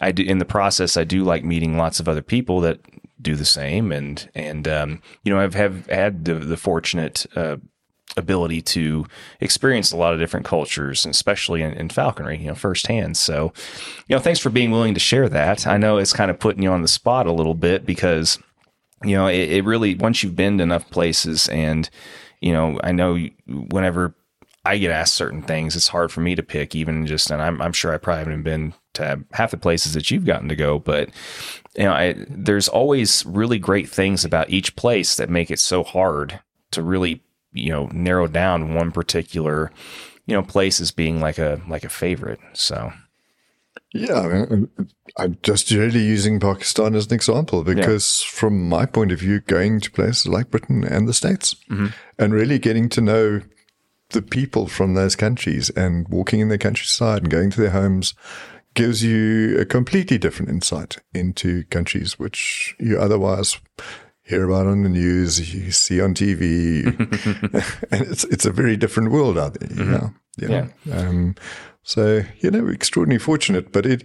I 0.00 0.12
do 0.12 0.22
in 0.22 0.38
the 0.38 0.44
process, 0.44 0.96
I 0.96 1.04
do 1.04 1.22
like 1.22 1.44
meeting 1.44 1.76
lots 1.76 2.00
of 2.00 2.08
other 2.08 2.22
people 2.22 2.60
that 2.62 2.80
do 3.20 3.34
the 3.34 3.44
same. 3.44 3.92
And, 3.92 4.28
and, 4.34 4.66
um, 4.68 5.02
you 5.22 5.32
know, 5.32 5.40
I've 5.40 5.54
have 5.54 5.86
had 5.86 6.24
the, 6.24 6.34
the 6.34 6.56
fortunate, 6.56 7.26
uh, 7.36 7.56
ability 8.16 8.62
to 8.62 9.04
experience 9.40 9.92
a 9.92 9.96
lot 9.96 10.14
of 10.14 10.18
different 10.18 10.46
cultures, 10.46 11.04
especially 11.04 11.62
in, 11.62 11.72
in, 11.74 11.88
falconry, 11.88 12.38
you 12.38 12.46
know, 12.46 12.54
firsthand. 12.54 13.16
So, 13.16 13.52
you 14.08 14.16
know, 14.16 14.22
thanks 14.22 14.40
for 14.40 14.48
being 14.48 14.70
willing 14.70 14.94
to 14.94 15.00
share 15.00 15.28
that. 15.28 15.66
I 15.66 15.76
know 15.76 15.98
it's 15.98 16.14
kind 16.14 16.30
of 16.30 16.38
putting 16.38 16.62
you 16.62 16.70
on 16.70 16.82
the 16.82 16.88
spot 16.88 17.26
a 17.26 17.32
little 17.32 17.54
bit 17.54 17.84
because, 17.84 18.38
you 19.04 19.16
know, 19.16 19.26
it, 19.26 19.50
it 19.50 19.64
really, 19.64 19.94
once 19.94 20.22
you've 20.22 20.36
been 20.36 20.58
to 20.58 20.64
enough 20.64 20.90
places 20.90 21.48
and, 21.48 21.88
you 22.40 22.52
know, 22.52 22.80
I 22.82 22.92
know 22.92 23.18
whenever 23.46 24.14
I 24.64 24.78
get 24.78 24.90
asked 24.90 25.14
certain 25.14 25.42
things. 25.42 25.76
It's 25.76 25.88
hard 25.88 26.10
for 26.10 26.20
me 26.20 26.34
to 26.34 26.42
pick, 26.42 26.74
even 26.74 27.06
just, 27.06 27.30
and 27.30 27.40
I'm, 27.40 27.62
I'm 27.62 27.72
sure 27.72 27.94
I 27.94 27.98
probably 27.98 28.24
haven't 28.24 28.42
been 28.42 28.74
to 28.94 29.22
half 29.32 29.52
the 29.52 29.56
places 29.56 29.94
that 29.94 30.10
you've 30.10 30.24
gotten 30.24 30.48
to 30.48 30.56
go, 30.56 30.80
but 30.80 31.10
you 31.76 31.84
know, 31.84 31.92
I, 31.92 32.16
there's 32.28 32.68
always 32.68 33.24
really 33.26 33.58
great 33.58 33.88
things 33.88 34.24
about 34.24 34.50
each 34.50 34.74
place 34.74 35.16
that 35.16 35.30
make 35.30 35.50
it 35.50 35.60
so 35.60 35.84
hard 35.84 36.40
to 36.72 36.82
really, 36.82 37.22
you 37.52 37.70
know, 37.70 37.86
narrow 37.92 38.26
down 38.26 38.74
one 38.74 38.90
particular, 38.90 39.70
you 40.26 40.34
know, 40.34 40.42
place 40.42 40.80
as 40.80 40.90
being 40.90 41.20
like 41.20 41.38
a 41.38 41.60
like 41.68 41.84
a 41.84 41.88
favorite. 41.88 42.40
So 42.54 42.92
yeah, 43.98 44.20
I 44.20 44.28
mean, 44.28 44.68
I'm 45.16 45.38
just 45.42 45.70
really 45.70 46.00
using 46.00 46.40
Pakistan 46.40 46.94
as 46.94 47.06
an 47.06 47.14
example 47.14 47.64
because, 47.64 48.22
yeah. 48.22 48.38
from 48.38 48.68
my 48.68 48.86
point 48.86 49.12
of 49.12 49.20
view, 49.20 49.40
going 49.40 49.80
to 49.80 49.90
places 49.90 50.26
like 50.26 50.50
Britain 50.50 50.84
and 50.84 51.08
the 51.08 51.14
States 51.14 51.54
mm-hmm. 51.70 51.86
and 52.18 52.32
really 52.32 52.58
getting 52.58 52.88
to 52.90 53.00
know 53.00 53.40
the 54.10 54.22
people 54.22 54.68
from 54.68 54.94
those 54.94 55.16
countries 55.16 55.70
and 55.70 56.08
walking 56.08 56.40
in 56.40 56.48
their 56.48 56.58
countryside 56.58 57.22
and 57.22 57.30
going 57.30 57.50
to 57.50 57.60
their 57.60 57.70
homes 57.70 58.14
gives 58.74 59.02
you 59.02 59.58
a 59.58 59.64
completely 59.64 60.18
different 60.18 60.50
insight 60.50 60.98
into 61.14 61.64
countries 61.64 62.18
which 62.18 62.76
you 62.78 62.98
otherwise 62.98 63.58
hear 64.26 64.44
about 64.44 64.66
on 64.66 64.82
the 64.82 64.88
news, 64.88 65.54
you 65.54 65.70
see 65.70 66.00
on 66.00 66.12
TV, 66.12 66.84
and 67.90 68.02
it's 68.06 68.24
it's 68.24 68.44
a 68.44 68.52
very 68.52 68.76
different 68.76 69.10
world 69.10 69.38
out 69.38 69.54
there. 69.54 69.68
You 69.70 69.76
mm-hmm. 69.76 69.92
know, 69.92 70.14
you 70.36 70.48
know? 70.48 70.68
yeah. 70.84 70.98
Um, 70.98 71.34
so 71.86 72.24
you 72.40 72.50
know, 72.50 72.68
extraordinarily 72.68 73.22
fortunate, 73.22 73.72
but 73.72 73.86
it. 73.86 74.04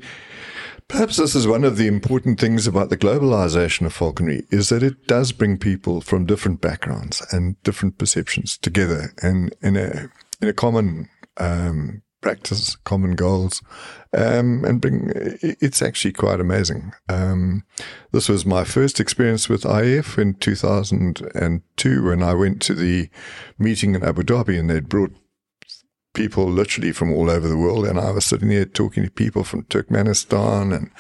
Perhaps 0.88 1.16
this 1.16 1.36
is 1.36 1.48
one 1.48 1.64
of 1.64 1.78
the 1.78 1.88
important 1.88 2.38
things 2.38 2.68
about 2.68 2.90
the 2.90 2.98
globalization 2.98 3.86
of 3.86 3.94
falconry 3.94 4.44
is 4.50 4.68
that 4.68 4.84
it 4.84 5.08
does 5.08 5.32
bring 5.32 5.58
people 5.58 6.02
from 6.02 6.26
different 6.26 6.60
backgrounds 6.60 7.26
and 7.32 7.62
different 7.64 7.98
perceptions 7.98 8.58
together 8.58 9.14
and 9.24 9.56
in 9.62 9.78
a 9.78 10.10
in 10.42 10.50
a 10.50 10.54
common 10.54 11.08
um, 11.38 12.02
practice, 12.22 12.76
common 12.84 13.16
goals, 13.16 13.62
um, 14.14 14.64
and 14.64 14.80
bring. 14.80 15.12
It's 15.16 15.82
actually 15.82 16.14
quite 16.14 16.40
amazing. 16.40 16.94
Um, 17.10 17.64
this 18.12 18.30
was 18.30 18.46
my 18.46 18.64
first 18.64 19.00
experience 19.00 19.50
with 19.50 19.64
IAF 19.64 20.18
in 20.18 20.36
2002 20.36 22.04
when 22.04 22.22
I 22.22 22.34
went 22.34 22.62
to 22.64 22.74
the 22.74 23.10
meeting 23.58 23.96
in 23.96 24.04
Abu 24.04 24.24
Dhabi, 24.24 24.60
and 24.60 24.70
they'd 24.70 24.90
brought 24.90 25.14
people 26.14 26.46
literally 26.46 26.92
from 26.92 27.12
all 27.12 27.30
over 27.30 27.48
the 27.48 27.58
world, 27.58 27.86
and 27.86 28.00
I 28.00 28.12
was 28.12 28.26
sitting 28.26 28.50
there 28.50 28.66
talking 28.66 29.04
to 29.04 29.12
people 29.12 29.44
from 29.44 29.64
Turkmenistan 29.64 30.76
and 30.76 30.92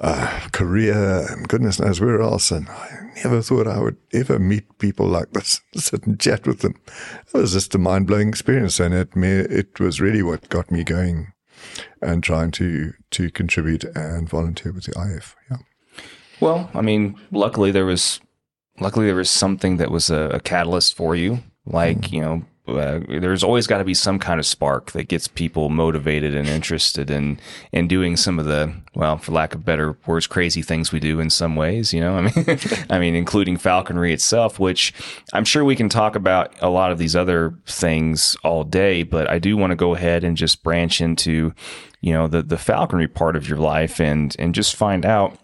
uh, 0.00 0.48
Korea 0.52 1.26
and 1.26 1.48
goodness 1.48 1.80
knows 1.80 2.00
where 2.00 2.20
else. 2.20 2.50
And 2.50 2.68
I 2.68 3.10
never 3.24 3.42
thought 3.42 3.66
I 3.66 3.80
would 3.80 3.96
ever 4.12 4.38
meet 4.38 4.78
people 4.78 5.06
like 5.06 5.32
this, 5.32 5.60
sit 5.74 6.04
and 6.04 6.18
chat 6.18 6.46
with 6.46 6.60
them. 6.60 6.74
It 7.34 7.38
was 7.38 7.52
just 7.52 7.74
a 7.74 7.78
mind 7.78 8.06
blowing 8.06 8.28
experience. 8.28 8.80
And 8.80 8.94
it, 8.94 9.10
it 9.14 9.80
was 9.80 10.00
really 10.00 10.22
what 10.22 10.48
got 10.48 10.70
me 10.70 10.84
going 10.84 11.32
and 12.00 12.22
trying 12.22 12.50
to, 12.52 12.92
to 13.10 13.30
contribute 13.30 13.84
and 13.96 14.28
volunteer 14.28 14.72
with 14.72 14.84
the 14.84 14.92
IAF. 14.92 15.34
Yeah. 15.50 15.58
Well, 16.40 16.70
I 16.72 16.82
mean, 16.82 17.18
luckily 17.32 17.72
there 17.72 17.86
was, 17.86 18.20
luckily 18.78 19.06
there 19.06 19.16
was 19.16 19.30
something 19.30 19.78
that 19.78 19.90
was 19.90 20.08
a, 20.10 20.30
a 20.34 20.40
catalyst 20.40 20.94
for 20.96 21.16
you. 21.16 21.40
Like, 21.66 21.98
mm. 21.98 22.12
you 22.12 22.20
know, 22.20 22.44
uh, 22.68 23.00
there's 23.08 23.42
always 23.42 23.66
got 23.66 23.78
to 23.78 23.84
be 23.84 23.94
some 23.94 24.18
kind 24.18 24.38
of 24.38 24.46
spark 24.46 24.92
that 24.92 25.08
gets 25.08 25.26
people 25.26 25.68
motivated 25.68 26.34
and 26.34 26.48
interested 26.48 27.10
in 27.10 27.40
in 27.72 27.88
doing 27.88 28.16
some 28.16 28.38
of 28.38 28.44
the 28.44 28.72
well, 28.94 29.16
for 29.16 29.32
lack 29.32 29.54
of 29.54 29.64
better 29.64 29.96
words, 30.06 30.26
crazy 30.26 30.60
things 30.60 30.92
we 30.92 31.00
do 31.00 31.20
in 31.20 31.30
some 31.30 31.56
ways. 31.56 31.94
You 31.94 32.00
know, 32.00 32.16
I 32.18 32.20
mean, 32.22 32.58
I 32.90 32.98
mean, 32.98 33.14
including 33.14 33.56
falconry 33.56 34.12
itself, 34.12 34.58
which 34.58 34.92
I'm 35.32 35.44
sure 35.44 35.64
we 35.64 35.76
can 35.76 35.88
talk 35.88 36.16
about 36.16 36.54
a 36.60 36.68
lot 36.68 36.92
of 36.92 36.98
these 36.98 37.16
other 37.16 37.54
things 37.66 38.36
all 38.44 38.64
day. 38.64 39.02
But 39.02 39.30
I 39.30 39.38
do 39.38 39.56
want 39.56 39.70
to 39.70 39.76
go 39.76 39.94
ahead 39.94 40.24
and 40.24 40.36
just 40.36 40.62
branch 40.62 41.00
into, 41.00 41.54
you 42.00 42.12
know, 42.12 42.28
the 42.28 42.42
the 42.42 42.58
falconry 42.58 43.08
part 43.08 43.36
of 43.36 43.48
your 43.48 43.58
life 43.58 44.00
and 44.00 44.36
and 44.38 44.54
just 44.54 44.76
find 44.76 45.06
out, 45.06 45.38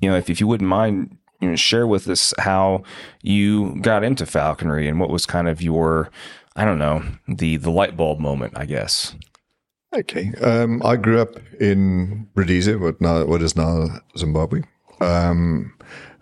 you 0.00 0.08
know, 0.08 0.16
if 0.16 0.30
if 0.30 0.40
you 0.40 0.46
wouldn't 0.46 0.68
mind 0.68 1.17
you 1.40 1.48
know, 1.48 1.56
share 1.56 1.86
with 1.86 2.08
us 2.08 2.34
how 2.38 2.82
you 3.22 3.80
got 3.80 4.04
into 4.04 4.26
falconry 4.26 4.88
and 4.88 4.98
what 5.00 5.10
was 5.10 5.26
kind 5.26 5.48
of 5.48 5.62
your 5.62 6.10
I 6.56 6.64
don't 6.64 6.78
know, 6.78 7.04
the 7.28 7.56
the 7.56 7.70
light 7.70 7.96
bulb 7.96 8.18
moment, 8.18 8.54
I 8.56 8.66
guess. 8.66 9.14
Okay. 9.94 10.32
Um, 10.42 10.82
I 10.84 10.96
grew 10.96 11.20
up 11.20 11.36
in 11.60 12.28
Rhodesia, 12.34 12.78
what 12.78 13.00
now 13.00 13.24
what 13.24 13.42
is 13.42 13.56
now 13.56 14.00
Zimbabwe. 14.16 14.62
Um, 15.00 15.72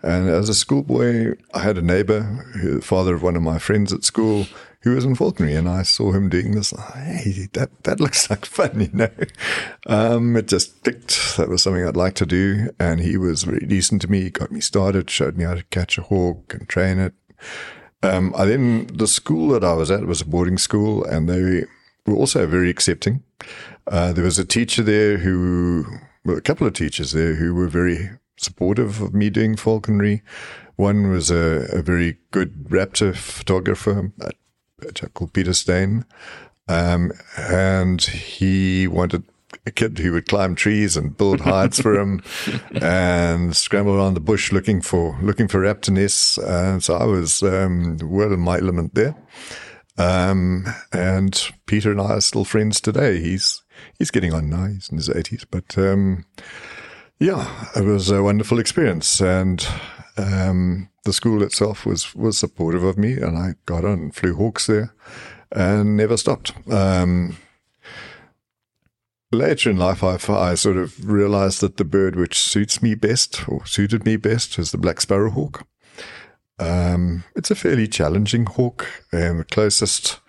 and 0.03 0.29
as 0.29 0.47
a 0.47 0.53
schoolboy, 0.53 1.33
I 1.53 1.59
had 1.59 1.77
a 1.77 1.81
neighbor, 1.81 2.45
the 2.63 2.81
father 2.81 3.15
of 3.15 3.23
one 3.23 3.35
of 3.35 3.41
my 3.41 3.57
friends 3.57 3.91
at 3.91 4.03
school, 4.03 4.45
who 4.81 4.95
was 4.95 5.05
in 5.05 5.15
falconry, 5.15 5.55
and 5.55 5.67
I 5.67 5.83
saw 5.83 6.11
him 6.11 6.29
doing 6.29 6.51
this. 6.51 6.71
Hey, 6.71 7.47
that 7.53 7.83
that 7.83 7.99
looks 7.99 8.29
like 8.29 8.45
fun, 8.45 8.79
you 8.79 8.89
know. 8.93 9.09
Um, 9.87 10.35
it 10.35 10.47
just 10.47 10.83
clicked. 10.83 11.37
That 11.37 11.49
was 11.49 11.63
something 11.63 11.85
I'd 11.85 11.97
like 11.97 12.15
to 12.15 12.25
do, 12.25 12.69
and 12.79 12.99
he 12.99 13.17
was 13.17 13.43
very 13.43 13.65
decent 13.65 14.01
to 14.03 14.11
me. 14.11 14.21
He 14.21 14.29
got 14.29 14.51
me 14.51 14.61
started, 14.61 15.09
showed 15.09 15.37
me 15.37 15.43
how 15.43 15.55
to 15.55 15.63
catch 15.63 15.97
a 15.97 16.03
hawk 16.03 16.53
and 16.53 16.67
train 16.67 16.99
it. 16.99 17.13
Um, 18.03 18.33
I 18.37 18.45
then 18.45 18.87
the 18.93 19.07
school 19.07 19.49
that 19.49 19.63
I 19.63 19.73
was 19.73 19.89
at 19.89 20.05
was 20.05 20.21
a 20.21 20.25
boarding 20.25 20.57
school, 20.57 21.03
and 21.03 21.27
they 21.27 21.65
were 22.05 22.15
also 22.15 22.45
very 22.45 22.69
accepting. 22.69 23.23
Uh, 23.87 24.13
there 24.13 24.23
was 24.23 24.37
a 24.37 24.45
teacher 24.45 24.83
there 24.83 25.17
who, 25.17 25.85
well, 26.25 26.37
a 26.37 26.41
couple 26.41 26.67
of 26.67 26.73
teachers 26.73 27.11
there 27.11 27.35
who 27.35 27.55
were 27.55 27.67
very 27.67 28.09
supportive 28.37 29.01
of 29.01 29.13
me 29.13 29.29
doing 29.29 29.55
falconry. 29.55 30.21
One 30.75 31.09
was 31.09 31.31
a, 31.31 31.67
a 31.71 31.81
very 31.81 32.17
good 32.31 32.65
raptor 32.69 33.15
photographer, 33.15 34.11
chap 34.93 35.13
called 35.13 35.33
Peter 35.33 35.53
Steyn, 35.53 36.05
um, 36.67 37.11
and 37.37 38.01
he 38.01 38.87
wanted 38.87 39.23
a 39.65 39.71
kid 39.71 39.97
who 39.97 40.11
would 40.11 40.27
climb 40.27 40.55
trees 40.55 40.95
and 40.95 41.17
build 41.17 41.41
hides 41.41 41.79
for 41.79 41.97
him 41.97 42.21
and 42.81 43.55
scramble 43.55 43.95
around 43.95 44.13
the 44.13 44.19
bush 44.19 44.51
looking 44.51 44.81
for 44.81 45.17
looking 45.21 45.47
for 45.47 45.61
raptor 45.61 45.91
nests. 45.91 46.37
And 46.37 46.83
so 46.83 46.95
I 46.95 47.05
was 47.05 47.41
um, 47.43 47.97
well 48.01 48.33
in 48.33 48.39
my 48.39 48.57
element 48.57 48.93
there. 48.95 49.15
Um, 49.97 50.67
and 50.91 51.51
Peter 51.65 51.91
and 51.91 51.99
I 51.99 52.15
are 52.15 52.21
still 52.21 52.45
friends 52.45 52.79
today. 52.79 53.19
He's 53.19 53.63
he's 53.97 54.11
getting 54.11 54.33
on 54.33 54.49
now. 54.49 54.65
He's 54.67 54.89
in 54.89 54.97
his 54.97 55.09
eighties, 55.09 55.45
but 55.49 55.77
um, 55.77 56.25
yeah, 57.19 57.69
it 57.75 57.83
was 57.83 58.11
a 58.11 58.21
wonderful 58.21 58.59
experience. 58.59 59.19
And 59.21 59.65
um, 60.17 60.89
the 61.07 61.13
school 61.13 61.41
itself 61.41 61.85
was 61.85 62.13
was 62.13 62.37
supportive 62.37 62.83
of 62.83 62.97
me, 62.97 63.13
and 63.13 63.37
I 63.37 63.55
got 63.65 63.83
on 63.83 63.93
and 63.93 64.15
flew 64.15 64.35
hawks 64.35 64.67
there 64.67 64.93
and 65.51 65.97
never 65.97 66.17
stopped. 66.17 66.53
Um, 66.69 67.37
later 69.31 69.71
in 69.71 69.77
life, 69.77 70.03
I, 70.03 70.17
I 70.29 70.55
sort 70.55 70.77
of 70.77 71.09
realized 71.09 71.61
that 71.61 71.77
the 71.77 71.85
bird 71.85 72.15
which 72.15 72.37
suits 72.37 72.83
me 72.83 72.93
best 72.93 73.47
or 73.47 73.65
suited 73.65 74.05
me 74.05 74.17
best 74.17 74.59
is 74.59 74.71
the 74.71 74.77
black 74.77 74.97
sparrowhawk. 74.97 75.65
Um, 76.59 77.23
it's 77.35 77.51
a 77.51 77.55
fairly 77.55 77.87
challenging 77.87 78.45
hawk, 78.45 78.85
and 79.11 79.39
the 79.39 79.45
closest 79.45 80.19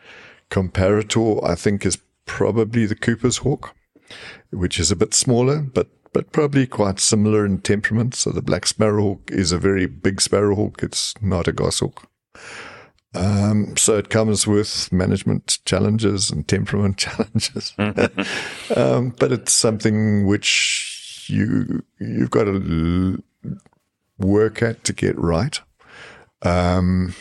comparator 0.51 1.47
I 1.47 1.57
think 1.57 1.85
is 1.85 1.99
probably 2.25 2.87
the 2.87 2.95
Cooper's 2.95 3.39
hawk, 3.39 3.75
which 4.51 4.79
is 4.79 4.91
a 4.91 4.97
bit 4.97 5.13
smaller, 5.13 5.61
but 5.61 5.89
but 6.13 6.33
probably 6.33 6.67
quite 6.67 7.01
similar 7.01 7.45
in 7.45 7.59
temperament. 7.59 8.15
So 8.15 8.31
the 8.31 8.43
black 8.43 8.65
sparrowhawk 8.65 9.31
is 9.31 9.53
a 9.53 9.59
very 9.59 9.87
big 9.87 10.21
sparrowhawk. 10.21 10.83
It's 10.83 11.15
not 11.21 11.49
a 11.49 11.53
goshawk. 11.53 12.09
Um, 13.15 13.77
so 13.77 13.97
it 13.97 14.11
comes 14.11 14.47
with 14.47 14.93
management 14.93 15.59
challenges 15.65 16.31
and 16.31 16.47
temperament 16.47 16.97
challenges, 16.99 17.73
um, 18.77 19.15
but 19.19 19.33
it's 19.33 19.53
something 19.53 20.27
which 20.27 21.27
you 21.29 21.83
you've 21.99 22.31
got 22.31 22.45
to 22.45 23.23
work 24.19 24.63
at 24.63 24.85
to 24.85 24.93
get 24.93 25.19
right. 25.19 25.59
Um, 26.43 27.15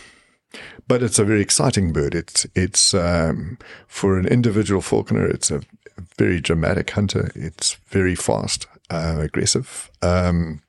but 0.88 1.04
it's 1.04 1.20
a 1.20 1.26
very 1.26 1.42
exciting 1.42 1.94
bird. 1.94 2.16
It's 2.16 2.46
it's 2.54 2.94
um, 2.94 3.58
for 3.88 4.18
an 4.18 4.28
individual 4.28 4.82
falconer. 4.82 5.26
It's 5.26 5.52
a 5.52 5.62
very 6.18 6.40
dramatic 6.40 6.92
hunter. 6.92 7.32
It's 7.34 7.76
very 7.88 8.16
fast, 8.16 8.68
uh, 8.90 9.18
aggressive. 9.20 9.92
Um, 10.02 10.62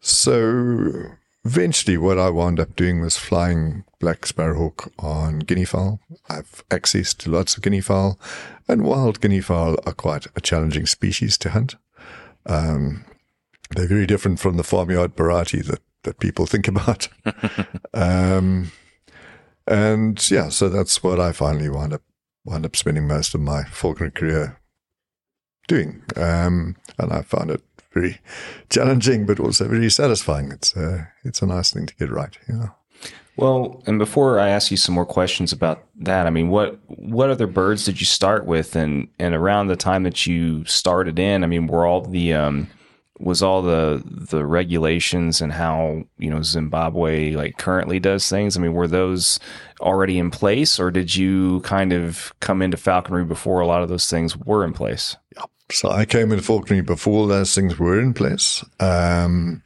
so 0.00 1.16
Eventually, 1.46 1.98
what 1.98 2.18
I 2.18 2.30
wound 2.30 2.58
up 2.58 2.74
doing 2.74 3.02
was 3.02 3.18
flying 3.18 3.84
black 4.00 4.24
sparrowhawk 4.24 4.90
on 4.98 5.40
guinea 5.40 5.66
fowl. 5.66 6.00
I've 6.26 6.64
access 6.70 7.12
to 7.14 7.30
lots 7.30 7.54
of 7.54 7.62
guinea 7.62 7.82
fowl, 7.82 8.18
and 8.66 8.82
wild 8.82 9.20
guinea 9.20 9.42
fowl 9.42 9.76
are 9.84 9.92
quite 9.92 10.26
a 10.34 10.40
challenging 10.40 10.86
species 10.86 11.36
to 11.38 11.50
hunt. 11.50 11.76
Um, 12.46 13.04
they're 13.76 13.86
very 13.86 14.06
different 14.06 14.40
from 14.40 14.56
the 14.56 14.64
farmyard 14.64 15.16
variety 15.16 15.60
that, 15.60 15.82
that 16.04 16.18
people 16.18 16.46
think 16.46 16.66
about. 16.66 17.08
um, 17.94 18.72
and 19.66 20.30
yeah, 20.30 20.48
so 20.48 20.70
that's 20.70 21.02
what 21.02 21.20
I 21.20 21.32
finally 21.32 21.68
wound 21.68 21.92
up 21.92 22.02
wound 22.46 22.64
up 22.64 22.74
spending 22.74 23.06
most 23.06 23.34
of 23.34 23.42
my 23.42 23.64
falconry 23.64 24.10
career 24.10 24.58
doing. 25.66 26.02
Um, 26.16 26.76
and 26.98 27.12
I 27.12 27.22
found 27.22 27.50
it 27.50 27.62
very 27.92 28.18
challenging, 28.70 29.26
but 29.26 29.40
also 29.40 29.68
very 29.68 29.90
satisfying. 29.90 30.50
It's 30.50 30.74
a, 30.76 31.08
it's 31.24 31.42
a 31.42 31.46
nice 31.46 31.72
thing 31.72 31.86
to 31.86 31.94
get 31.96 32.10
right, 32.10 32.36
you 32.48 32.54
know. 32.54 32.74
Well, 33.36 33.82
and 33.86 33.98
before 33.98 34.38
I 34.38 34.48
ask 34.48 34.70
you 34.70 34.76
some 34.76 34.94
more 34.94 35.06
questions 35.06 35.52
about 35.52 35.84
that, 35.96 36.26
I 36.26 36.30
mean, 36.30 36.50
what 36.50 36.78
what 36.86 37.30
other 37.30 37.48
birds 37.48 37.84
did 37.84 38.00
you 38.00 38.06
start 38.06 38.46
with, 38.46 38.76
and 38.76 39.08
and 39.18 39.34
around 39.34 39.66
the 39.66 39.76
time 39.76 40.04
that 40.04 40.26
you 40.26 40.64
started 40.66 41.18
in, 41.18 41.42
I 41.42 41.48
mean, 41.48 41.66
were 41.66 41.84
all 41.84 42.02
the 42.02 42.32
um, 42.32 42.68
was 43.18 43.42
all 43.42 43.60
the 43.60 44.02
the 44.04 44.44
regulations 44.46 45.40
and 45.40 45.52
how 45.52 46.04
you 46.16 46.30
know 46.30 46.42
Zimbabwe 46.42 47.32
like 47.32 47.58
currently 47.58 47.98
does 47.98 48.28
things? 48.28 48.56
I 48.56 48.60
mean, 48.60 48.72
were 48.72 48.86
those 48.86 49.40
already 49.80 50.18
in 50.18 50.30
place, 50.30 50.78
or 50.78 50.92
did 50.92 51.16
you 51.16 51.60
kind 51.60 51.92
of 51.92 52.32
come 52.38 52.62
into 52.62 52.76
falconry 52.76 53.24
before 53.24 53.60
a 53.60 53.66
lot 53.66 53.82
of 53.82 53.88
those 53.88 54.08
things 54.08 54.36
were 54.36 54.64
in 54.64 54.72
place? 54.72 55.16
Yeah. 55.34 55.44
So 55.70 55.90
I 55.90 56.04
came 56.04 56.30
into 56.30 56.44
falconry 56.44 56.82
before 56.82 57.26
those 57.26 57.54
things 57.54 57.78
were 57.78 57.98
in 57.98 58.12
place, 58.12 58.64
um, 58.80 59.62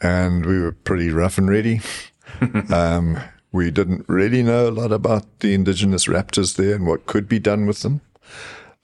and 0.00 0.46
we 0.46 0.60
were 0.60 0.72
pretty 0.72 1.10
rough 1.10 1.38
and 1.38 1.48
ready. 1.48 1.80
um, 2.70 3.18
we 3.50 3.70
didn't 3.70 4.08
really 4.08 4.42
know 4.42 4.68
a 4.68 4.70
lot 4.70 4.92
about 4.92 5.40
the 5.40 5.54
indigenous 5.54 6.06
raptors 6.06 6.56
there 6.56 6.74
and 6.74 6.86
what 6.86 7.06
could 7.06 7.28
be 7.28 7.38
done 7.38 7.66
with 7.66 7.82
them. 7.82 8.00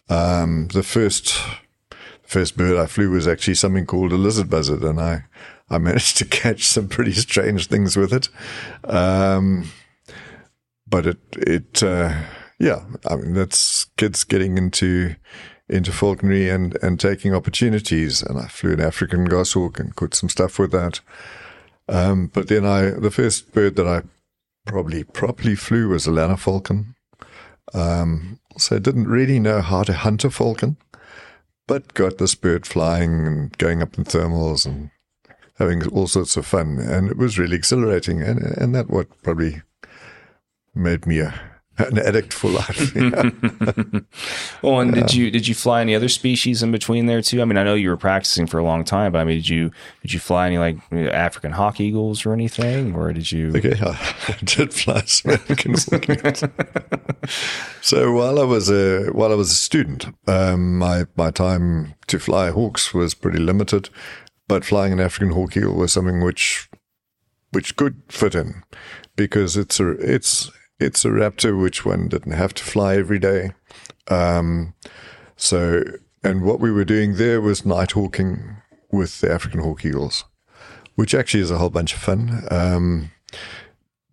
Um, 0.08 0.68
the 0.68 0.82
first 0.82 1.40
first 2.24 2.56
bird 2.56 2.78
I 2.78 2.86
flew 2.86 3.10
was 3.10 3.26
actually 3.26 3.54
something 3.54 3.86
called 3.86 4.12
a 4.12 4.16
lizard 4.16 4.50
buzzard, 4.50 4.82
and 4.82 5.00
I 5.00 5.24
I 5.68 5.78
managed 5.78 6.18
to 6.18 6.24
catch 6.42 6.64
some 6.66 6.88
pretty 6.88 7.12
strange 7.12 7.68
things 7.68 7.96
with 7.96 8.12
it. 8.12 8.28
Um, 8.84 9.70
but 10.88 11.06
it 11.06 11.18
it 11.36 11.82
uh, 11.82 12.22
yeah, 12.58 12.84
I 13.08 13.16
mean 13.16 13.34
that's 13.34 13.84
kids 13.96 14.24
getting 14.24 14.58
into 14.58 15.14
into 15.70 15.92
falconry 15.92 16.50
and 16.50 16.76
and 16.82 17.00
taking 17.00 17.34
opportunities. 17.34 18.22
And 18.22 18.38
I 18.38 18.48
flew 18.48 18.72
an 18.72 18.80
African 18.80 19.24
goshawk 19.24 19.78
and 19.78 19.94
caught 19.96 20.14
some 20.14 20.28
stuff 20.28 20.58
with 20.58 20.72
that. 20.72 21.00
Um, 21.88 22.28
but 22.32 22.48
then 22.48 22.64
I, 22.66 22.90
the 22.90 23.10
first 23.10 23.52
bird 23.52 23.76
that 23.76 23.86
I 23.86 24.02
probably 24.66 25.04
properly 25.04 25.56
flew 25.56 25.88
was 25.88 26.06
a 26.06 26.10
Lanner 26.10 26.36
falcon. 26.36 26.94
Um, 27.72 28.38
so 28.58 28.76
I 28.76 28.78
didn't 28.78 29.08
really 29.08 29.40
know 29.40 29.60
how 29.60 29.82
to 29.84 29.92
hunt 29.92 30.24
a 30.24 30.30
falcon, 30.30 30.76
but 31.66 31.94
got 31.94 32.18
this 32.18 32.34
bird 32.34 32.66
flying 32.66 33.26
and 33.26 33.56
going 33.58 33.82
up 33.82 33.96
in 33.96 34.04
thermals 34.04 34.66
and 34.66 34.90
having 35.54 35.86
all 35.88 36.06
sorts 36.06 36.36
of 36.36 36.46
fun. 36.46 36.78
And 36.78 37.10
it 37.10 37.16
was 37.16 37.38
really 37.38 37.56
exhilarating. 37.56 38.22
And, 38.22 38.40
and 38.40 38.74
that 38.74 38.90
what 38.90 39.08
probably 39.22 39.62
made 40.74 41.06
me 41.06 41.20
a, 41.20 41.49
an 41.88 41.98
addict 41.98 42.32
for 42.32 42.50
life. 42.50 42.94
well, 44.62 44.80
and 44.80 44.92
did 44.92 45.14
you 45.14 45.30
did 45.30 45.48
you 45.48 45.54
fly 45.54 45.80
any 45.80 45.94
other 45.94 46.08
species 46.08 46.62
in 46.62 46.72
between 46.72 47.06
there 47.06 47.22
too? 47.22 47.42
I 47.42 47.44
mean, 47.44 47.56
I 47.56 47.64
know 47.64 47.74
you 47.74 47.88
were 47.88 47.96
practicing 47.96 48.46
for 48.46 48.58
a 48.58 48.64
long 48.64 48.84
time, 48.84 49.12
but 49.12 49.18
I 49.18 49.24
mean, 49.24 49.36
did 49.36 49.48
you 49.48 49.70
did 50.02 50.12
you 50.12 50.20
fly 50.20 50.46
any 50.46 50.58
like 50.58 50.78
African 50.92 51.52
hawk 51.52 51.80
eagles 51.80 52.24
or 52.24 52.32
anything, 52.32 52.94
or 52.94 53.12
did 53.12 53.30
you? 53.30 53.52
Okay, 53.56 53.78
I 53.80 54.38
did 54.44 54.72
fly 54.72 55.02
some 55.02 55.32
African 55.32 55.74
hawk 55.74 56.08
eagles. 56.08 56.44
so 57.80 58.12
while 58.12 58.38
I 58.38 58.44
was 58.44 58.70
a 58.70 59.06
while 59.12 59.32
I 59.32 59.36
was 59.36 59.50
a 59.50 59.54
student, 59.54 60.06
um, 60.26 60.78
my 60.78 61.06
my 61.16 61.30
time 61.30 61.94
to 62.06 62.18
fly 62.18 62.50
hawks 62.50 62.92
was 62.94 63.14
pretty 63.14 63.38
limited, 63.38 63.90
but 64.48 64.64
flying 64.64 64.92
an 64.92 65.00
African 65.00 65.30
hawk 65.30 65.56
eagle 65.56 65.74
was 65.74 65.92
something 65.92 66.22
which 66.22 66.68
which 67.52 67.76
could 67.76 68.02
fit 68.08 68.34
in 68.34 68.62
because 69.16 69.56
it's 69.56 69.80
a 69.80 69.90
it's 69.90 70.50
it's 70.80 71.04
a 71.04 71.08
raptor 71.08 71.60
which 71.60 71.84
one 71.84 72.08
didn't 72.08 72.32
have 72.32 72.54
to 72.54 72.64
fly 72.64 72.96
every 72.96 73.18
day. 73.18 73.52
Um, 74.08 74.74
so, 75.36 75.82
and 76.24 76.42
what 76.42 76.58
we 76.58 76.72
were 76.72 76.84
doing 76.84 77.16
there 77.16 77.40
was 77.40 77.64
night 77.64 77.92
hawking 77.92 78.56
with 78.90 79.20
the 79.20 79.30
African 79.30 79.60
hawk 79.60 79.84
eagles, 79.84 80.24
which 80.94 81.14
actually 81.14 81.40
is 81.40 81.50
a 81.50 81.58
whole 81.58 81.70
bunch 81.70 81.92
of 81.94 82.00
fun. 82.00 82.44
Um, 82.50 83.10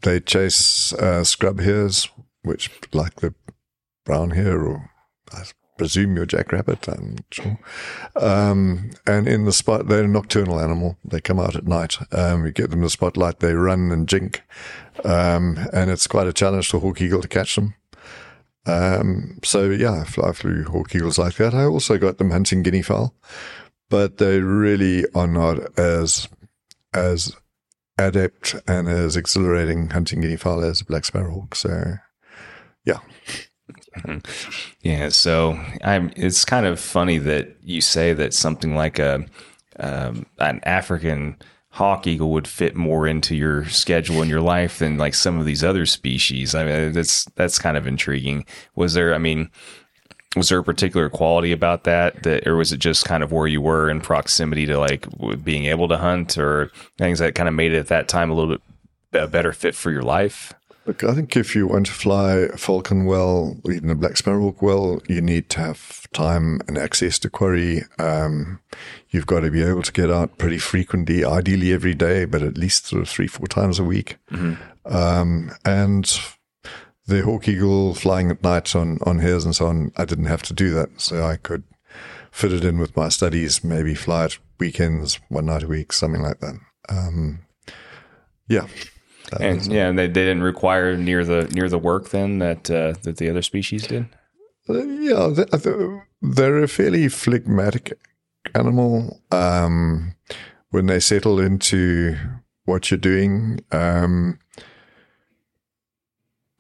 they 0.01 0.19
chase 0.19 0.93
uh, 0.93 1.23
scrub 1.23 1.59
hares, 1.59 2.09
which 2.43 2.69
like 2.93 3.15
the 3.15 3.33
brown 4.05 4.31
hare 4.31 4.61
or 4.61 4.91
presume 5.77 6.15
your 6.15 6.25
jackrabbit. 6.25 6.87
I'm 6.87 7.17
sure. 7.31 7.59
Um, 8.15 8.91
and 9.05 9.27
in 9.27 9.45
the 9.45 9.51
spot, 9.51 9.87
they're 9.87 10.03
a 10.03 10.07
nocturnal 10.07 10.59
animal. 10.59 10.97
They 11.05 11.21
come 11.21 11.39
out 11.39 11.55
at 11.55 11.67
night. 11.67 11.97
Um, 12.11 12.43
we 12.43 12.51
get 12.51 12.69
them 12.69 12.79
in 12.79 12.83
the 12.83 12.89
spotlight. 12.89 13.39
They 13.39 13.53
run 13.53 13.91
and 13.91 14.07
jink. 14.07 14.41
Um, 15.03 15.57
and 15.73 15.89
it's 15.91 16.07
quite 16.07 16.27
a 16.27 16.33
challenge 16.33 16.69
for 16.69 16.79
hawk 16.79 17.01
eagle 17.01 17.21
to 17.21 17.27
catch 17.27 17.55
them. 17.55 17.75
Um, 18.65 19.39
so 19.43 19.69
yeah, 19.69 20.03
I 20.21 20.31
flew 20.33 20.65
hawk 20.65 20.93
eagles 20.93 21.17
like 21.17 21.35
that. 21.35 21.53
I 21.53 21.63
also 21.65 21.97
got 21.97 22.17
them 22.17 22.31
hunting 22.31 22.63
guinea 22.63 22.81
fowl, 22.81 23.15
but 23.89 24.17
they 24.17 24.41
really 24.41 25.05
are 25.15 25.27
not 25.27 25.79
as, 25.79 26.27
as 26.93 27.33
adept 27.97 28.55
and 28.67 28.89
as 28.89 29.15
exhilarating 29.15 29.89
hunting 29.89 30.21
guinea 30.21 30.35
fowl 30.35 30.63
as 30.63 30.81
black 30.81 31.05
sparrowhawk. 31.05 31.55
So 31.55 31.95
yeah. 32.83 32.99
Yeah, 34.81 35.09
so 35.09 35.59
I'm. 35.83 36.11
It's 36.15 36.45
kind 36.45 36.65
of 36.65 36.79
funny 36.79 37.17
that 37.19 37.55
you 37.63 37.81
say 37.81 38.13
that 38.13 38.33
something 38.33 38.75
like 38.75 38.99
a 38.99 39.25
um, 39.79 40.25
an 40.39 40.59
African 40.63 41.37
hawk 41.69 42.07
eagle 42.07 42.31
would 42.31 42.47
fit 42.47 42.75
more 42.75 43.05
into 43.07 43.35
your 43.35 43.65
schedule 43.65 44.23
in 44.23 44.29
your 44.29 44.41
life 44.41 44.79
than 44.79 44.97
like 44.97 45.13
some 45.13 45.39
of 45.39 45.45
these 45.45 45.63
other 45.63 45.85
species. 45.85 46.55
I 46.55 46.63
mean, 46.63 46.91
that's 46.91 47.25
that's 47.35 47.59
kind 47.59 47.77
of 47.77 47.85
intriguing. 47.85 48.45
Was 48.75 48.93
there? 48.93 49.13
I 49.13 49.19
mean, 49.19 49.51
was 50.35 50.49
there 50.49 50.59
a 50.59 50.63
particular 50.63 51.09
quality 51.09 51.51
about 51.51 51.83
that 51.83 52.23
that, 52.23 52.47
or 52.47 52.55
was 52.55 52.71
it 52.71 52.79
just 52.79 53.05
kind 53.05 53.23
of 53.23 53.31
where 53.31 53.47
you 53.47 53.61
were 53.61 53.89
in 53.89 54.01
proximity 54.01 54.65
to 54.65 54.79
like 54.79 55.05
being 55.43 55.65
able 55.65 55.87
to 55.87 55.97
hunt, 55.97 56.37
or 56.37 56.71
things 56.97 57.19
that 57.19 57.35
kind 57.35 57.47
of 57.47 57.55
made 57.55 57.73
it 57.73 57.79
at 57.79 57.87
that 57.87 58.07
time 58.07 58.31
a 58.31 58.33
little 58.33 58.57
bit 58.57 58.61
a 59.13 59.27
better 59.27 59.53
fit 59.53 59.75
for 59.75 59.91
your 59.91 60.03
life? 60.03 60.53
Look, 60.87 61.03
I 61.03 61.13
think 61.13 61.35
if 61.35 61.53
you 61.53 61.67
want 61.67 61.87
to 61.87 61.91
fly 61.91 62.35
a 62.35 62.55
falcon 62.55 63.03
well, 63.03 63.57
even 63.69 63.89
a 63.89 63.95
black 63.95 64.13
sparrowhawk 64.13 64.61
well, 64.61 65.01
you 65.09 65.19
need 65.19 65.49
to 65.49 65.59
have 65.59 66.09
time 66.13 66.61
and 66.65 66.77
access 66.77 67.19
to 67.19 67.29
quarry. 67.29 67.83
Um, 67.99 68.61
you've 69.09 69.25
got 69.25 69.41
to 69.41 69.51
be 69.51 69.61
able 69.61 69.81
to 69.81 69.91
get 69.91 70.09
out 70.09 70.37
pretty 70.37 70.59
frequently, 70.59 71.25
ideally 71.25 71.73
every 71.73 71.93
day, 71.93 72.23
but 72.23 72.41
at 72.41 72.57
least 72.57 72.85
sort 72.85 73.01
of 73.01 73.09
three, 73.09 73.27
four 73.27 73.47
times 73.47 73.79
a 73.79 73.83
week. 73.83 74.17
Mm-hmm. 74.31 74.95
Um, 74.95 75.51
and 75.65 76.19
the 77.05 77.21
hawk 77.21 77.49
eagle 77.49 77.93
flying 77.93 78.31
at 78.31 78.41
night 78.41 78.73
on, 78.73 78.99
on 79.05 79.19
hares 79.19 79.43
and 79.43 79.53
so 79.53 79.67
on, 79.67 79.91
I 79.97 80.05
didn't 80.05 80.25
have 80.25 80.43
to 80.43 80.53
do 80.53 80.69
that. 80.75 81.01
So 81.01 81.21
I 81.21 81.35
could 81.35 81.63
fit 82.31 82.53
it 82.53 82.63
in 82.63 82.79
with 82.79 82.95
my 82.95 83.09
studies, 83.09 83.61
maybe 83.61 83.93
fly 83.93 84.27
it 84.27 84.39
weekends, 84.57 85.19
one 85.27 85.47
night 85.47 85.63
a 85.63 85.67
week, 85.67 85.91
something 85.91 86.21
like 86.21 86.39
that. 86.39 86.55
Um, 86.87 87.39
yeah. 88.47 88.67
That 89.31 89.41
and 89.41 89.65
yeah, 89.67 89.87
and 89.87 89.99
they, 89.99 90.07
they 90.07 90.25
didn't 90.25 90.43
require 90.43 90.95
near 90.95 91.23
the 91.23 91.47
near 91.51 91.69
the 91.69 91.77
work 91.77 92.09
then 92.09 92.39
that 92.39 92.69
uh, 92.71 92.93
that 93.03 93.17
the 93.17 93.29
other 93.29 93.41
species 93.41 93.87
did. 93.87 94.07
Uh, 94.69 94.83
yeah, 94.83 95.29
they're 96.21 96.63
a 96.63 96.67
fairly 96.67 97.07
phlegmatic 97.07 97.93
animal. 98.53 99.21
Um, 99.31 100.15
when 100.71 100.87
they 100.87 100.99
settle 100.99 101.39
into 101.39 102.17
what 102.65 102.91
you're 102.91 102.97
doing, 102.97 103.61
um, 103.71 104.39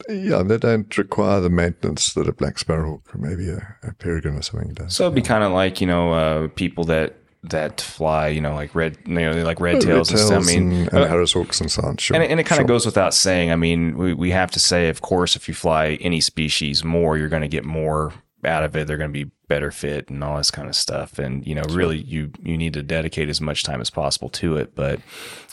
yeah, 0.09 0.41
they 0.43 0.57
don't 0.57 0.97
require 0.97 1.41
the 1.41 1.49
maintenance 1.49 2.13
that 2.13 2.27
a 2.27 2.33
black 2.33 2.57
sparrow 2.57 3.01
or 3.13 3.19
maybe 3.19 3.49
a, 3.49 3.75
a 3.83 3.93
peregrine 3.93 4.37
or 4.37 4.41
something 4.41 4.73
does. 4.73 4.95
So 4.95 5.05
it'd 5.05 5.15
be 5.15 5.21
kind 5.21 5.43
of 5.43 5.51
like 5.51 5.81
you 5.81 5.87
know 5.87 6.13
uh, 6.13 6.47
people 6.49 6.85
that 6.85 7.15
that 7.49 7.81
fly, 7.81 8.27
you 8.27 8.41
know, 8.41 8.53
like 8.53 8.73
red, 8.75 8.97
you 9.05 9.15
know, 9.15 9.43
like 9.43 9.59
red 9.59 9.81
tails. 9.81 10.11
Red 10.11 10.27
tails 10.27 10.31
I 10.31 10.39
mean, 10.39 10.71
and, 10.71 10.87
and 10.89 10.97
uh, 10.97 11.07
Harris 11.07 11.33
Hawks 11.33 11.61
and 11.61 11.75
on. 11.83 11.97
Sure, 11.97 12.15
and, 12.15 12.23
and 12.23 12.39
it 12.39 12.45
kind 12.45 12.59
of 12.59 12.63
sure. 12.63 12.75
goes 12.75 12.85
without 12.85 13.13
saying. 13.13 13.51
I 13.51 13.55
mean, 13.55 13.97
we, 13.97 14.13
we 14.13 14.31
have 14.31 14.51
to 14.51 14.59
say, 14.59 14.89
of 14.89 15.01
course, 15.01 15.35
if 15.35 15.47
you 15.47 15.53
fly 15.53 15.97
any 16.01 16.21
species 16.21 16.83
more, 16.83 17.17
you're 17.17 17.29
going 17.29 17.41
to 17.41 17.47
get 17.47 17.65
more 17.65 18.13
out 18.45 18.63
of 18.63 18.75
it. 18.75 18.87
They're 18.87 18.97
going 18.97 19.11
to 19.11 19.25
be 19.25 19.31
better 19.47 19.71
fit 19.71 20.09
and 20.09 20.23
all 20.23 20.37
this 20.37 20.51
kind 20.51 20.67
of 20.67 20.75
stuff. 20.75 21.19
And 21.19 21.45
you 21.45 21.55
know, 21.55 21.63
really, 21.69 21.97
you 21.97 22.31
you 22.43 22.57
need 22.57 22.73
to 22.73 22.83
dedicate 22.83 23.29
as 23.29 23.41
much 23.41 23.63
time 23.63 23.81
as 23.81 23.89
possible 23.89 24.29
to 24.29 24.57
it. 24.57 24.75
But 24.75 24.99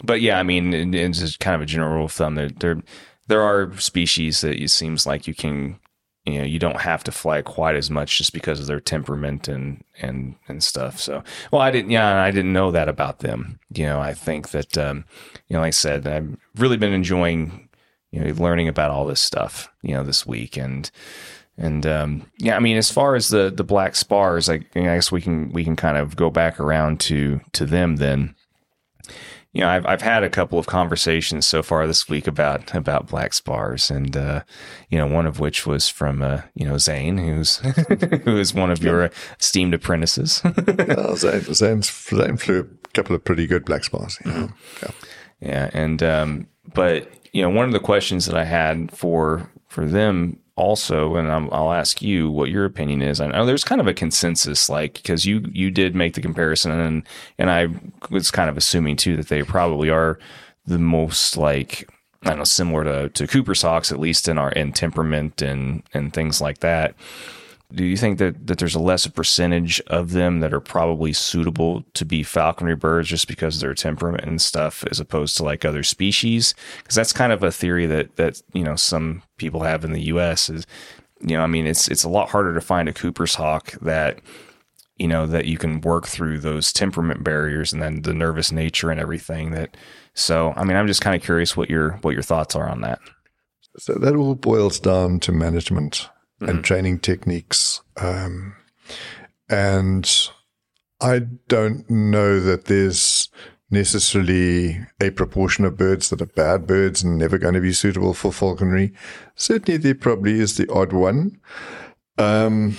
but 0.03 0.21
yeah, 0.21 0.39
I 0.39 0.43
mean, 0.43 0.95
it's 0.95 1.19
just 1.19 1.41
kind 1.41 1.55
of 1.55 1.63
a 1.63 1.67
general 1.67 1.95
rule 1.95 2.07
of 2.07 2.13
thumb. 2.13 2.35
There 2.35 2.49
there 2.49 2.83
there 3.29 3.43
are 3.43 3.75
species 3.79 4.41
that 4.43 4.61
it 4.61 4.71
seems 4.71 5.07
like 5.07 5.27
you 5.27 5.35
can 5.35 5.79
you 6.25 6.39
know 6.39 6.45
you 6.45 6.59
don't 6.59 6.81
have 6.81 7.05
to 7.05 7.13
fly 7.13 7.43
quite 7.43 7.77
as 7.77 7.91
much 7.91 8.17
just 8.19 8.33
because 8.33 8.59
of 8.61 8.67
their 8.67 8.81
temperament 8.81 9.47
and 9.49 9.85
and 10.01 10.37
and 10.49 10.63
stuff. 10.63 10.99
So 10.99 11.23
well 11.53 11.61
i 11.61 11.71
didn't 11.71 11.91
yeah 11.91 12.23
i 12.23 12.31
didn't 12.31 12.53
know 12.53 12.71
that 12.71 12.89
about 12.89 13.19
them. 13.21 13.59
You 13.75 13.87
know 13.87 14.01
i 14.01 14.15
think 14.15 14.51
that 14.51 14.77
um 14.79 15.05
you 15.49 15.55
know 15.55 15.61
like 15.61 15.69
i 15.69 15.71
said 15.71 16.07
i've 16.07 16.37
really 16.57 16.77
been 16.77 16.93
enjoying 16.93 17.69
you 18.11 18.21
know 18.21 18.33
learning 18.35 18.69
about 18.69 18.91
all 18.91 19.07
this 19.07 19.21
stuff 19.21 19.69
you 19.83 19.95
know 19.95 20.05
this 20.05 20.27
week. 20.27 20.57
And 20.57 20.91
and 21.57 21.87
um 21.87 22.29
yeah 22.39 22.57
i 22.57 22.59
mean 22.59 22.77
as 22.77 22.91
far 22.91 23.15
as 23.15 23.29
the 23.29 23.49
the 23.55 23.63
black 23.63 23.95
spars 23.95 24.49
I, 24.49 24.55
I 24.55 24.81
guess 24.81 25.13
we 25.13 25.21
can 25.21 25.53
we 25.53 25.63
can 25.63 25.77
kind 25.77 25.97
of 25.97 26.17
go 26.17 26.29
back 26.29 26.59
around 26.59 26.99
to 27.01 27.41
to 27.53 27.65
them 27.65 27.97
then 27.97 28.35
you 29.55 29.61
know, 29.61 29.69
I've 29.69 29.87
I've 29.87 30.03
had 30.03 30.25
a 30.25 30.29
couple 30.29 30.59
of 30.59 30.67
conversations 30.67 31.47
so 31.47 31.63
far 31.63 31.87
this 31.87 32.09
week 32.09 32.27
about 32.27 32.75
about 32.75 33.07
black 33.07 33.33
spars, 33.33 33.89
and 33.89 34.17
uh, 34.17 34.43
you 34.91 34.99
know, 34.99 35.07
one 35.07 35.27
of 35.27 35.39
which 35.39 35.65
was 35.65 35.89
from 35.89 36.23
uh, 36.23 36.43
you 36.55 36.67
know 36.67 36.77
Zane, 36.77 37.19
who's 37.19 37.59
who 38.25 38.37
is 38.37 38.53
one 38.53 38.73
of 38.73 38.83
your 38.83 39.11
esteemed 39.39 39.73
apprentices. 39.73 40.43
well, 40.89 41.17
Zane, 41.17 41.55
Zane, 41.55 41.83
Zane 41.83 42.37
flew 42.37 42.61
a 42.85 42.89
couple 42.89 43.15
of 43.15 43.25
pretty 43.25 43.47
good 43.47 43.65
black 43.65 43.85
spars. 43.85 44.19
You 44.25 44.33
know? 44.33 44.49
yeah. 44.83 44.91
yeah, 45.41 45.71
and 45.73 46.03
um, 46.03 46.49
but 46.75 47.09
you 47.33 47.41
know, 47.41 47.51
one 47.51 47.65
of 47.65 47.73
the 47.73 47.81
questions 47.81 48.27
that 48.27 48.37
I 48.37 48.45
had 48.45 48.91
for 48.91 49.49
for 49.69 49.87
them 49.87 50.41
also, 50.57 51.17
and 51.17 51.31
i 51.31 51.39
will 51.39 51.73
ask 51.73 52.01
you 52.01 52.31
what 52.31 52.51
your 52.51 52.65
opinion 52.65 53.03
is. 53.03 53.21
I 53.21 53.27
know 53.27 53.45
there's 53.45 53.65
kind 53.65 53.81
of 53.81 53.87
a 53.87 53.95
consensus, 53.95 54.69
like 54.69 54.95
because 54.95 55.25
you 55.25 55.45
you 55.53 55.71
did 55.71 55.95
make 55.95 56.15
the 56.15 56.21
comparison, 56.21 56.73
and 56.73 57.03
and 57.39 57.51
I 57.51 57.69
was 58.11 58.31
kind 58.31 58.49
of 58.49 58.57
assuming 58.57 58.97
too 58.97 59.17
that 59.17 59.29
they 59.29 59.43
probably 59.43 59.91
are 59.91 60.19
the 60.67 60.79
most 60.79 61.37
like 61.37 61.89
I 62.23 62.31
don't 62.31 62.39
know 62.39 62.45
similar 62.45 62.85
to 62.85 63.09
to 63.09 63.27
Cooper's 63.27 63.63
hawks, 63.63 63.91
at 63.91 64.01
least 64.01 64.29
in 64.29 64.39
our 64.39 64.53
in 64.53 64.73
temperament 64.73 65.43
and 65.43 65.83
and 65.93 66.13
things 66.13 66.41
like 66.41 66.59
that 66.59 66.95
do 67.73 67.85
you 67.85 67.97
think 67.97 68.19
that, 68.19 68.47
that 68.47 68.59
there's 68.59 68.75
a 68.75 68.81
lesser 68.81 69.11
percentage 69.11 69.81
of 69.87 70.13
them 70.13 70.41
that 70.41 70.53
are 70.53 70.61
probably 70.61 71.13
suitable 71.13 71.85
to 71.95 72.05
be 72.05 72.23
falconry 72.23 72.77
birds 72.77 73.09
just 73.09 73.27
because 73.27 73.57
of 73.57 73.63
their 73.63 73.75
temperament 73.75 74.25
and 74.25 74.41
stuff 74.41 74.85
as 74.91 75.01
opposed 75.01 75.37
to 75.37 75.45
like 75.45 75.65
other 75.65 75.83
species? 75.83 76.55
Because 76.79 76.95
that's 76.95 77.13
kind 77.13 77.33
of 77.33 77.43
a 77.43 77.51
theory 77.51 77.87
that 77.87 78.17
that 78.17 78.43
you 78.53 78.63
know 78.63 78.77
some 78.77 79.23
people 79.39 79.63
have 79.63 79.85
in 79.85 79.93
the 79.93 80.03
US 80.03 80.49
is 80.51 80.67
you 81.21 81.37
know 81.37 81.43
I 81.43 81.47
mean 81.47 81.67
it's 81.67 81.89
it's 81.89 82.05
a 82.05 82.09
lot 82.09 82.29
harder 82.29 82.55
to 82.55 82.61
find 82.61 82.89
a 82.89 82.93
Cooper's 82.93 83.35
hawk 83.35 83.73
that 83.81 84.21
you 84.97 85.09
know 85.09 85.27
that 85.27 85.47
you 85.47 85.59
can 85.59 85.81
work 85.81 86.07
through 86.07 86.41
those 86.41 86.73
temperament 86.73 87.25
barriers 87.25 87.73
and 87.73 87.83
then 87.83 88.03
the 88.03 88.15
nervous 88.15 88.53
nature 88.53 88.91
and 88.91 89.01
everything 89.01 89.51
that 89.53 89.77
so 90.15 90.53
I 90.57 90.65
mean 90.65 90.77
I'm 90.77 90.87
just 90.87 91.01
kind 91.01 91.17
of 91.17 91.23
curious 91.23 91.57
what 91.57 91.71
your 91.71 91.93
what 92.03 92.15
your 92.15 92.23
thoughts 92.23 92.55
are 92.55 92.69
on 92.69 92.83
that. 92.83 93.01
So 93.79 93.95
that 93.95 94.15
all 94.15 94.37
boils 94.37 94.79
down 94.79 95.19
to 95.21 95.33
management 95.33 96.09
mm-hmm. 96.41 96.49
and 96.49 96.65
training 96.65 97.01
techniques. 97.01 97.81
Um, 97.97 98.55
and 99.49 100.11
I 101.01 101.21
don't 101.49 101.89
know 101.91 102.41
that 102.41 102.67
there's 102.67 103.29
necessarily 103.71 104.81
a 105.01 105.11
proportion 105.11 105.65
of 105.65 105.77
birds 105.77 106.09
that 106.11 106.23
are 106.23 106.27
bad 106.27 106.67
birds 106.67 107.03
and 107.03 107.19
never 107.19 107.39
going 107.39 107.55
to 107.55 107.61
be 107.61 107.73
suitable 107.73 108.15
for 108.15 108.33
falconry. 108.33 108.93
Certainly, 109.35 109.79
there 109.79 109.95
probably 109.95 110.39
is 110.39 110.57
the 110.57 110.71
odd 110.73 110.93
one. 110.93 111.41
Um, 112.17 112.77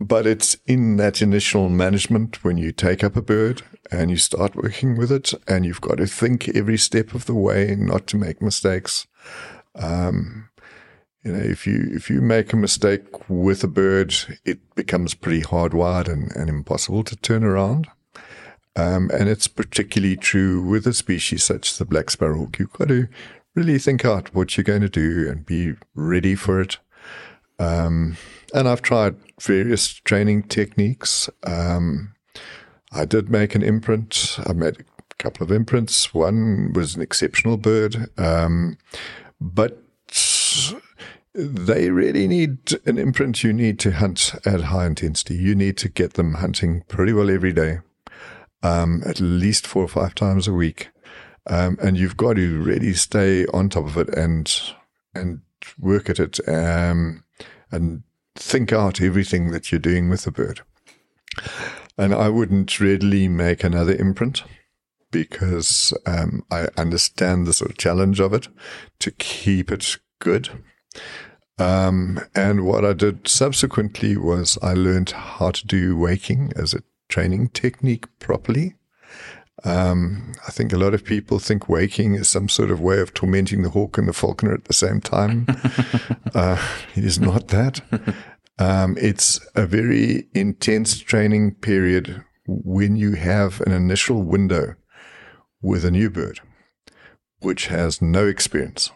but 0.00 0.26
it's 0.26 0.56
in 0.66 0.96
that 0.96 1.22
initial 1.22 1.68
management 1.68 2.42
when 2.42 2.56
you 2.56 2.72
take 2.72 3.04
up 3.04 3.14
a 3.14 3.22
bird 3.22 3.62
and 3.90 4.10
you 4.10 4.16
start 4.16 4.56
working 4.56 4.96
with 4.96 5.12
it, 5.12 5.32
and 5.46 5.64
you've 5.64 5.80
got 5.80 5.98
to 5.98 6.06
think 6.06 6.48
every 6.48 6.78
step 6.78 7.14
of 7.14 7.26
the 7.26 7.34
way 7.34 7.76
not 7.78 8.06
to 8.08 8.16
make 8.16 8.42
mistakes. 8.42 9.06
Um, 9.74 10.48
you 11.24 11.32
know, 11.32 11.38
if 11.38 11.66
you 11.66 11.88
if 11.92 12.10
you 12.10 12.20
make 12.20 12.52
a 12.52 12.56
mistake 12.56 13.30
with 13.30 13.62
a 13.62 13.68
bird, 13.68 14.14
it 14.44 14.74
becomes 14.74 15.14
pretty 15.14 15.42
hardwired 15.42 16.08
and, 16.08 16.34
and 16.34 16.48
impossible 16.48 17.04
to 17.04 17.16
turn 17.16 17.44
around. 17.44 17.88
Um, 18.74 19.10
and 19.12 19.28
it's 19.28 19.48
particularly 19.48 20.16
true 20.16 20.62
with 20.62 20.86
a 20.86 20.94
species 20.94 21.44
such 21.44 21.70
as 21.70 21.78
the 21.78 21.84
black 21.84 22.10
sparrowhawk. 22.10 22.58
You've 22.58 22.72
got 22.72 22.88
to 22.88 23.06
really 23.54 23.78
think 23.78 24.04
out 24.04 24.34
what 24.34 24.56
you're 24.56 24.64
going 24.64 24.80
to 24.80 24.88
do 24.88 25.28
and 25.28 25.44
be 25.44 25.74
ready 25.94 26.34
for 26.34 26.60
it. 26.60 26.78
Um, 27.58 28.16
and 28.54 28.66
I've 28.66 28.82
tried 28.82 29.16
various 29.40 29.88
training 29.88 30.44
techniques. 30.44 31.28
Um, 31.44 32.14
I 32.90 33.04
did 33.04 33.30
make 33.30 33.54
an 33.54 33.62
imprint. 33.62 34.38
I 34.46 34.54
made 34.54 34.80
a 34.80 35.14
couple 35.18 35.44
of 35.44 35.52
imprints. 35.52 36.12
One 36.14 36.72
was 36.72 36.96
an 36.96 37.02
exceptional 37.02 37.58
bird, 37.58 38.08
um, 38.18 38.78
but 39.40 39.82
they 41.34 41.90
really 41.90 42.28
need 42.28 42.72
an 42.86 42.98
imprint. 42.98 43.42
You 43.42 43.52
need 43.52 43.78
to 43.80 43.92
hunt 43.92 44.34
at 44.44 44.64
high 44.64 44.86
intensity. 44.86 45.34
You 45.34 45.54
need 45.54 45.76
to 45.78 45.88
get 45.88 46.14
them 46.14 46.34
hunting 46.34 46.84
pretty 46.88 47.12
well 47.12 47.30
every 47.30 47.52
day, 47.52 47.78
um, 48.62 49.02
at 49.06 49.20
least 49.20 49.66
four 49.66 49.84
or 49.84 49.88
five 49.88 50.14
times 50.14 50.46
a 50.46 50.52
week. 50.52 50.90
Um, 51.46 51.78
and 51.82 51.96
you've 51.96 52.16
got 52.16 52.34
to 52.34 52.62
really 52.62 52.92
stay 52.94 53.46
on 53.46 53.68
top 53.68 53.86
of 53.86 53.96
it 53.96 54.10
and 54.10 54.52
and 55.14 55.40
work 55.78 56.08
at 56.08 56.18
it 56.18 56.38
um, 56.48 57.24
and 57.70 58.02
think 58.34 58.72
out 58.72 59.00
everything 59.00 59.50
that 59.50 59.70
you're 59.70 59.78
doing 59.78 60.08
with 60.08 60.24
the 60.24 60.30
bird. 60.30 60.60
And 61.98 62.14
I 62.14 62.28
wouldn't 62.28 62.80
readily 62.80 63.28
make 63.28 63.64
another 63.64 63.94
imprint 63.94 64.44
because 65.10 65.92
um, 66.06 66.44
I 66.50 66.68
understand 66.76 67.46
the 67.46 67.52
sort 67.52 67.70
of 67.72 67.78
challenge 67.78 68.20
of 68.20 68.32
it 68.32 68.48
to 69.00 69.10
keep 69.10 69.70
it 69.70 69.98
good. 70.18 70.48
Um, 71.58 72.20
and 72.34 72.64
what 72.64 72.84
I 72.84 72.92
did 72.92 73.28
subsequently 73.28 74.16
was 74.16 74.58
I 74.62 74.72
learned 74.72 75.10
how 75.10 75.50
to 75.50 75.66
do 75.66 75.96
waking 75.96 76.52
as 76.56 76.74
a 76.74 76.82
training 77.08 77.48
technique 77.50 78.06
properly. 78.18 78.74
Um, 79.64 80.32
I 80.48 80.50
think 80.50 80.72
a 80.72 80.78
lot 80.78 80.94
of 80.94 81.04
people 81.04 81.38
think 81.38 81.68
waking 81.68 82.14
is 82.14 82.28
some 82.28 82.48
sort 82.48 82.70
of 82.70 82.80
way 82.80 83.00
of 83.00 83.14
tormenting 83.14 83.62
the 83.62 83.70
hawk 83.70 83.96
and 83.96 84.08
the 84.08 84.12
falconer 84.12 84.54
at 84.54 84.64
the 84.64 84.72
same 84.72 85.00
time. 85.00 85.46
uh, 86.34 86.60
it 86.96 87.04
is 87.04 87.20
not 87.20 87.48
that. 87.48 87.80
Um, 88.58 88.96
it's 89.00 89.38
a 89.54 89.66
very 89.66 90.26
intense 90.34 90.98
training 90.98 91.54
period 91.56 92.24
when 92.46 92.96
you 92.96 93.12
have 93.12 93.60
an 93.60 93.72
initial 93.72 94.22
window 94.22 94.74
with 95.60 95.84
a 95.84 95.90
new 95.90 96.10
bird, 96.10 96.40
which 97.38 97.66
has 97.66 98.02
no 98.02 98.26
experience 98.26 98.90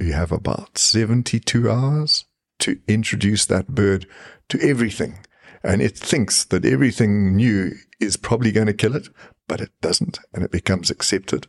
you 0.00 0.12
have 0.12 0.32
about 0.32 0.78
72 0.78 1.70
hours 1.70 2.24
to 2.60 2.80
introduce 2.88 3.46
that 3.46 3.68
bird 3.68 4.06
to 4.48 4.60
everything. 4.60 5.24
And 5.62 5.82
it 5.82 5.96
thinks 5.96 6.44
that 6.44 6.64
everything 6.64 7.36
new 7.36 7.72
is 8.00 8.16
probably 8.16 8.52
going 8.52 8.66
to 8.68 8.72
kill 8.72 8.94
it, 8.94 9.08
but 9.48 9.60
it 9.60 9.70
doesn't, 9.80 10.20
and 10.32 10.44
it 10.44 10.50
becomes 10.50 10.90
accepted. 10.90 11.46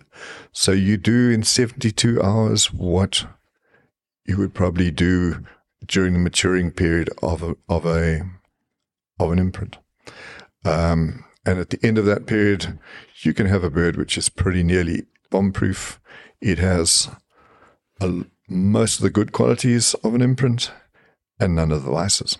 So 0.51 0.71
you 0.71 0.97
do 0.97 1.29
in 1.29 1.43
72 1.43 2.21
hours 2.21 2.73
what 2.73 3.25
you 4.25 4.37
would 4.37 4.53
probably 4.53 4.91
do 4.91 5.43
during 5.85 6.13
the 6.13 6.19
maturing 6.19 6.71
period 6.71 7.09
of 7.21 7.43
a, 7.43 7.55
of 7.67 7.85
a 7.85 8.21
of 9.19 9.31
an 9.31 9.39
imprint. 9.39 9.77
Um, 10.63 11.25
and 11.45 11.59
at 11.59 11.69
the 11.69 11.79
end 11.83 11.97
of 11.97 12.05
that 12.05 12.25
period, 12.25 12.79
you 13.21 13.33
can 13.33 13.47
have 13.47 13.63
a 13.63 13.69
bird 13.69 13.97
which 13.97 14.17
is 14.17 14.29
pretty 14.29 14.63
nearly 14.63 15.05
bomb 15.29 15.51
proof. 15.51 15.99
It 16.41 16.57
has 16.59 17.09
a 17.99 18.25
most 18.49 18.97
of 18.97 19.03
the 19.03 19.09
good 19.09 19.31
qualities 19.31 19.93
of 19.95 20.13
an 20.13 20.21
imprint 20.21 20.71
and 21.39 21.55
none 21.55 21.71
of 21.71 21.83
the 21.83 21.91
vices. 21.91 22.37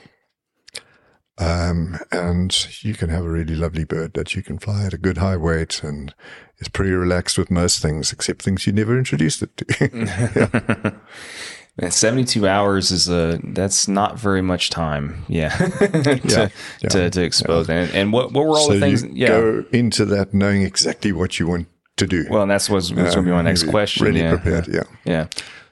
Um, 1.37 1.97
and 2.11 2.83
you 2.83 2.93
can 2.93 3.09
have 3.09 3.23
a 3.23 3.29
really 3.29 3.55
lovely 3.55 3.85
bird 3.85 4.13
that 4.15 4.35
you 4.35 4.43
can 4.43 4.59
fly 4.59 4.83
at 4.83 4.93
a 4.93 4.97
good 4.97 5.19
high 5.19 5.37
weight 5.37 5.83
and 5.83 6.13
is 6.57 6.67
pretty 6.67 6.91
relaxed 6.91 7.37
with 7.37 7.49
most 7.49 7.81
things 7.81 8.11
except 8.11 8.41
things 8.41 8.67
you 8.67 8.73
never 8.73 8.97
introduced 8.97 9.41
it 9.41 9.55
to. 9.55 10.95
yeah. 11.81 11.89
72 11.89 12.45
hours 12.45 12.91
is 12.91 13.07
a 13.07 13.39
that's 13.43 13.87
not 13.87 14.19
very 14.19 14.41
much 14.41 14.69
time 14.69 15.23
yeah 15.29 15.49
to, 15.57 16.19
yeah, 16.25 16.49
yeah, 16.81 16.89
to, 16.89 17.09
to 17.09 17.21
expose 17.21 17.69
yeah. 17.69 17.75
and, 17.75 17.95
and 17.95 18.13
what, 18.13 18.33
what 18.33 18.45
were 18.45 18.57
all 18.57 18.67
so 18.67 18.73
the 18.73 18.79
things 18.79 19.05
yeah 19.05 19.27
go 19.27 19.65
into 19.71 20.03
that 20.05 20.33
knowing 20.33 20.63
exactly 20.63 21.13
what 21.13 21.39
you 21.39 21.47
want 21.47 21.67
to 21.95 22.05
do 22.05 22.25
well 22.29 22.41
and 22.41 22.51
that's 22.51 22.69
what's, 22.69 22.91
what's 22.91 23.15
um, 23.15 23.23
going 23.23 23.25
to 23.25 23.31
be 23.31 23.31
my 23.31 23.41
next 23.41 23.63
question 23.69 24.05
really 24.05 24.27
prepared 24.27 24.67
yeah 24.67 24.83
yeah 25.05 25.27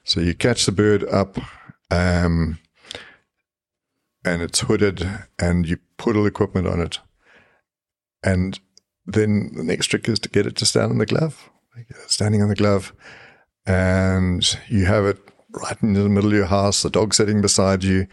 so 0.07 0.21
you 0.21 0.33
catch 0.33 0.65
the 0.65 0.71
bird 0.71 1.03
up, 1.03 1.37
um, 1.91 2.59
and 4.23 4.41
it's 4.41 4.61
hooded, 4.61 5.05
and 5.37 5.67
you 5.67 5.79
put 5.97 6.15
all 6.15 6.23
the 6.23 6.29
equipment 6.29 6.65
on 6.65 6.79
it, 6.79 6.99
and 8.23 8.57
then 9.05 9.51
the 9.53 9.65
next 9.65 9.87
trick 9.87 10.07
is 10.07 10.17
to 10.19 10.29
get 10.29 10.47
it 10.47 10.55
to 10.55 10.65
stand 10.65 10.91
on 10.91 10.97
the 10.97 11.05
glove, 11.05 11.49
standing 12.07 12.41
on 12.41 12.47
the 12.47 12.55
glove, 12.55 12.93
and 13.65 14.57
you 14.69 14.85
have 14.85 15.03
it 15.03 15.19
right 15.51 15.75
in 15.83 15.91
the 15.91 16.07
middle 16.07 16.29
of 16.29 16.37
your 16.37 16.45
house. 16.45 16.83
The 16.83 16.89
dog 16.89 17.13
sitting 17.13 17.41
beside 17.41 17.83
you, 17.83 18.07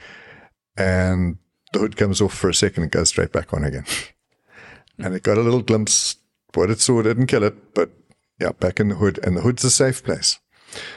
and 0.77 1.39
the 1.73 1.79
hood 1.79 1.97
comes 1.97 2.21
off 2.21 2.35
for 2.35 2.51
a 2.51 2.55
second 2.55 2.83
and 2.83 2.93
goes 2.93 3.11
straight 3.11 3.31
back 3.31 3.55
on 3.55 3.63
again. 3.63 3.87
and 4.99 5.15
it 5.15 5.23
got 5.23 5.39
a 5.39 5.43
little 5.43 5.63
glimpse. 5.63 6.17
What 6.55 6.71
it 6.71 6.81
saw 6.81 7.03
didn't 7.03 7.29
kill 7.29 7.45
it, 7.45 7.73
but 7.73 7.91
yeah, 8.41 8.51
back 8.51 8.81
in 8.81 8.89
the 8.89 8.97
hood, 8.97 9.21
and 9.23 9.37
the 9.37 9.43
hood's 9.43 9.63
a 9.63 9.71
safe 9.71 10.03
place. 10.03 10.41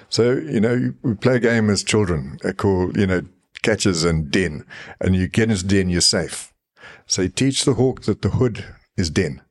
So, 0.09 0.33
you 0.33 0.59
know, 0.59 0.93
we 1.01 1.15
play 1.15 1.35
a 1.35 1.39
game 1.39 1.69
as 1.69 1.83
children 1.83 2.39
uh, 2.43 2.53
called, 2.53 2.97
you 2.97 3.07
know, 3.07 3.21
catches 3.61 4.03
and 4.03 4.31
den. 4.31 4.65
And 4.99 5.15
you 5.15 5.27
get 5.27 5.49
into 5.49 5.65
den, 5.65 5.89
you're 5.89 6.01
safe. 6.01 6.53
So 7.05 7.23
you 7.23 7.29
teach 7.29 7.65
the 7.65 7.73
hawk 7.73 8.03
that 8.03 8.21
the 8.21 8.29
hood 8.29 8.65
is 8.95 9.09
den. 9.09 9.41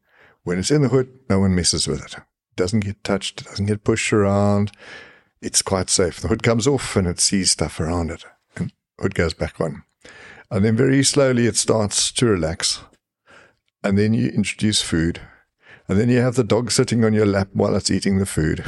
When 0.45 0.59
it's 0.59 0.71
in 0.71 0.83
the 0.83 0.89
hood, 0.89 1.09
no 1.29 1.41
one 1.41 1.55
messes 1.55 1.89
with 1.89 2.05
it. 2.05 2.15
it 2.15 2.23
doesn't 2.57 2.81
get 2.81 3.03
touched, 3.03 3.41
it 3.41 3.47
doesn't 3.49 3.67
get 3.67 3.85
pushed 3.85 4.13
around. 4.13 4.73
It's 5.43 5.63
quite 5.63 5.91
safe. 5.91 6.21
The 6.21 6.29
hood 6.29 6.43
comes 6.43 6.67
off 6.67 6.97
and 6.97 7.07
it 7.07 7.21
sees 7.21 7.51
stuff 7.51 7.81
around 7.81 8.11
it. 8.11 8.25
And 8.57 8.73
hood 9.01 9.15
goes 9.15 9.35
back 9.35 9.61
on. 9.61 9.83
And 10.51 10.65
then 10.65 10.77
very 10.77 11.03
slowly 11.03 11.47
it 11.47 11.57
starts 11.57 12.13
to 12.13 12.27
relax. 12.27 12.81
And 13.83 13.99
then 13.99 14.15
you 14.15 14.29
introduce 14.29 14.83
food. 14.83 15.21
And 15.89 15.99
then 15.99 16.09
you 16.09 16.19
have 16.19 16.35
the 16.35 16.45
dog 16.45 16.71
sitting 16.71 17.05
on 17.05 17.13
your 17.13 17.27
lap 17.27 17.49
while 17.53 17.77
it's 17.77 17.91
eating 17.91 18.19
the 18.19 18.27
food. 18.27 18.65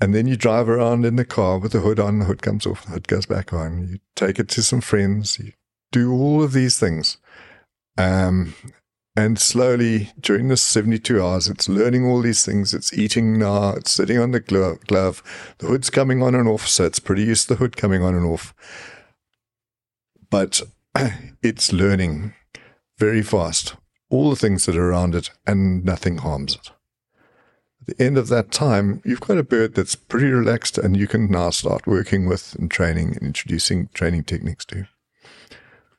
And 0.00 0.14
then 0.14 0.26
you 0.26 0.36
drive 0.36 0.68
around 0.68 1.04
in 1.04 1.16
the 1.16 1.24
car 1.24 1.58
with 1.58 1.72
the 1.72 1.80
hood 1.80 2.00
on, 2.00 2.20
the 2.20 2.24
hood 2.24 2.42
comes 2.42 2.66
off, 2.66 2.84
the 2.84 2.92
hood 2.92 3.08
goes 3.08 3.26
back 3.26 3.52
on. 3.52 3.86
You 3.88 3.98
take 4.16 4.38
it 4.38 4.48
to 4.50 4.62
some 4.62 4.80
friends, 4.80 5.38
you 5.38 5.52
do 5.92 6.12
all 6.12 6.42
of 6.42 6.52
these 6.52 6.78
things. 6.78 7.18
Um, 7.98 8.54
And 9.16 9.38
slowly, 9.38 10.12
during 10.18 10.48
the 10.48 10.56
72 10.56 11.20
hours, 11.22 11.48
it's 11.48 11.68
learning 11.68 12.06
all 12.06 12.22
these 12.22 12.44
things. 12.44 12.72
It's 12.72 12.92
eating 12.94 13.38
now. 13.38 13.70
It's 13.70 13.90
sitting 13.90 14.18
on 14.18 14.30
the 14.30 14.40
glo- 14.40 14.78
glove. 14.86 15.22
The 15.58 15.66
hood's 15.66 15.90
coming 15.90 16.22
on 16.22 16.34
and 16.34 16.48
off. 16.48 16.68
So 16.68 16.84
it's 16.86 17.00
pretty 17.00 17.24
used 17.24 17.48
to 17.48 17.54
the 17.54 17.58
hood 17.58 17.76
coming 17.76 18.02
on 18.02 18.14
and 18.14 18.24
off. 18.24 18.54
But 20.30 20.62
it's 21.42 21.72
learning 21.72 22.34
very 22.98 23.22
fast 23.22 23.74
all 24.10 24.30
the 24.30 24.36
things 24.36 24.64
that 24.66 24.76
are 24.76 24.90
around 24.90 25.14
it 25.14 25.30
and 25.46 25.84
nothing 25.84 26.18
harms 26.18 26.54
it. 26.54 26.70
The 27.90 28.04
end 28.04 28.18
of 28.18 28.28
that 28.28 28.52
time, 28.52 29.02
you've 29.04 29.20
got 29.20 29.38
a 29.38 29.42
bird 29.42 29.74
that's 29.74 29.96
pretty 29.96 30.28
relaxed 30.28 30.78
and 30.78 30.96
you 30.96 31.08
can 31.08 31.28
now 31.28 31.50
start 31.50 31.88
working 31.88 32.26
with 32.26 32.54
and 32.54 32.70
training 32.70 33.16
and 33.16 33.22
introducing 33.22 33.88
training 33.94 34.24
techniques 34.24 34.64
to. 34.66 34.86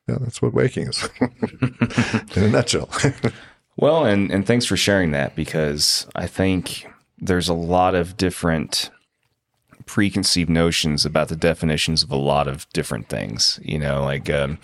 Yeah, 0.08 0.18
that's 0.22 0.42
what 0.42 0.54
waking 0.54 0.88
is 0.88 1.10
in 1.22 2.44
a 2.44 2.48
nutshell. 2.48 2.90
well, 3.76 4.06
and, 4.06 4.32
and 4.32 4.48
thanks 4.48 4.66
for 4.66 4.78
sharing 4.78 5.12
that 5.12 5.36
because 5.36 6.08
I 6.16 6.28
think 6.28 6.88
there's 7.18 7.50
a 7.50 7.54
lot 7.54 7.94
of 7.94 8.16
different 8.16 8.90
preconceived 9.86 10.50
notions 10.50 11.06
about 11.06 11.28
the 11.28 11.36
definitions 11.36 12.04
of 12.04 12.12
a 12.12 12.16
lot 12.16 12.48
of 12.48 12.70
different 12.70 13.10
things, 13.10 13.60
you 13.64 13.78
know, 13.78 14.02
like, 14.02 14.30
um, 14.30 14.60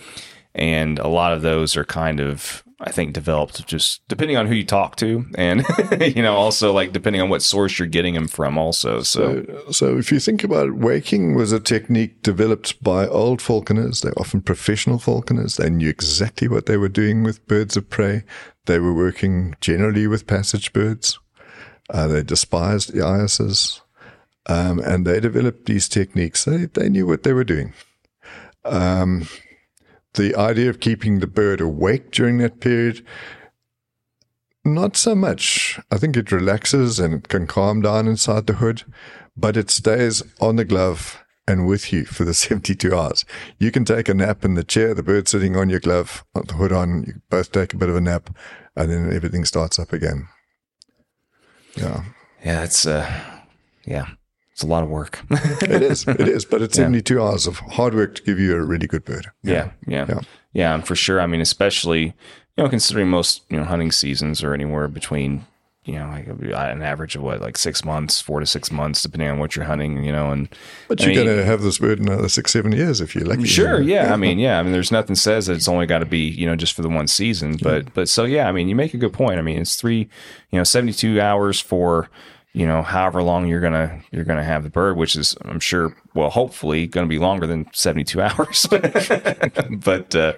and 0.56 0.98
a 1.00 1.10
lot 1.10 1.34
of 1.34 1.42
those 1.42 1.76
are 1.76 1.84
kind 1.84 2.22
of 2.22 2.64
I 2.80 2.92
think 2.92 3.14
developed 3.14 3.66
just 3.66 4.08
depending 4.08 4.38
on 4.38 4.46
who 4.46 4.54
you 4.54 4.64
talk 4.64 4.98
to, 4.98 5.26
and 5.36 5.66
you 6.00 6.22
know, 6.22 6.36
also 6.36 6.72
like 6.72 6.92
depending 6.94 7.22
on 7.22 7.30
what 7.30 7.42
source 7.42 7.80
you're 7.80 7.88
getting 7.88 8.14
them 8.14 8.28
from, 8.28 8.58
also. 8.58 9.02
So. 9.02 9.44
so, 9.44 9.72
so 9.72 9.98
if 9.98 10.12
you 10.12 10.20
think 10.20 10.44
about 10.44 10.68
it, 10.68 10.76
waking 10.76 11.34
was 11.34 11.52
a 11.52 11.60
technique 11.60 12.22
developed 12.22 12.82
by 12.84 13.08
old 13.08 13.42
falconers. 13.42 14.02
They're 14.02 14.20
often 14.20 14.42
professional 14.42 15.00
falconers. 15.00 15.58
They 15.58 15.72
knew 15.72 15.90
exactly 15.90 16.48
what 16.48 16.68
they 16.68 16.78
were 16.78 16.90
doing 16.90 17.24
with 17.24 17.48
birds 17.48 17.78
of 17.78 17.90
prey. 17.90 18.24
They 18.66 18.78
were 18.78 18.94
working 18.94 19.56
generally 19.60 20.06
with 20.06 20.28
passage 20.28 20.72
birds. 20.72 21.18
Uh, 21.90 22.06
they 22.06 22.22
despised 22.22 22.94
the 22.94 23.04
eyasses, 23.04 23.82
um, 24.46 24.80
and 24.80 25.08
they 25.08 25.20
developed 25.20 25.66
these 25.66 25.90
techniques. 25.90 26.46
They 26.46 26.66
they 26.66 26.90
knew 26.90 27.08
what 27.08 27.24
they 27.24 27.34
were 27.34 27.44
doing. 27.44 27.74
Um, 28.66 29.28
the 30.18 30.36
idea 30.36 30.70
of 30.70 30.80
keeping 30.80 31.20
the 31.20 31.28
bird 31.28 31.62
awake 31.62 32.12
during 32.12 32.40
that 32.40 32.60
period, 32.60 33.06
not 34.66 34.98
so 34.98 35.16
much. 35.16 35.80
I 35.90 35.98
think 35.98 36.18
it 36.18 36.32
relaxes 36.32 37.00
and 37.00 37.14
it 37.14 37.28
can 37.30 37.48
calm 37.48 37.82
down 37.82 38.08
inside 38.08 38.48
the 38.48 38.56
hood, 38.56 38.84
but 39.36 39.56
it 39.56 39.70
stays 39.70 40.22
on 40.42 40.58
the 40.58 40.66
glove 40.66 41.24
and 41.48 41.66
with 41.66 41.94
you 41.94 42.06
for 42.06 42.26
the 42.26 42.34
72 42.34 42.94
hours. 42.94 43.24
You 43.60 43.72
can 43.72 43.86
take 43.86 44.10
a 44.10 44.14
nap 44.14 44.44
in 44.44 44.56
the 44.56 44.64
chair, 44.64 44.94
the 44.94 45.04
bird 45.04 45.28
sitting 45.28 45.56
on 45.56 45.70
your 45.70 45.80
glove, 45.80 46.26
the 46.34 46.54
hood 46.54 46.74
on, 46.74 47.06
you 47.08 47.14
both 47.30 47.52
take 47.52 47.74
a 47.74 47.78
bit 47.78 47.90
of 47.90 47.96
a 47.96 48.02
nap, 48.02 48.30
and 48.76 48.92
then 48.92 49.14
everything 49.14 49.46
starts 49.46 49.80
up 49.80 49.94
again. 49.94 50.28
Yeah. 51.76 52.04
Yeah, 52.44 52.64
it's, 52.64 52.86
uh, 52.86 53.10
yeah. 53.86 54.10
It's 54.58 54.64
a 54.64 54.68
lot 54.68 54.82
of 54.82 54.90
work. 54.90 55.24
it 55.30 55.84
is. 55.84 56.08
It 56.08 56.28
is. 56.28 56.44
But 56.44 56.64
it's 56.64 56.76
yeah. 56.76 56.86
72 56.86 57.22
hours 57.22 57.46
of 57.46 57.60
hard 57.60 57.94
work 57.94 58.16
to 58.16 58.24
give 58.24 58.40
you 58.40 58.56
a 58.56 58.64
really 58.64 58.88
good 58.88 59.06
bird. 59.06 59.30
Yeah. 59.44 59.70
Yeah. 59.86 60.08
Yeah. 60.10 60.20
Yeah. 60.52 60.74
And 60.74 60.88
for 60.88 60.96
sure. 60.96 61.22
I 61.22 61.28
mean, 61.28 61.42
especially, 61.42 62.06
you 62.06 62.64
know, 62.64 62.68
considering 62.68 63.08
most, 63.08 63.44
you 63.52 63.58
know, 63.58 63.66
hunting 63.66 63.92
seasons 63.92 64.44
are 64.44 64.56
anywhere 64.56 64.88
between, 64.88 65.46
you 65.86 65.94
know, 66.00 66.08
like 66.08 66.28
uh, 66.28 66.56
an 66.56 66.82
average 66.82 67.16
of 67.16 67.22
what, 67.22 67.40
like 67.40 67.56
six 67.56 67.86
months, 67.86 68.20
four 68.20 68.40
to 68.40 68.48
six 68.48 68.72
months, 68.72 69.04
depending 69.04 69.30
on 69.30 69.38
what 69.38 69.56
you're 69.56 69.66
hunting, 69.66 70.04
you 70.04 70.12
know, 70.12 70.32
and. 70.32 70.50
But 70.88 71.02
you're 71.04 71.14
going 71.14 71.28
to 71.28 71.46
have 71.46 71.62
this 71.62 71.78
bird 71.78 72.00
in 72.00 72.08
another 72.08 72.28
six, 72.28 72.52
seven 72.52 72.72
years 72.72 73.00
if 73.00 73.14
you're 73.14 73.26
lucky. 73.26 73.46
Sure. 73.46 73.80
Yeah. 73.80 74.08
yeah. 74.08 74.14
I 74.16 74.18
mean, 74.18 74.40
yeah. 74.40 74.60
I 74.60 74.64
mean, 74.64 74.72
there's 74.72 74.92
nothing 74.92 75.16
says 75.16 75.46
that 75.46 75.54
it's 75.54 75.68
only 75.68 75.86
got 75.86 76.00
to 76.00 76.08
be, 76.08 76.30
you 76.30 76.48
know, 76.48 76.56
just 76.56 76.74
for 76.74 76.82
the 76.82 76.90
one 76.90 77.06
season. 77.06 77.58
But, 77.62 77.84
yeah. 77.84 77.90
but 77.94 78.10
so, 78.10 78.24
yeah, 78.24 78.50
I 78.50 78.52
mean, 78.52 78.70
you 78.70 78.76
make 78.76 78.96
a 78.96 78.98
good 78.98 79.14
point. 79.14 79.38
I 79.38 79.44
mean, 79.44 79.60
it's 79.60 79.76
three, 79.76 80.10
you 80.50 80.58
know, 80.58 80.64
72 80.64 81.22
hours 81.22 81.60
for, 81.60 82.10
you 82.54 82.66
know, 82.66 82.82
however 82.82 83.22
long 83.22 83.48
you're 83.48 83.62
gonna 83.62 84.02
you're 84.12 84.24
gonna 84.24 84.44
have 84.44 84.64
the 84.64 84.70
bird, 84.70 84.98
which 84.98 85.16
is 85.16 85.36
I'm 85.44 85.60
sure, 85.60 85.96
well, 86.14 86.30
hopefully, 86.30 86.88
to 87.06 87.10
be 87.10 87.20
longer 87.20 87.46
than 87.48 87.68
72 87.74 88.22
hours. 88.22 88.68
but 89.70 90.16
uh, 90.16 90.34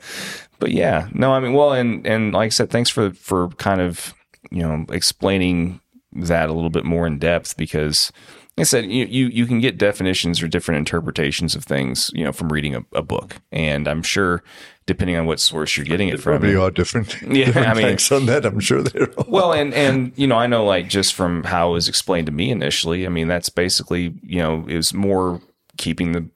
but 0.60 0.72
yeah, 0.72 1.08
no, 1.14 1.32
I 1.32 1.40
mean, 1.40 1.54
well, 1.54 1.74
and 1.74 2.06
and 2.06 2.34
like 2.34 2.48
I 2.48 2.50
said, 2.50 2.70
thanks 2.70 2.90
for 2.90 3.12
for 3.12 3.50
kind 3.52 3.82
of 3.82 4.14
you 4.52 4.64
know 4.64 4.86
explaining 4.90 5.80
that 6.14 6.50
a 6.50 6.54
little 6.54 6.70
bit 6.70 6.86
more 6.86 7.06
in 7.06 7.20
depth 7.20 7.56
because 7.56 8.12
I 8.60 8.64
said, 8.64 8.92
you, 8.92 9.06
you, 9.06 9.28
you 9.28 9.46
can 9.46 9.60
get 9.60 9.78
definitions 9.78 10.42
or 10.42 10.48
different 10.48 10.80
interpretations 10.80 11.56
of 11.56 11.64
things, 11.64 12.12
you 12.14 12.24
know, 12.24 12.32
from 12.32 12.52
reading 12.52 12.76
a, 12.76 12.84
a 12.94 13.02
book. 13.02 13.38
And 13.52 13.88
I'm 13.88 14.04
sure 14.04 14.44
depending 14.90 15.16
on 15.16 15.28
what 15.28 15.40
source 15.40 15.78
you're 15.78 15.86
getting 15.86 16.10
it, 16.10 16.16
it 16.16 16.18
from. 16.18 16.40
Probably 16.40 16.56
are 16.56 16.72
different. 16.72 17.16
Yeah, 17.30 17.46
different 17.46 17.68
I 17.68 17.74
mean, 17.76 17.98
on 18.12 18.26
that. 18.26 18.46
I'm 18.46 18.60
sure 18.60 18.82
they're 18.82 19.12
all. 19.14 19.26
well, 19.28 19.54
and 19.54 19.74
and 19.74 20.12
you 20.16 20.26
know, 20.26 20.36
I 20.36 20.48
know 20.48 20.66
like 20.66 20.90
just 20.90 21.14
from 21.14 21.44
how 21.44 21.70
it 21.70 21.74
was 21.74 21.88
explained 21.88 22.26
to 22.26 22.32
me 22.32 22.50
initially. 22.50 23.06
I 23.06 23.10
mean, 23.10 23.28
that's 23.28 23.50
basically 23.50 24.16
you 24.24 24.40
know 24.40 24.66
is 24.68 24.94
more 24.94 25.42
keeping 25.78 26.14
the 26.14 26.28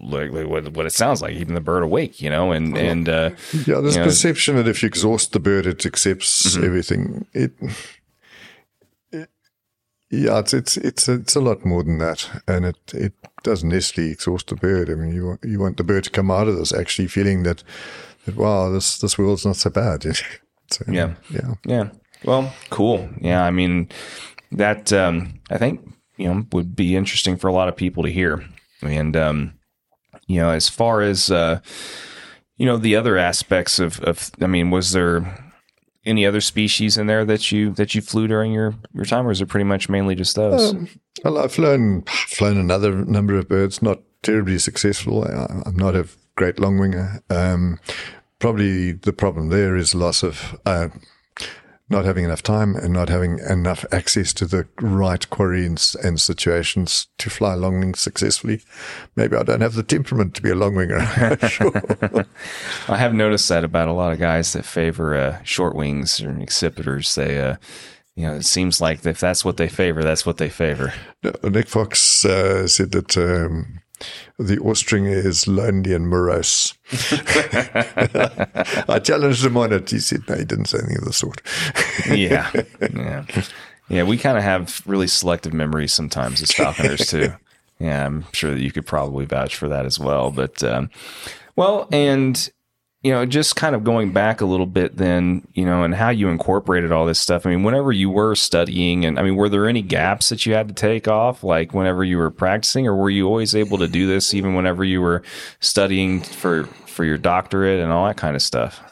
like, 0.00 0.32
like, 0.32 0.48
what, 0.48 0.72
what 0.72 0.86
it 0.86 0.92
sounds 0.92 1.22
like, 1.22 1.34
keeping 1.34 1.54
the 1.54 1.60
bird 1.60 1.82
awake, 1.82 2.20
you 2.20 2.28
know, 2.28 2.52
and 2.52 2.76
and 2.76 3.08
uh, 3.08 3.30
yeah, 3.66 3.80
there's 3.80 3.96
perception 3.96 4.56
know, 4.56 4.62
that 4.62 4.70
if 4.70 4.82
you 4.82 4.86
exhaust 4.86 5.32
the 5.32 5.40
bird, 5.40 5.66
it 5.66 5.86
accepts 5.86 6.54
mm-hmm. 6.54 6.64
everything. 6.64 7.26
It 7.32 7.52
yeah, 10.10 10.40
it's 10.40 10.52
it's 10.52 10.76
it's 10.76 11.08
a, 11.08 11.14
it's 11.14 11.36
a 11.36 11.40
lot 11.40 11.64
more 11.64 11.84
than 11.84 11.98
that, 11.98 12.28
and 12.48 12.64
it 12.64 12.78
it 12.92 13.12
doesn't 13.42 13.68
necessarily 13.68 14.12
exhaust 14.12 14.48
the 14.48 14.56
bird. 14.56 14.90
I 14.90 14.94
mean, 14.94 15.14
you 15.14 15.38
you 15.42 15.60
want 15.60 15.76
the 15.76 15.84
bird 15.84 16.04
to 16.04 16.10
come 16.10 16.30
out 16.30 16.48
of 16.48 16.56
this 16.56 16.72
actually 16.72 17.08
feeling 17.08 17.44
that 17.44 17.62
that 18.26 18.36
wow, 18.36 18.70
this 18.70 18.98
this 18.98 19.16
world's 19.16 19.46
not 19.46 19.56
so 19.56 19.70
bad. 19.70 20.02
so, 20.70 20.84
yeah, 20.88 21.14
yeah, 21.30 21.54
yeah. 21.64 21.90
Well, 22.24 22.52
cool. 22.70 23.08
Yeah, 23.20 23.44
I 23.44 23.50
mean 23.50 23.88
that 24.52 24.92
um, 24.92 25.40
I 25.48 25.58
think 25.58 25.80
you 26.16 26.26
know 26.26 26.44
would 26.52 26.74
be 26.74 26.96
interesting 26.96 27.36
for 27.36 27.48
a 27.48 27.52
lot 27.52 27.68
of 27.68 27.76
people 27.76 28.02
to 28.02 28.10
hear, 28.10 28.44
and 28.82 29.16
um, 29.16 29.54
you 30.26 30.40
know, 30.40 30.50
as 30.50 30.68
far 30.68 31.02
as 31.02 31.30
uh, 31.30 31.60
you 32.56 32.66
know, 32.66 32.76
the 32.76 32.96
other 32.96 33.16
aspects 33.16 33.78
of 33.78 34.00
of 34.00 34.30
I 34.40 34.46
mean, 34.46 34.70
was 34.70 34.92
there 34.92 35.49
any 36.10 36.26
other 36.26 36.40
species 36.40 36.98
in 36.98 37.06
there 37.06 37.24
that 37.24 37.50
you 37.50 37.70
that 37.72 37.94
you 37.94 38.02
flew 38.02 38.26
during 38.26 38.52
your 38.52 38.74
your 38.92 39.04
time, 39.04 39.26
or 39.26 39.30
is 39.30 39.40
it 39.40 39.46
pretty 39.46 39.64
much 39.64 39.88
mainly 39.88 40.14
just 40.14 40.36
those? 40.36 40.72
Um, 40.72 40.88
well, 41.24 41.38
I've 41.38 41.52
flown 41.52 42.02
flown 42.02 42.58
another 42.58 43.04
number 43.04 43.38
of 43.38 43.48
birds, 43.48 43.80
not 43.82 44.00
terribly 44.22 44.58
successful. 44.58 45.24
I, 45.24 45.68
am 45.68 45.76
not 45.76 45.96
a 45.96 46.06
great 46.36 46.58
long 46.58 46.78
winger. 46.78 47.22
Um, 47.30 47.78
probably 48.38 48.92
the 48.92 49.12
problem 49.12 49.48
there 49.48 49.76
is 49.76 49.94
loss 49.94 50.22
of 50.22 50.58
uh, 50.66 50.88
not 51.90 52.04
having 52.04 52.24
enough 52.24 52.42
time 52.42 52.76
and 52.76 52.92
not 52.92 53.08
having 53.08 53.40
enough 53.40 53.84
access 53.90 54.32
to 54.32 54.46
the 54.46 54.66
right 54.80 55.28
quarry 55.28 55.66
and, 55.66 55.94
and 56.04 56.20
situations 56.20 57.08
to 57.18 57.28
fly 57.28 57.54
long 57.54 57.80
wings 57.80 58.00
successfully. 58.00 58.62
Maybe 59.16 59.36
I 59.36 59.42
don't 59.42 59.60
have 59.60 59.74
the 59.74 59.82
temperament 59.82 60.34
to 60.36 60.42
be 60.42 60.50
a 60.50 60.54
long 60.54 60.76
winger. 60.76 61.00
sure. 61.48 61.72
I 62.88 62.96
have 62.96 63.12
noticed 63.12 63.48
that 63.48 63.64
about 63.64 63.88
a 63.88 63.92
lot 63.92 64.12
of 64.12 64.20
guys 64.20 64.52
that 64.52 64.64
favor 64.64 65.16
uh, 65.16 65.42
short 65.42 65.74
wings 65.74 66.20
or 66.22 66.30
accipiters. 66.32 67.14
They, 67.14 67.40
uh, 67.40 67.56
you 68.14 68.26
know, 68.26 68.36
it 68.36 68.44
seems 68.44 68.80
like 68.80 69.04
if 69.04 69.18
that's 69.18 69.44
what 69.44 69.56
they 69.56 69.68
favor, 69.68 70.04
that's 70.04 70.24
what 70.24 70.36
they 70.36 70.48
favor. 70.48 70.94
Nick 71.42 71.68
Fox 71.68 72.24
uh, 72.24 72.68
said 72.68 72.92
that 72.92 73.16
um, 73.16 73.80
the 74.38 74.58
Austringer 74.58 75.10
is 75.10 75.46
lonely 75.46 75.92
and 75.92 76.08
morose. 76.08 76.74
I 78.88 79.00
challenged 79.02 79.44
him 79.44 79.56
on 79.56 79.72
it. 79.72 79.90
He 79.90 79.98
said, 79.98 80.22
no, 80.28 80.36
he 80.36 80.44
didn't 80.44 80.66
say 80.66 80.78
anything 80.78 80.98
of 80.98 81.04
the 81.04 81.12
sort. 81.12 81.42
yeah. 82.08 82.50
Yeah. 82.94 83.24
Yeah. 83.88 84.02
We 84.04 84.16
kind 84.18 84.38
of 84.38 84.44
have 84.44 84.82
really 84.86 85.06
selective 85.06 85.52
memories 85.52 85.92
sometimes 85.92 86.40
as 86.42 86.52
falconers, 86.52 87.08
too. 87.10 87.32
Yeah. 87.78 88.06
I'm 88.06 88.24
sure 88.32 88.52
that 88.52 88.60
you 88.60 88.70
could 88.72 88.86
probably 88.86 89.24
vouch 89.24 89.56
for 89.56 89.68
that 89.68 89.86
as 89.86 89.98
well. 89.98 90.30
But, 90.30 90.62
um, 90.62 90.90
well, 91.56 91.88
and 91.90 92.50
you 93.02 93.10
know, 93.10 93.24
just 93.24 93.56
kind 93.56 93.74
of 93.74 93.82
going 93.82 94.12
back 94.12 94.42
a 94.42 94.44
little 94.44 94.66
bit 94.66 94.96
then, 94.96 95.46
you 95.54 95.64
know, 95.64 95.84
and 95.84 95.94
how 95.94 96.10
you 96.10 96.28
incorporated 96.28 96.92
all 96.92 97.06
this 97.06 97.18
stuff. 97.18 97.46
I 97.46 97.50
mean, 97.50 97.62
whenever 97.62 97.92
you 97.92 98.10
were 98.10 98.34
studying, 98.34 99.06
and 99.06 99.18
I 99.18 99.22
mean, 99.22 99.36
were 99.36 99.48
there 99.48 99.66
any 99.66 99.80
gaps 99.80 100.28
that 100.28 100.44
you 100.44 100.52
had 100.52 100.68
to 100.68 100.74
take 100.74 101.08
off, 101.08 101.42
like 101.42 101.72
whenever 101.72 102.04
you 102.04 102.18
were 102.18 102.30
practicing, 102.30 102.86
or 102.86 102.94
were 102.94 103.08
you 103.08 103.26
always 103.26 103.54
able 103.54 103.78
to 103.78 103.88
do 103.88 104.06
this 104.06 104.34
even 104.34 104.54
whenever 104.54 104.84
you 104.84 105.00
were 105.00 105.22
studying 105.60 106.20
for 106.20 106.64
for 106.86 107.04
your 107.04 107.16
doctorate 107.16 107.80
and 107.80 107.90
all 107.90 108.06
that 108.06 108.18
kind 108.18 108.36
of 108.36 108.42
stuff? 108.42 108.82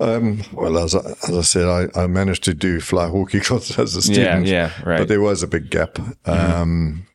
Um, 0.00 0.42
well, 0.52 0.78
as 0.78 0.94
I, 0.94 1.00
as 1.28 1.30
I 1.30 1.42
said, 1.42 1.66
I, 1.66 2.02
I 2.02 2.06
managed 2.06 2.44
to 2.44 2.54
do 2.54 2.80
fly 2.80 3.08
hockey 3.08 3.38
as 3.50 3.78
a 3.78 4.02
student. 4.02 4.46
Yeah, 4.46 4.70
yeah, 4.76 4.88
right. 4.88 4.98
But 4.98 5.08
there 5.08 5.20
was 5.20 5.42
a 5.42 5.46
big 5.46 5.70
gap. 5.70 5.94
Mm-hmm. 5.94 6.30
Um, 6.30 7.06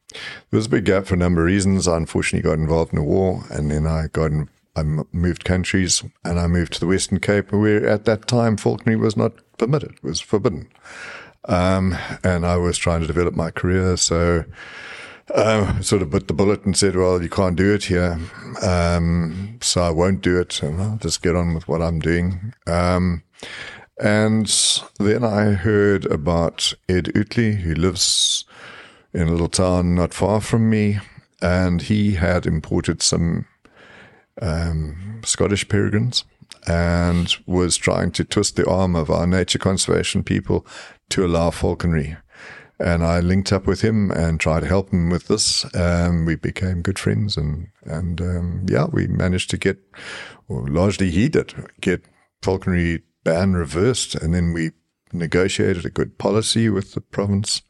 there 0.50 0.58
was 0.58 0.68
a 0.68 0.70
big 0.70 0.86
gap 0.86 1.06
for 1.06 1.16
a 1.16 1.18
number 1.18 1.42
of 1.42 1.48
reasons. 1.48 1.88
I 1.88 1.98
unfortunately 1.98 2.48
got 2.48 2.60
involved 2.60 2.94
in 2.94 3.00
a 3.00 3.04
war, 3.04 3.44
and 3.50 3.72
then 3.72 3.86
I 3.88 4.08
got 4.14 4.32
in, 4.32 4.50
I 4.80 4.84
moved 5.12 5.44
countries 5.46 6.04
and 6.24 6.40
I 6.40 6.48
moved 6.48 6.74
to 6.74 6.80
the 6.80 6.88
Western 6.88 7.20
Cape, 7.20 7.52
where 7.52 7.88
at 7.88 8.06
that 8.06 8.28
time 8.28 8.58
falconry 8.58 8.96
was 8.96 9.16
not 9.16 9.34
permitted, 9.58 10.02
was 10.04 10.20
forbidden. 10.22 10.68
Um, 11.46 11.98
and 12.24 12.46
I 12.46 12.58
was 12.58 12.78
trying 12.78 13.02
to 13.02 13.08
develop 13.08 13.36
my 13.36 13.52
career, 13.52 13.98
so 13.98 14.44
uh, 15.34 15.82
sort 15.82 16.02
of 16.02 16.10
bit 16.10 16.28
the 16.28 16.34
bullet 16.34 16.66
and 16.66 16.76
said, 16.76 16.96
"Well, 16.96 17.22
you 17.22 17.30
can't 17.30 17.56
do 17.56 17.74
it 17.74 17.84
here, 17.86 18.20
um, 18.62 19.58
so 19.62 19.82
I 19.82 19.90
won't 19.90 20.22
do 20.22 20.40
it, 20.40 20.62
and 20.64 20.82
I'll 20.82 20.98
just 20.98 21.22
get 21.22 21.36
on 21.36 21.54
with 21.54 21.68
what 21.68 21.82
I'm 21.82 22.00
doing." 22.00 22.54
Um, 22.68 23.24
And 24.02 24.48
then 24.98 25.26
I 25.26 25.52
heard 25.52 26.06
about 26.06 26.74
Ed 26.88 27.12
Utley, 27.18 27.56
who 27.56 27.74
lives 27.74 28.46
in 29.14 29.28
a 29.28 29.32
little 29.32 29.50
town 29.50 29.94
not 29.96 30.14
far 30.14 30.40
from 30.40 30.70
me, 30.70 31.00
and 31.42 31.82
he 31.82 32.14
had 32.16 32.46
imported 32.46 33.02
some 33.02 33.46
um, 34.42 35.22
Scottish 35.24 35.68
peregrines 35.68 36.24
and 36.68 37.36
was 37.46 37.78
trying 37.78 38.12
to 38.12 38.24
twist 38.24 38.56
the 38.56 38.70
arm 38.70 38.96
of 38.96 39.10
our 39.10 39.28
nature 39.28 39.60
conservation 39.60 40.24
people 40.24 40.66
to 41.10 41.26
allow 41.26 41.50
falconry. 41.50 42.18
And 42.80 43.04
I 43.04 43.20
linked 43.20 43.52
up 43.52 43.68
with 43.68 43.82
him 43.82 44.10
and 44.12 44.40
tried 44.40 44.62
to 44.62 44.68
help 44.68 44.92
him 44.92 45.10
with 45.10 45.28
this. 45.28 45.66
And 45.74 46.26
we 46.26 46.36
became 46.36 46.82
good 46.82 46.98
friends. 46.98 47.36
And, 47.36 47.68
and 47.84 48.22
um, 48.22 48.66
yeah, 48.70 48.86
we 48.86 49.08
managed 49.08 49.50
to 49.50 49.58
get, 49.58 49.80
or 50.48 50.66
largely 50.68 51.12
he 51.12 51.28
did, 51.28 51.54
get 51.82 52.06
falconry 52.42 53.04
ban 53.26 53.54
reversed. 53.54 54.16
And 54.16 54.34
then 54.34 54.54
we 54.54 54.72
negotiated 55.12 55.86
a 55.86 55.90
good 55.90 56.18
policy 56.18 56.70
with 56.70 56.94
the 56.94 57.02
province. 57.02 57.64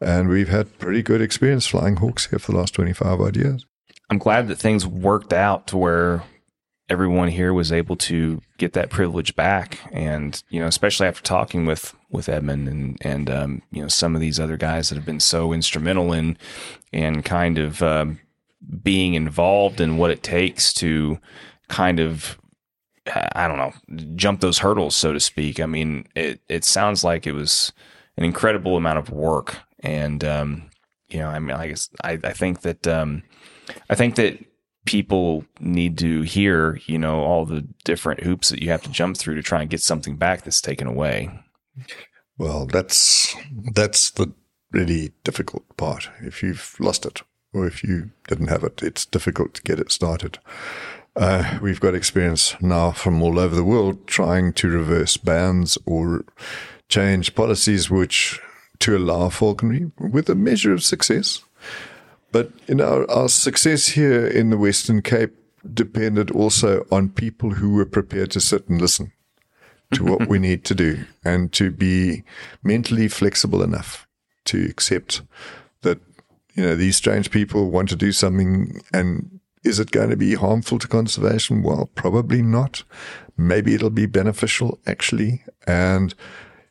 And 0.00 0.28
we've 0.28 0.48
had 0.48 0.78
pretty 0.78 1.02
good 1.02 1.20
experience 1.20 1.66
flying 1.66 1.96
hawks 1.96 2.26
here 2.26 2.38
for 2.38 2.52
the 2.52 2.58
last 2.58 2.74
25 2.74 3.20
odd 3.20 3.36
years. 3.36 3.66
I'm 4.08 4.18
glad 4.18 4.48
that 4.48 4.56
things 4.56 4.86
worked 4.86 5.32
out 5.32 5.66
to 5.68 5.76
where 5.76 6.22
everyone 6.88 7.28
here 7.28 7.52
was 7.52 7.72
able 7.72 7.96
to 7.96 8.40
get 8.58 8.72
that 8.74 8.90
privilege 8.90 9.34
back. 9.34 9.80
And, 9.90 10.40
you 10.48 10.60
know, 10.60 10.66
especially 10.66 11.08
after 11.08 11.22
talking 11.22 11.66
with, 11.66 11.94
with 12.10 12.28
Edmund 12.28 12.68
and, 12.68 12.98
and, 13.00 13.28
um, 13.28 13.62
you 13.72 13.82
know, 13.82 13.88
some 13.88 14.14
of 14.14 14.20
these 14.20 14.38
other 14.38 14.56
guys 14.56 14.88
that 14.88 14.94
have 14.94 15.04
been 15.04 15.18
so 15.18 15.52
instrumental 15.52 16.12
in, 16.12 16.38
in 16.92 17.22
kind 17.22 17.58
of, 17.58 17.82
um, 17.82 18.20
being 18.82 19.14
involved 19.14 19.80
in 19.80 19.96
what 19.96 20.12
it 20.12 20.22
takes 20.22 20.72
to 20.74 21.18
kind 21.68 21.98
of, 21.98 22.38
I 23.34 23.48
don't 23.48 23.58
know, 23.58 23.72
jump 24.14 24.40
those 24.40 24.58
hurdles, 24.58 24.94
so 24.94 25.12
to 25.12 25.20
speak. 25.20 25.58
I 25.58 25.66
mean, 25.66 26.06
it, 26.14 26.40
it 26.48 26.64
sounds 26.64 27.02
like 27.02 27.26
it 27.26 27.32
was 27.32 27.72
an 28.16 28.24
incredible 28.24 28.76
amount 28.76 28.98
of 28.98 29.10
work. 29.10 29.56
And, 29.80 30.24
um, 30.24 30.70
you 31.08 31.18
know, 31.18 31.28
I 31.28 31.38
mean, 31.40 31.56
I 31.56 31.68
guess 31.68 31.90
I, 32.02 32.18
I 32.22 32.32
think 32.32 32.62
that, 32.62 32.86
um, 32.86 33.24
I 33.90 33.94
think 33.94 34.16
that 34.16 34.38
people 34.84 35.44
need 35.60 35.98
to 35.98 36.22
hear, 36.22 36.80
you 36.86 36.98
know, 36.98 37.20
all 37.20 37.44
the 37.44 37.66
different 37.84 38.22
hoops 38.22 38.48
that 38.48 38.62
you 38.62 38.70
have 38.70 38.82
to 38.82 38.90
jump 38.90 39.16
through 39.16 39.34
to 39.34 39.42
try 39.42 39.60
and 39.60 39.70
get 39.70 39.80
something 39.80 40.16
back 40.16 40.42
that's 40.42 40.60
taken 40.60 40.86
away. 40.86 41.30
Well, 42.38 42.66
that's 42.66 43.34
that's 43.72 44.10
the 44.10 44.32
really 44.70 45.12
difficult 45.24 45.64
part. 45.76 46.08
If 46.20 46.42
you've 46.42 46.76
lost 46.78 47.06
it 47.06 47.22
or 47.52 47.66
if 47.66 47.82
you 47.82 48.10
didn't 48.28 48.48
have 48.48 48.64
it, 48.64 48.82
it's 48.82 49.06
difficult 49.06 49.54
to 49.54 49.62
get 49.62 49.80
it 49.80 49.90
started. 49.90 50.38
Uh, 51.16 51.58
we've 51.62 51.80
got 51.80 51.94
experience 51.94 52.54
now 52.60 52.90
from 52.90 53.22
all 53.22 53.38
over 53.38 53.54
the 53.54 53.64
world 53.64 54.06
trying 54.06 54.52
to 54.52 54.68
reverse 54.68 55.16
bans 55.16 55.78
or 55.86 56.24
change 56.88 57.34
policies 57.34 57.90
which 57.90 58.38
to 58.78 58.96
allow 58.96 59.30
falconry 59.30 59.90
with 59.98 60.28
a 60.28 60.34
measure 60.34 60.74
of 60.74 60.82
success. 60.82 61.42
But 62.36 62.50
you 62.66 62.74
know, 62.74 63.06
our 63.08 63.30
success 63.30 63.86
here 63.86 64.26
in 64.26 64.50
the 64.50 64.58
Western 64.58 65.00
Cape 65.00 65.34
depended 65.72 66.30
also 66.30 66.84
on 66.92 67.08
people 67.08 67.52
who 67.52 67.72
were 67.72 67.86
prepared 67.86 68.30
to 68.32 68.42
sit 68.42 68.68
and 68.68 68.78
listen 68.78 69.12
to 69.94 70.04
what 70.04 70.28
we 70.28 70.38
need 70.48 70.62
to 70.66 70.74
do 70.74 71.06
and 71.24 71.50
to 71.54 71.70
be 71.70 72.24
mentally 72.62 73.08
flexible 73.08 73.62
enough 73.62 74.06
to 74.44 74.66
accept 74.66 75.22
that 75.80 75.98
you 76.52 76.62
know 76.62 76.76
these 76.76 76.96
strange 76.96 77.30
people 77.30 77.70
want 77.70 77.88
to 77.88 77.96
do 77.96 78.12
something 78.12 78.82
and 78.92 79.40
is 79.64 79.80
it 79.80 79.90
going 79.90 80.10
to 80.10 80.16
be 80.18 80.34
harmful 80.34 80.78
to 80.78 80.86
conservation? 80.86 81.62
Well 81.62 81.88
probably 81.94 82.42
not. 82.42 82.82
Maybe 83.38 83.72
it'll 83.72 83.88
be 83.88 84.04
beneficial 84.04 84.78
actually. 84.86 85.42
And 85.66 86.14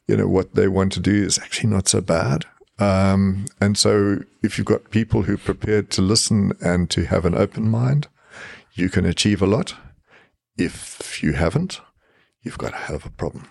you 0.07 0.15
know 0.15 0.27
what 0.27 0.53
they 0.53 0.67
want 0.67 0.93
to 0.93 0.99
do 0.99 1.23
is 1.25 1.39
actually 1.39 1.71
not 1.71 1.87
so 1.87 2.01
bad 2.01 2.45
um, 2.79 3.45
and 3.61 3.77
so 3.77 4.19
if 4.43 4.57
you've 4.57 4.67
got 4.67 4.91
people 4.91 5.23
who 5.23 5.35
are 5.35 5.37
prepared 5.37 5.89
to 5.91 6.01
listen 6.01 6.53
and 6.61 6.89
to 6.91 7.05
have 7.05 7.25
an 7.25 7.35
open 7.35 7.69
mind, 7.69 8.07
you 8.73 8.89
can 8.89 9.05
achieve 9.05 9.41
a 9.41 9.47
lot. 9.47 9.75
If 10.57 11.23
you 11.23 11.33
haven't, 11.33 11.81
you've 12.41 12.57
got 12.57 12.73
a 12.73 12.77
hell 12.77 12.95
of 12.97 13.05
a 13.05 13.09
problem. 13.09 13.47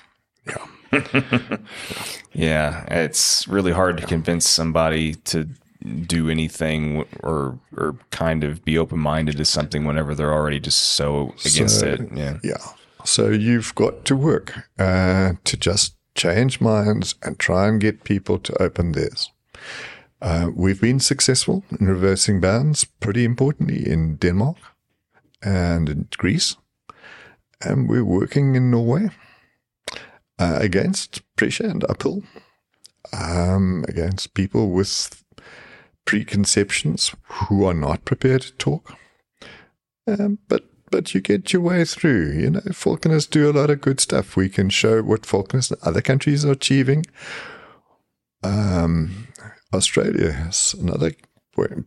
Yeah. 0.47 0.67
yeah. 2.33 2.85
It's 2.89 3.49
really 3.49 3.73
hard 3.73 3.97
to 3.99 4.07
convince 4.07 4.49
somebody 4.49 5.15
to 5.15 5.49
do 6.07 6.31
anything 6.31 7.05
or 7.23 7.59
or 7.77 7.99
kind 8.11 8.43
of 8.43 8.65
be 8.65 8.79
open 8.79 8.99
minded 8.99 9.37
to 9.37 9.45
something 9.45 9.85
whenever 9.85 10.15
they're 10.15 10.33
already 10.33 10.61
just 10.61 10.81
so 10.81 11.35
against 11.45 11.81
so, 11.81 11.89
it. 11.89 12.01
Yeah. 12.15 12.39
Yeah. 12.43 12.57
So 13.05 13.29
you've 13.29 13.75
got 13.75 14.05
to 14.07 14.17
work 14.17 14.55
uh, 14.79 15.35
to 15.45 15.57
just 15.57 15.94
change 16.15 16.61
minds 16.61 17.15
and 17.23 17.39
try 17.39 17.69
and 17.69 17.81
get 17.81 18.05
people 18.05 18.39
to 18.39 18.63
open 18.63 18.93
theirs. 18.93 19.31
Uh, 20.23 20.51
we've 20.55 20.81
been 20.81 21.01
successful 21.01 21.65
in 21.79 21.87
reversing 21.87 22.41
bans 22.41 22.85
pretty 22.85 23.25
importantly 23.25 23.87
in 23.87 24.17
Denmark 24.17 24.57
and 25.43 25.89
in 25.89 26.09
Greece. 26.17 26.57
And 27.61 27.89
we're 27.89 28.05
working 28.05 28.55
in 28.55 28.71
Norway 28.71 29.11
uh, 30.39 30.59
against 30.61 31.23
pressure 31.37 31.67
and 31.67 31.85
uphill, 31.85 32.23
um, 33.13 33.85
against 33.89 34.35
people 34.35 34.71
with 34.71 35.25
preconceptions 36.05 37.15
who 37.49 37.65
are 37.65 37.75
not 37.75 38.05
prepared 38.05 38.43
to 38.43 38.53
talk. 38.53 38.97
Um, 40.07 40.39
but 40.49 40.65
but 40.91 41.15
you 41.15 41.21
get 41.21 41.53
your 41.53 41.63
way 41.63 41.85
through. 41.85 42.33
You 42.33 42.51
know, 42.51 42.61
falconers 42.73 43.27
do 43.27 43.51
a 43.51 43.53
lot 43.53 43.71
of 43.71 43.81
good 43.81 44.01
stuff. 44.01 44.37
We 44.37 44.49
can 44.49 44.71
show 44.71 45.03
what 45.03 45.27
falconers 45.27 45.71
in 45.71 45.79
other 45.83 46.01
countries 46.01 46.45
are 46.45 46.53
achieving. 46.53 47.05
Um, 48.43 49.29
Australia 49.73 50.33
has 50.33 50.75
another 50.79 51.13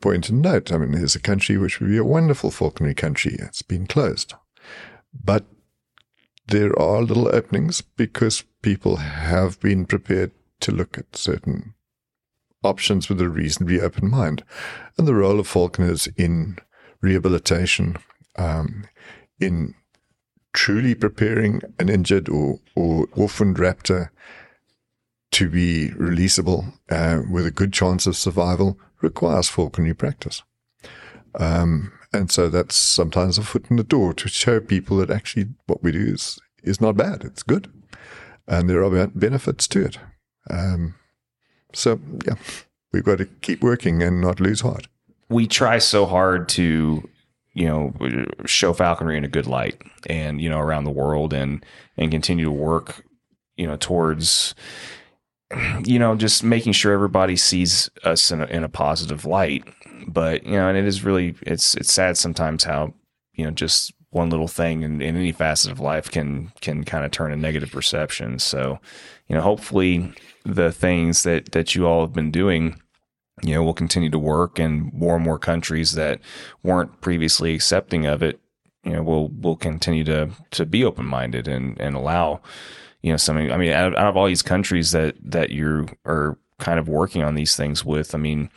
point 0.02 0.26
to 0.26 0.34
note. 0.34 0.72
I 0.72 0.78
mean, 0.78 0.94
here's 0.94 1.16
a 1.16 1.20
country 1.20 1.58
which 1.58 1.80
would 1.80 1.90
be 1.90 1.98
a 1.98 2.04
wonderful 2.04 2.52
falconry 2.52 2.94
country. 2.94 3.36
It's 3.40 3.62
been 3.62 3.88
closed. 3.88 4.34
But 5.14 5.46
there 6.48 6.78
are 6.80 7.02
little 7.02 7.34
openings 7.34 7.82
because 7.82 8.44
people 8.62 8.98
have 8.98 9.60
been 9.60 9.86
prepared 9.86 10.32
to 10.62 10.72
look 10.72 10.98
at 10.98 11.16
certain 11.16 11.74
options 12.64 13.10
with 13.10 13.22
a 13.22 13.30
reasonably 13.30 13.80
open 13.80 14.10
mind. 14.10 14.44
And 14.98 15.08
the 15.08 15.16
role 15.16 15.40
of 15.40 15.48
falconers 15.48 16.08
in 16.18 16.58
rehabilitation 17.02 17.98
um, 18.38 18.86
in 19.40 19.76
truly 20.54 20.96
preparing 20.96 21.62
an 21.80 21.90
injured 21.90 22.30
or, 22.30 22.60
or 22.76 23.08
orphaned 23.16 23.58
raptor 23.58 24.10
to 25.32 25.50
be 25.50 25.90
releasable 25.90 26.74
uh, 26.90 27.22
with 27.30 27.46
a 27.46 27.52
good 27.52 27.74
chance 27.74 28.08
of 28.08 28.16
survival 28.16 28.80
requires 29.02 29.50
falconry 29.50 29.94
practice. 29.94 30.42
Um, 31.36 31.92
and 32.14 32.32
so 32.32 32.50
that's 32.50 32.76
sometimes 32.76 33.38
a 33.38 33.44
foot 33.44 33.66
in 33.70 33.76
the 33.76 33.84
door 33.84 34.14
to 34.14 34.28
show 34.28 34.60
people 34.60 34.98
that 34.98 35.12
actually 35.12 35.50
what 35.68 35.84
we 35.84 35.92
do 35.92 36.00
is, 36.00 36.40
is 36.64 36.82
not 36.82 36.98
bad. 36.98 37.24
It's 37.24 37.44
good. 37.44 37.72
And 38.48 38.70
there 38.70 38.84
are 38.84 39.08
benefits 39.08 39.68
to 39.68 39.86
it. 39.86 40.00
Um, 40.50 40.96
so, 41.74 42.00
yeah, 42.26 42.36
we've 42.92 43.04
got 43.04 43.18
to 43.20 43.26
keep 43.26 43.62
working 43.62 44.02
and 44.02 44.22
not 44.22 44.40
lose 44.40 44.62
heart. 44.62 44.88
We 45.30 45.46
try 45.46 45.78
so 45.78 46.06
hard 46.06 46.48
to 46.50 47.08
you 47.58 47.66
know 47.66 47.92
show 48.46 48.72
falconry 48.72 49.18
in 49.18 49.26
a 49.26 49.28
good 49.28 49.48
light 49.48 49.82
and 50.06 50.40
you 50.40 50.48
know 50.48 50.60
around 50.60 50.84
the 50.84 50.92
world 50.92 51.34
and 51.34 51.66
and 51.98 52.12
continue 52.12 52.46
to 52.46 52.52
work 52.52 53.04
you 53.56 53.66
know 53.66 53.76
towards 53.78 54.54
you 55.84 55.98
know 55.98 56.16
just 56.16 56.44
making 56.44 56.72
sure 56.72 56.94
everybody 56.94 57.36
sees 57.36 57.90
us 58.04 58.32
in 58.32 58.42
a, 58.42 58.46
in 58.46 58.64
a 58.64 58.70
positive 58.70 59.26
light. 59.26 59.64
But 60.08 60.46
you 60.46 60.54
know 60.54 60.70
and 60.70 60.78
it 60.78 60.86
is 60.86 61.04
really 61.04 61.36
it's 61.42 61.76
it's 61.76 61.92
sad 61.92 62.16
sometimes 62.16 62.64
how 62.64 62.94
you 63.34 63.44
know 63.44 63.52
just 63.52 63.92
one 64.12 64.30
little 64.30 64.48
thing 64.48 64.84
in, 64.84 65.02
in 65.02 65.18
any 65.18 65.32
facet 65.32 65.72
of 65.72 65.80
life 65.80 66.10
can 66.12 66.52
can 66.62 66.84
kind 66.84 67.06
of 67.06 67.12
turn 67.12 67.32
a 67.32 67.36
negative 67.36 67.72
perception. 67.72 68.38
So 68.40 68.80
you 69.28 69.36
know 69.36 69.42
hopefully 69.42 70.14
the 70.46 70.72
things 70.72 71.24
that 71.24 71.52
that 71.54 71.74
you 71.74 71.88
all 71.88 72.02
have 72.02 72.14
been 72.14 72.32
doing 72.32 72.80
you 73.44 73.54
know, 73.54 73.64
we'll 73.64 73.74
continue 73.74 74.10
to 74.10 74.20
work 74.20 74.60
and 74.60 74.92
more 74.94 75.16
and 75.16 75.24
more 75.24 75.40
countries 75.40 75.94
that 75.94 76.20
weren't 76.64 77.02
previously 77.02 77.54
accepting 77.54 78.06
of 78.06 78.24
it, 78.24 78.40
you 78.84 78.94
know, 78.94 79.04
will 79.04 79.30
will 79.30 79.56
continue 79.56 80.04
to 80.06 80.30
to 80.52 80.66
be 80.66 80.84
open 80.84 81.06
minded 81.06 81.48
and 81.48 81.80
and 81.80 81.96
allow, 81.96 82.42
you 83.02 83.12
know, 83.12 83.18
something. 83.18 83.52
I 83.52 83.58
mean, 83.58 83.72
out, 83.72 83.96
out 83.96 84.08
of 84.08 84.18
all 84.18 84.28
these 84.28 84.42
countries 84.42 84.92
that 84.92 85.16
that 85.24 85.52
you 85.52 85.88
are 86.06 86.38
kind 86.60 86.80
of 86.80 86.88
working 86.88 87.22
on 87.22 87.36
these 87.36 87.56
things 87.56 87.86
with, 87.86 88.16
I 88.16 88.18
mean, 88.18 88.50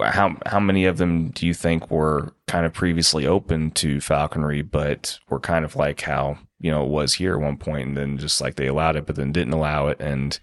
how 0.00 0.36
how 0.46 0.60
many 0.60 0.86
of 0.86 0.96
them 0.96 1.28
do 1.30 1.46
you 1.46 1.54
think 1.54 1.90
were 1.90 2.34
kind 2.46 2.64
of 2.64 2.72
previously 2.72 3.26
open 3.26 3.70
to 3.72 4.00
falconry, 4.00 4.62
but 4.62 5.18
were 5.28 5.40
kind 5.40 5.64
of 5.64 5.76
like 5.76 6.00
how 6.00 6.38
you 6.58 6.70
know 6.70 6.84
it 6.84 6.90
was 6.90 7.14
here 7.14 7.34
at 7.34 7.40
one 7.40 7.58
point, 7.58 7.88
and 7.88 7.96
then 7.96 8.18
just 8.18 8.40
like 8.40 8.56
they 8.56 8.66
allowed 8.66 8.96
it, 8.96 9.06
but 9.06 9.16
then 9.16 9.32
didn't 9.32 9.52
allow 9.52 9.88
it, 9.88 10.00
and 10.00 10.38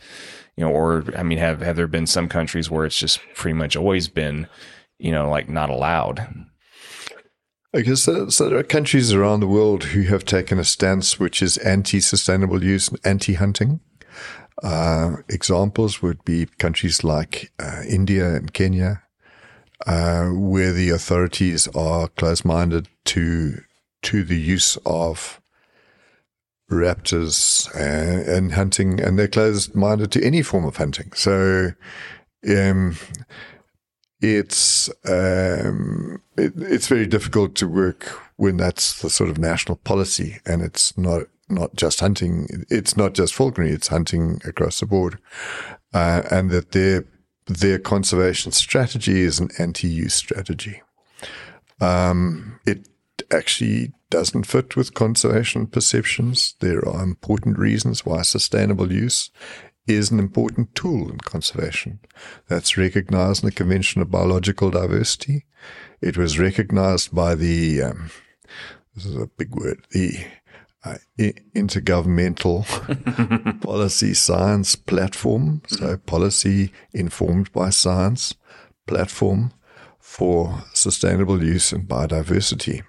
you 0.55 0.65
know, 0.65 0.71
or 0.71 1.03
I 1.15 1.23
mean, 1.23 1.37
have 1.37 1.61
have 1.61 1.75
there 1.75 1.87
been 1.87 2.07
some 2.07 2.27
countries 2.27 2.69
where 2.69 2.85
it's 2.85 2.97
just 2.97 3.19
pretty 3.35 3.57
much 3.57 3.75
always 3.75 4.07
been, 4.07 4.47
you 4.99 5.11
know, 5.11 5.29
like 5.29 5.49
not 5.49 5.69
allowed? 5.69 6.27
I 7.73 7.81
guess 7.81 8.01
so, 8.01 8.27
so 8.27 8.49
there 8.49 8.59
are 8.59 8.63
countries 8.63 9.13
around 9.13 9.39
the 9.39 9.47
world 9.47 9.85
who 9.85 10.01
have 10.03 10.25
taken 10.25 10.59
a 10.59 10.65
stance 10.65 11.19
which 11.19 11.41
is 11.41 11.57
anti-sustainable 11.57 12.63
use, 12.63 12.89
and 12.89 12.99
anti-hunting. 13.05 13.79
Uh, 14.61 15.17
examples 15.29 16.01
would 16.01 16.23
be 16.25 16.47
countries 16.59 17.03
like 17.03 17.51
uh, 17.59 17.81
India 17.87 18.35
and 18.35 18.53
Kenya, 18.53 19.03
uh, 19.87 20.25
where 20.27 20.73
the 20.73 20.89
authorities 20.89 21.67
are 21.69 22.09
close-minded 22.09 22.87
to 23.05 23.61
to 24.03 24.23
the 24.23 24.39
use 24.39 24.77
of 24.85 25.40
raptors 26.71 27.69
and, 27.75 28.27
and 28.27 28.51
hunting, 28.53 28.99
and 28.99 29.17
they're 29.17 29.27
closed-minded 29.27 30.11
to 30.11 30.23
any 30.23 30.41
form 30.41 30.65
of 30.65 30.77
hunting. 30.77 31.11
So, 31.13 31.71
um, 32.47 32.97
it's 34.21 34.89
um, 35.05 36.21
it, 36.37 36.53
it's 36.57 36.87
very 36.87 37.07
difficult 37.07 37.55
to 37.55 37.67
work 37.67 38.03
when 38.37 38.57
that's 38.57 39.01
the 39.01 39.09
sort 39.09 39.29
of 39.29 39.37
national 39.37 39.77
policy, 39.77 40.37
and 40.45 40.61
it's 40.61 40.97
not 40.97 41.23
not 41.49 41.75
just 41.75 41.99
hunting. 41.99 42.47
It's 42.69 42.95
not 42.95 43.13
just 43.13 43.33
falconry. 43.33 43.71
It's 43.71 43.87
hunting 43.87 44.41
across 44.45 44.79
the 44.79 44.85
board, 44.85 45.19
uh, 45.93 46.21
and 46.29 46.51
that 46.51 46.71
their 46.71 47.05
their 47.47 47.79
conservation 47.79 48.51
strategy 48.51 49.21
is 49.21 49.39
an 49.39 49.49
anti-use 49.57 50.13
strategy. 50.13 50.81
Um, 51.79 52.59
it 52.65 52.87
actually 53.31 53.93
doesn't 54.09 54.45
fit 54.45 54.75
with 54.75 54.93
conservation 54.93 55.67
perceptions. 55.67 56.55
There 56.59 56.87
are 56.87 57.03
important 57.03 57.57
reasons 57.57 58.05
why 58.05 58.21
sustainable 58.23 58.91
use 58.91 59.31
is 59.87 60.11
an 60.11 60.19
important 60.19 60.75
tool 60.75 61.09
in 61.09 61.17
conservation. 61.19 61.99
That's 62.47 62.77
recognized 62.77 63.43
in 63.43 63.49
the 63.49 63.55
Convention 63.55 64.01
of 64.01 64.11
Biological 64.11 64.69
Diversity. 64.69 65.45
It 66.01 66.17
was 66.17 66.39
recognized 66.39 67.13
by 67.15 67.35
the, 67.35 67.81
um, 67.81 68.11
this 68.95 69.05
is 69.05 69.15
a 69.15 69.27
big 69.27 69.55
word, 69.55 69.85
the 69.91 70.25
uh, 70.83 70.97
Intergovernmental 71.19 72.65
Policy 73.61 74.13
Science 74.13 74.75
Platform. 74.75 75.61
So, 75.67 75.97
policy 75.97 76.73
informed 76.93 77.51
by 77.51 77.69
science 77.69 78.33
platform 78.87 79.53
for 79.99 80.63
sustainable 80.73 81.43
use 81.43 81.71
and 81.71 81.87
biodiversity. 81.87 82.83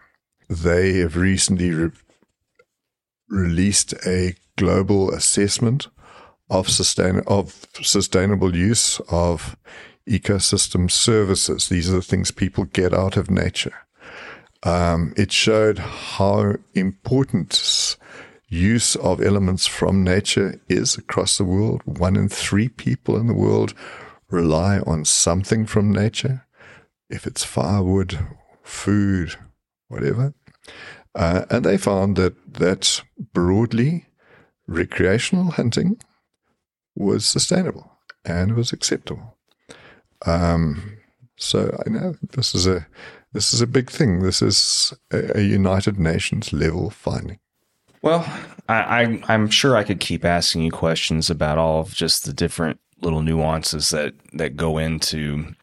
They 0.52 0.98
have 0.98 1.16
recently 1.16 1.70
re- 1.70 1.90
released 3.30 3.94
a 4.06 4.34
global 4.58 5.10
assessment 5.10 5.88
of 6.50 6.68
sustain 6.68 7.22
of 7.26 7.66
sustainable 7.80 8.54
use 8.54 9.00
of 9.08 9.56
ecosystem 10.06 10.90
services. 10.90 11.68
These 11.68 11.88
are 11.90 11.94
the 11.94 12.02
things 12.02 12.30
people 12.30 12.64
get 12.64 12.92
out 12.92 13.16
of 13.16 13.30
nature. 13.30 13.74
Um, 14.62 15.14
it 15.16 15.32
showed 15.32 15.78
how 15.78 16.56
important 16.74 17.96
use 18.48 18.94
of 18.96 19.22
elements 19.22 19.66
from 19.66 20.04
nature 20.04 20.60
is 20.68 20.98
across 20.98 21.38
the 21.38 21.44
world. 21.44 21.80
One 21.86 22.14
in 22.14 22.28
three 22.28 22.68
people 22.68 23.16
in 23.16 23.26
the 23.26 23.32
world 23.32 23.72
rely 24.30 24.80
on 24.80 25.06
something 25.06 25.64
from 25.64 25.90
nature, 25.90 26.44
if 27.08 27.26
it's 27.26 27.42
firewood, 27.42 28.18
food, 28.62 29.36
whatever. 29.88 30.34
Uh, 31.14 31.44
and 31.50 31.64
they 31.64 31.76
found 31.76 32.16
that 32.16 32.34
that 32.54 33.02
broadly 33.32 34.06
recreational 34.66 35.52
hunting 35.52 36.00
was 36.94 37.26
sustainable 37.26 37.98
and 38.24 38.54
was 38.54 38.72
acceptable. 38.72 39.36
Um, 40.24 40.98
so 41.36 41.76
I 41.84 41.90
know 41.90 42.14
this 42.32 42.54
is 42.54 42.66
a 42.66 42.86
this 43.32 43.52
is 43.54 43.60
a 43.60 43.66
big 43.66 43.90
thing. 43.90 44.20
This 44.20 44.42
is 44.42 44.92
a, 45.10 45.38
a 45.38 45.40
United 45.42 45.98
Nations 45.98 46.52
level 46.52 46.90
finding. 46.90 47.38
Well, 48.02 48.26
I, 48.68 49.20
I 49.28 49.34
am 49.34 49.48
sure 49.48 49.76
I 49.76 49.84
could 49.84 50.00
keep 50.00 50.24
asking 50.24 50.62
you 50.62 50.70
questions 50.70 51.30
about 51.30 51.58
all 51.58 51.80
of 51.80 51.94
just 51.94 52.24
the 52.24 52.32
different 52.32 52.80
little 53.00 53.22
nuances 53.22 53.90
that 53.90 54.14
that 54.34 54.56
go 54.56 54.78
into, 54.78 55.54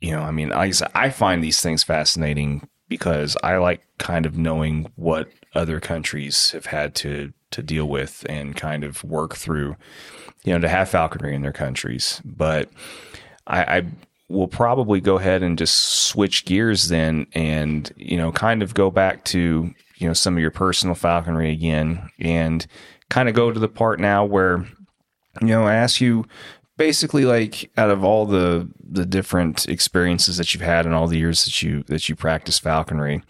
you 0.00 0.12
know. 0.12 0.22
I 0.22 0.30
mean, 0.30 0.52
I 0.52 0.72
I 0.94 1.10
find 1.10 1.42
these 1.42 1.60
things 1.60 1.82
fascinating 1.82 2.68
because 2.88 3.36
I 3.42 3.56
like 3.56 3.82
kind 3.98 4.26
of 4.26 4.36
knowing 4.36 4.90
what 4.96 5.28
other 5.54 5.80
countries 5.80 6.50
have 6.52 6.66
had 6.66 6.94
to 6.96 7.32
to 7.50 7.62
deal 7.62 7.88
with 7.88 8.26
and 8.28 8.56
kind 8.56 8.82
of 8.82 9.04
work 9.04 9.36
through 9.36 9.76
you 10.44 10.52
know, 10.52 10.60
to 10.60 10.68
have 10.68 10.88
falconry 10.88 11.34
in 11.34 11.42
their 11.42 11.52
countries. 11.52 12.20
But 12.24 12.70
I, 13.46 13.78
I 13.78 13.82
will 14.28 14.48
probably 14.48 15.00
go 15.00 15.18
ahead 15.18 15.42
and 15.42 15.58
just 15.58 16.04
switch 16.04 16.44
gears 16.44 16.88
then 16.88 17.26
and, 17.32 17.90
you 17.96 18.16
know, 18.16 18.30
kind 18.30 18.62
of 18.62 18.74
go 18.74 18.90
back 18.90 19.24
to, 19.24 19.74
you 19.96 20.06
know, 20.06 20.12
some 20.12 20.34
of 20.34 20.40
your 20.40 20.50
personal 20.50 20.94
falconry 20.94 21.50
again 21.50 22.10
and 22.20 22.66
kind 23.08 23.28
of 23.28 23.34
go 23.34 23.50
to 23.50 23.58
the 23.58 23.68
part 23.68 24.00
now 24.00 24.24
where, 24.24 24.66
you 25.40 25.48
know, 25.48 25.64
I 25.64 25.74
ask 25.74 26.00
you 26.00 26.26
basically 26.76 27.24
like 27.24 27.70
out 27.76 27.90
of 27.90 28.04
all 28.04 28.26
the 28.26 28.68
the 28.82 29.06
different 29.06 29.68
experiences 29.68 30.36
that 30.36 30.54
you've 30.54 30.62
had 30.62 30.86
in 30.86 30.92
all 30.92 31.06
the 31.06 31.18
years 31.18 31.44
that 31.44 31.62
you 31.62 31.82
that 31.84 32.08
you 32.08 32.16
practice 32.16 32.58
falconry, 32.58 33.22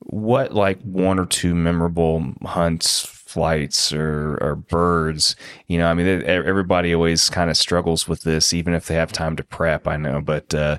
what 0.00 0.52
like 0.52 0.80
one 0.82 1.18
or 1.18 1.26
two 1.26 1.54
memorable 1.54 2.34
hunts 2.44 3.06
flights 3.32 3.94
or, 3.94 4.36
or 4.42 4.54
birds. 4.54 5.34
You 5.66 5.78
know, 5.78 5.86
I 5.86 5.94
mean, 5.94 6.06
everybody 6.06 6.94
always 6.94 7.30
kind 7.30 7.48
of 7.48 7.56
struggles 7.56 8.06
with 8.06 8.22
this, 8.22 8.52
even 8.52 8.74
if 8.74 8.86
they 8.86 8.94
have 8.94 9.10
time 9.10 9.36
to 9.36 9.42
prep. 9.42 9.88
I 9.88 9.96
know, 9.96 10.20
but 10.20 10.54
uh, 10.54 10.78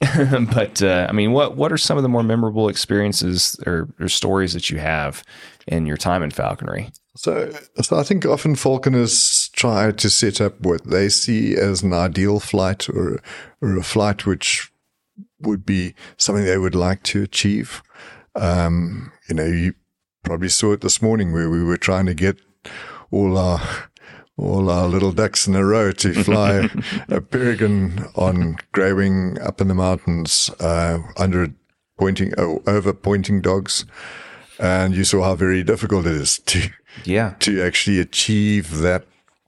but 0.52 0.82
uh, 0.82 1.06
I 1.08 1.12
mean, 1.12 1.32
what 1.32 1.56
what 1.56 1.72
are 1.72 1.78
some 1.78 1.96
of 1.96 2.02
the 2.02 2.08
more 2.08 2.24
memorable 2.24 2.68
experiences 2.68 3.58
or, 3.66 3.88
or 4.00 4.08
stories 4.08 4.52
that 4.54 4.68
you 4.68 4.78
have 4.78 5.22
in 5.68 5.86
your 5.86 5.96
time 5.96 6.22
in 6.24 6.32
falconry? 6.32 6.90
So, 7.14 7.52
so 7.82 7.98
I 7.98 8.04
think 8.04 8.24
often 8.24 8.56
falconers 8.56 9.50
try 9.50 9.92
to 9.92 10.10
set 10.10 10.40
up 10.40 10.60
what 10.60 10.84
they 10.84 11.10
see 11.10 11.54
as 11.54 11.82
an 11.82 11.92
ideal 11.92 12.40
flight 12.40 12.88
or 12.88 13.22
or 13.60 13.76
a 13.76 13.82
flight 13.82 14.24
which 14.24 14.72
would 15.40 15.66
be 15.66 15.94
something 16.16 16.44
they 16.44 16.58
would 16.58 16.74
like 16.74 17.02
to 17.04 17.22
achieve. 17.22 17.82
Um, 18.34 19.12
you 19.28 19.34
know, 19.34 19.44
you 19.44 19.74
probably 20.24 20.48
saw 20.48 20.72
it 20.72 20.80
this 20.80 21.02
morning 21.02 21.32
where 21.32 21.50
we 21.50 21.62
were 21.62 21.76
trying 21.76 22.06
to 22.06 22.14
get 22.14 22.40
all 23.10 23.36
our 23.36 23.60
all 24.38 24.70
our 24.70 24.88
little 24.88 25.12
ducks 25.12 25.46
in 25.46 25.54
a 25.54 25.64
row 25.64 25.92
to 25.92 26.14
fly 26.24 26.68
a 27.08 27.20
peregrine 27.20 28.06
on 28.16 28.56
grey 28.72 28.94
wing 28.94 29.38
up 29.40 29.60
in 29.60 29.68
the 29.68 29.74
mountains 29.74 30.50
uh, 30.60 30.98
under 31.18 31.48
pointing 31.98 32.32
oh, 32.38 32.62
over 32.66 32.94
pointing 32.94 33.42
dogs, 33.42 33.84
and 34.58 34.94
you 34.94 35.04
saw 35.04 35.22
how 35.22 35.34
very 35.34 35.62
difficult 35.62 36.06
it 36.06 36.14
is 36.14 36.38
to 36.46 36.70
yeah 37.04 37.34
to 37.40 37.62
actually 37.62 37.98
achieve 37.98 38.78
that 38.78 39.04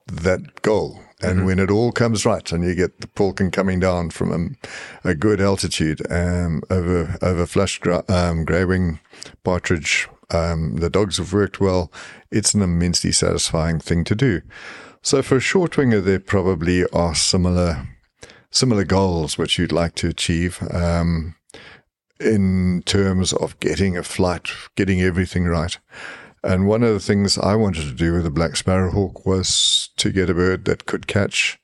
that 0.06 0.62
goal. 0.62 1.00
And 1.22 1.38
mm-hmm. 1.38 1.46
when 1.46 1.58
it 1.58 1.70
all 1.70 1.90
comes 1.90 2.26
right, 2.26 2.52
and 2.52 2.62
you 2.62 2.74
get 2.74 3.00
the 3.00 3.08
falcon 3.16 3.50
coming 3.50 3.80
down 3.80 4.10
from 4.10 4.58
a, 5.04 5.08
a 5.08 5.14
good 5.14 5.40
altitude 5.40 6.02
um, 6.10 6.62
over 6.68 7.16
over 7.22 7.46
flush 7.46 7.78
gra- 7.78 8.04
um, 8.08 8.44
grey 8.44 8.64
wing 8.66 9.00
partridge 9.42 10.08
um, 10.30 10.76
the 10.76 10.90
dogs 10.90 11.18
have 11.18 11.32
worked 11.32 11.60
well. 11.60 11.92
It's 12.30 12.54
an 12.54 12.62
immensely 12.62 13.12
satisfying 13.12 13.78
thing 13.78 14.04
to 14.04 14.14
do. 14.14 14.42
So 15.02 15.22
for 15.22 15.36
a 15.36 15.40
short 15.40 15.76
winger, 15.76 16.00
there 16.00 16.20
probably 16.20 16.86
are 16.88 17.14
similar 17.14 17.88
similar 18.50 18.84
goals 18.84 19.36
which 19.36 19.58
you'd 19.58 19.72
like 19.72 19.96
to 19.96 20.08
achieve 20.08 20.62
um, 20.70 21.34
in 22.20 22.82
terms 22.86 23.32
of 23.32 23.58
getting 23.58 23.96
a 23.96 24.02
flight, 24.02 24.48
getting 24.76 25.02
everything 25.02 25.44
right. 25.44 25.76
And 26.44 26.68
one 26.68 26.82
of 26.82 26.92
the 26.92 27.00
things 27.00 27.38
I 27.38 27.54
wanted 27.54 27.84
to 27.84 27.94
do 27.94 28.12
with 28.12 28.24
the 28.24 28.30
black 28.30 28.52
sparrowhawk 28.52 29.24
was 29.26 29.90
to 29.96 30.12
get 30.12 30.30
a 30.30 30.34
bird 30.34 30.66
that 30.66 30.86
could 30.86 31.06
catch 31.06 31.58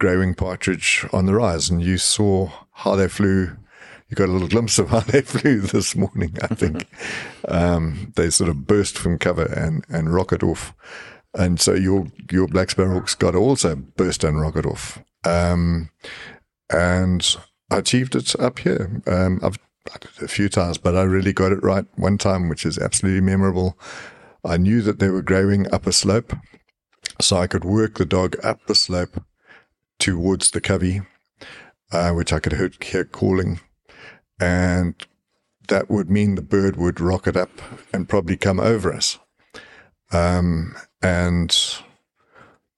grey 0.00 0.16
wing 0.16 0.34
partridge 0.34 1.06
on 1.12 1.26
the 1.26 1.34
rise. 1.34 1.68
And 1.68 1.82
you 1.82 1.98
saw 1.98 2.50
how 2.72 2.96
they 2.96 3.08
flew 3.08 3.56
you 4.12 4.16
got 4.16 4.28
a 4.28 4.32
little 4.32 4.48
glimpse 4.48 4.78
of 4.78 4.90
how 4.90 5.00
they 5.06 5.22
flew 5.22 5.60
this 5.60 5.96
morning, 5.96 6.36
I 6.42 6.48
think. 6.48 6.86
um, 7.48 8.12
they 8.14 8.28
sort 8.28 8.50
of 8.50 8.66
burst 8.66 8.98
from 8.98 9.18
cover 9.18 9.46
and, 9.46 9.86
and 9.88 10.12
rocket 10.12 10.42
off. 10.42 10.74
And 11.32 11.58
so 11.58 11.72
your, 11.72 12.08
your 12.30 12.46
Black 12.46 12.68
Sparrowhawks 12.68 13.18
got 13.18 13.30
to 13.30 13.38
also 13.38 13.74
burst 13.74 14.22
and 14.22 14.38
rocket 14.38 14.66
off. 14.66 15.02
Um, 15.24 15.88
and 16.68 17.36
I 17.70 17.78
achieved 17.78 18.14
it 18.14 18.38
up 18.38 18.58
here. 18.58 19.00
Um, 19.06 19.40
I've 19.42 19.58
done 19.84 19.98
it 20.02 20.22
a 20.22 20.28
few 20.28 20.48
times, 20.48 20.78
but 20.78 20.96
I 20.96 21.02
really 21.02 21.32
got 21.32 21.52
it 21.52 21.62
right 21.62 21.86
one 21.96 22.18
time, 22.18 22.48
which 22.48 22.64
is 22.64 22.78
absolutely 22.78 23.20
memorable. 23.20 23.78
I 24.44 24.56
knew 24.56 24.82
that 24.82 24.98
they 24.98 25.08
were 25.08 25.22
grey 25.22 25.44
wing 25.44 25.72
up 25.72 25.86
a 25.86 25.92
slope, 25.92 26.32
so 27.20 27.36
I 27.36 27.46
could 27.46 27.64
work 27.64 27.98
the 27.98 28.04
dog 28.04 28.36
up 28.44 28.66
the 28.66 28.74
slope 28.74 29.22
towards 29.98 30.50
the 30.50 30.60
covey, 30.60 31.02
uh, 31.92 32.12
which 32.12 32.32
I 32.32 32.40
could 32.40 32.54
hear, 32.54 32.70
hear 32.80 33.04
calling 33.04 33.60
and 34.42 34.94
that 35.68 35.88
would 35.88 36.10
mean 36.10 36.34
the 36.34 36.42
bird 36.42 36.76
would 36.76 37.00
rocket 37.00 37.36
up 37.36 37.50
and 37.92 38.08
probably 38.08 38.36
come 38.36 38.58
over 38.58 38.92
us. 38.92 39.20
Um, 40.10 40.74
and 41.00 41.56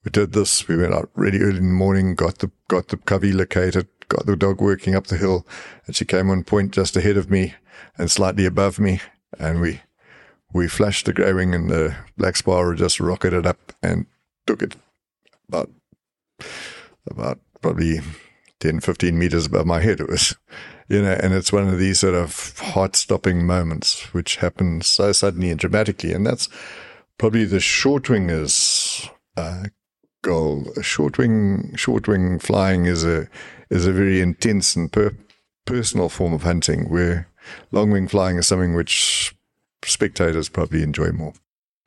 we 0.04 0.10
did 0.10 0.32
this. 0.32 0.68
We 0.68 0.76
went 0.76 0.92
out 0.92 1.10
really 1.14 1.40
early 1.40 1.56
in 1.56 1.68
the 1.68 1.72
morning, 1.72 2.14
got 2.14 2.38
the 2.38 2.50
got 2.68 2.88
the 2.88 2.98
covey 2.98 3.32
located, 3.32 3.88
got 4.14 4.26
the 4.26 4.36
dog 4.36 4.60
working 4.60 4.94
up 4.94 5.06
the 5.06 5.16
hill, 5.16 5.46
and 5.86 5.94
she 5.94 6.04
came 6.04 6.30
on 6.30 6.44
point 6.44 6.72
just 6.72 6.96
ahead 6.96 7.16
of 7.16 7.30
me 7.30 7.54
and 7.96 8.10
slightly 8.10 8.46
above 8.46 8.78
me, 8.78 9.00
and 9.38 9.60
we 9.60 9.80
we 10.52 10.68
flashed 10.68 11.06
the 11.06 11.12
grey 11.12 11.32
wing, 11.32 11.54
and 11.54 11.68
the 11.68 11.96
black 12.16 12.36
sparrow 12.36 12.74
just 12.74 13.00
rocketed 13.00 13.46
up 13.46 13.72
and 13.82 14.06
took 14.46 14.62
it 14.62 14.76
about 15.48 15.70
about 17.10 17.38
probably 17.60 18.00
10, 18.60 18.80
15 18.80 19.18
meters 19.18 19.46
above 19.46 19.66
my 19.66 19.80
head. 19.80 20.00
It 20.00 20.08
was, 20.08 20.36
you 20.88 21.02
know, 21.02 21.16
and 21.20 21.34
it's 21.34 21.52
one 21.52 21.68
of 21.68 21.78
these 21.78 22.00
sort 22.00 22.14
of 22.14 22.58
heart 22.58 22.96
stopping 22.96 23.46
moments 23.46 24.12
which 24.14 24.36
happen 24.36 24.80
so 24.80 25.12
suddenly 25.12 25.50
and 25.50 25.58
dramatically. 25.58 26.12
And 26.12 26.26
that's 26.26 26.48
probably 27.18 27.44
the 27.44 27.60
short 27.60 28.04
wingers 28.04 29.08
uh, 29.36 29.64
goal. 30.22 30.66
A 30.76 30.82
short 30.82 31.18
wing, 31.18 31.74
short 31.76 32.08
wing 32.08 32.38
flying 32.38 32.86
is 32.86 33.04
a, 33.04 33.28
is 33.74 33.86
a 33.86 33.92
very 33.92 34.20
intense 34.20 34.76
and 34.76 34.90
per- 34.90 35.16
personal 35.66 36.08
form 36.08 36.32
of 36.32 36.42
hunting 36.42 36.88
where 36.88 37.28
long 37.72 37.90
wing 37.90 38.08
flying 38.08 38.36
is 38.38 38.46
something 38.46 38.74
which 38.74 39.34
spectators 39.84 40.48
probably 40.48 40.82
enjoy 40.82 41.10
more. 41.10 41.34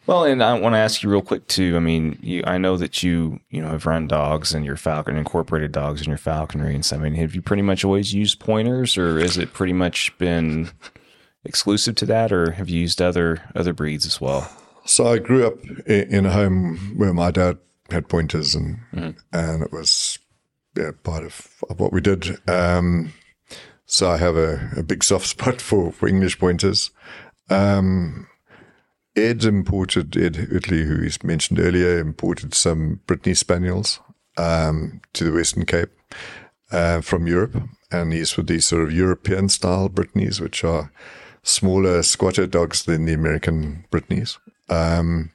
Well, 0.06 0.24
and 0.24 0.42
I 0.42 0.58
want 0.58 0.74
to 0.74 0.80
ask 0.80 1.04
you 1.04 1.10
real 1.10 1.22
quick 1.22 1.48
too. 1.48 1.76
I 1.76 1.80
mean, 1.80 2.18
you, 2.22 2.42
I 2.46 2.58
know 2.58 2.78
that 2.78 3.04
you, 3.04 3.42
you 3.50 3.62
know, 3.62 3.70
have 3.70 3.86
run 3.86 4.08
dogs 4.08 4.54
and 4.54 4.64
your 4.64 4.78
falcon 4.78 5.18
incorporated 5.18 5.74
dogs 5.74 6.02
in 6.02 6.08
your 6.08 6.18
falconry, 6.18 6.74
and 6.76 6.86
so 6.86 6.96
I 6.96 7.00
mean, 7.00 7.16
have 7.16 7.36
you 7.36 7.42
pretty 7.42 7.62
much 7.62 7.84
always 7.84 8.14
used 8.14 8.40
pointers, 8.40 8.98
or 8.98 9.20
has 9.20 9.38
it 9.38 9.52
pretty 9.52 9.74
much 9.74 10.18
been 10.18 10.70
exclusive 11.44 11.96
to 11.96 12.06
that, 12.06 12.32
or 12.32 12.52
have 12.52 12.70
you 12.70 12.80
used 12.80 13.02
other 13.02 13.42
other 13.54 13.74
breeds 13.74 14.06
as 14.06 14.22
well? 14.22 14.50
So 14.86 15.08
I 15.08 15.18
grew 15.18 15.46
up 15.46 15.60
in 15.86 16.26
a 16.26 16.32
home 16.32 16.78
where 16.96 17.14
my 17.14 17.32
dad 17.32 17.58
had 17.90 18.08
pointers, 18.08 18.56
and 18.56 18.80
mm-hmm. 18.94 19.20
and 19.34 19.62
it 19.62 19.74
was 19.74 20.20
yeah, 20.78 20.92
part 21.04 21.24
of, 21.24 21.64
of 21.70 21.80
what 21.80 21.92
we 21.92 22.02
did. 22.02 22.38
Um, 22.48 23.14
so 23.86 24.12
I 24.12 24.18
have 24.18 24.36
a, 24.36 24.70
a, 24.78 24.84
big 24.84 25.04
soft 25.04 25.26
spot 25.36 25.62
for, 25.62 25.92
for 25.92 26.08
English 26.08 26.40
pointers. 26.40 26.92
Um, 27.50 28.28
Ed 29.16 29.44
imported, 29.46 30.16
Ed 30.16 30.38
Utley, 30.54 30.84
who 30.84 31.02
is 31.02 31.24
mentioned 31.24 31.60
earlier, 31.60 31.98
imported 31.98 32.54
some 32.54 33.02
Brittany 33.08 33.34
Spaniels 33.34 34.00
um, 34.38 35.02
to 35.14 35.24
the 35.24 35.32
Western 35.32 35.66
Cape 35.66 35.90
uh, 36.72 37.02
from 37.02 37.26
Europe. 37.26 37.64
And 37.92 38.12
these 38.12 38.38
were 38.38 38.44
these 38.44 38.66
sort 38.66 38.84
of 38.84 38.94
European 38.94 39.50
style 39.50 39.90
Brittany's, 39.90 40.40
which 40.40 40.64
are 40.64 40.92
smaller, 41.42 42.04
squatter 42.04 42.46
dogs 42.46 42.84
than 42.84 43.06
the 43.06 43.14
American 43.14 43.86
Brittany's. 43.90 44.38
Um, 44.70 45.32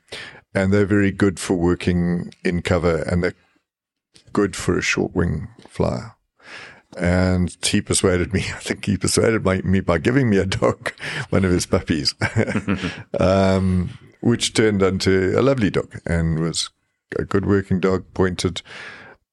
and 0.54 0.72
they're 0.72 0.84
very 0.84 1.10
good 1.10 1.40
for 1.40 1.54
working 1.54 2.32
in 2.44 2.60
cover 2.60 3.02
and 3.02 3.24
they're 3.24 3.34
good 4.32 4.56
for 4.56 4.76
a 4.76 4.82
short 4.82 5.14
wing 5.14 5.48
flyer 5.68 6.14
and 6.96 7.56
he 7.64 7.80
persuaded 7.80 8.32
me. 8.32 8.40
I 8.54 8.58
think 8.58 8.84
he 8.84 8.96
persuaded 8.96 9.44
my, 9.44 9.60
me 9.62 9.80
by 9.80 9.98
giving 9.98 10.30
me 10.30 10.38
a 10.38 10.46
dog, 10.46 10.92
one 11.30 11.44
of 11.44 11.50
his 11.50 11.66
puppies, 11.66 12.14
um, 13.20 13.98
which 14.20 14.54
turned 14.54 14.82
into 14.82 15.38
a 15.38 15.42
lovely 15.42 15.70
dog 15.70 16.00
and 16.06 16.38
was 16.38 16.70
a 17.18 17.24
good 17.24 17.46
working 17.46 17.80
dog, 17.80 18.04
pointed, 18.14 18.62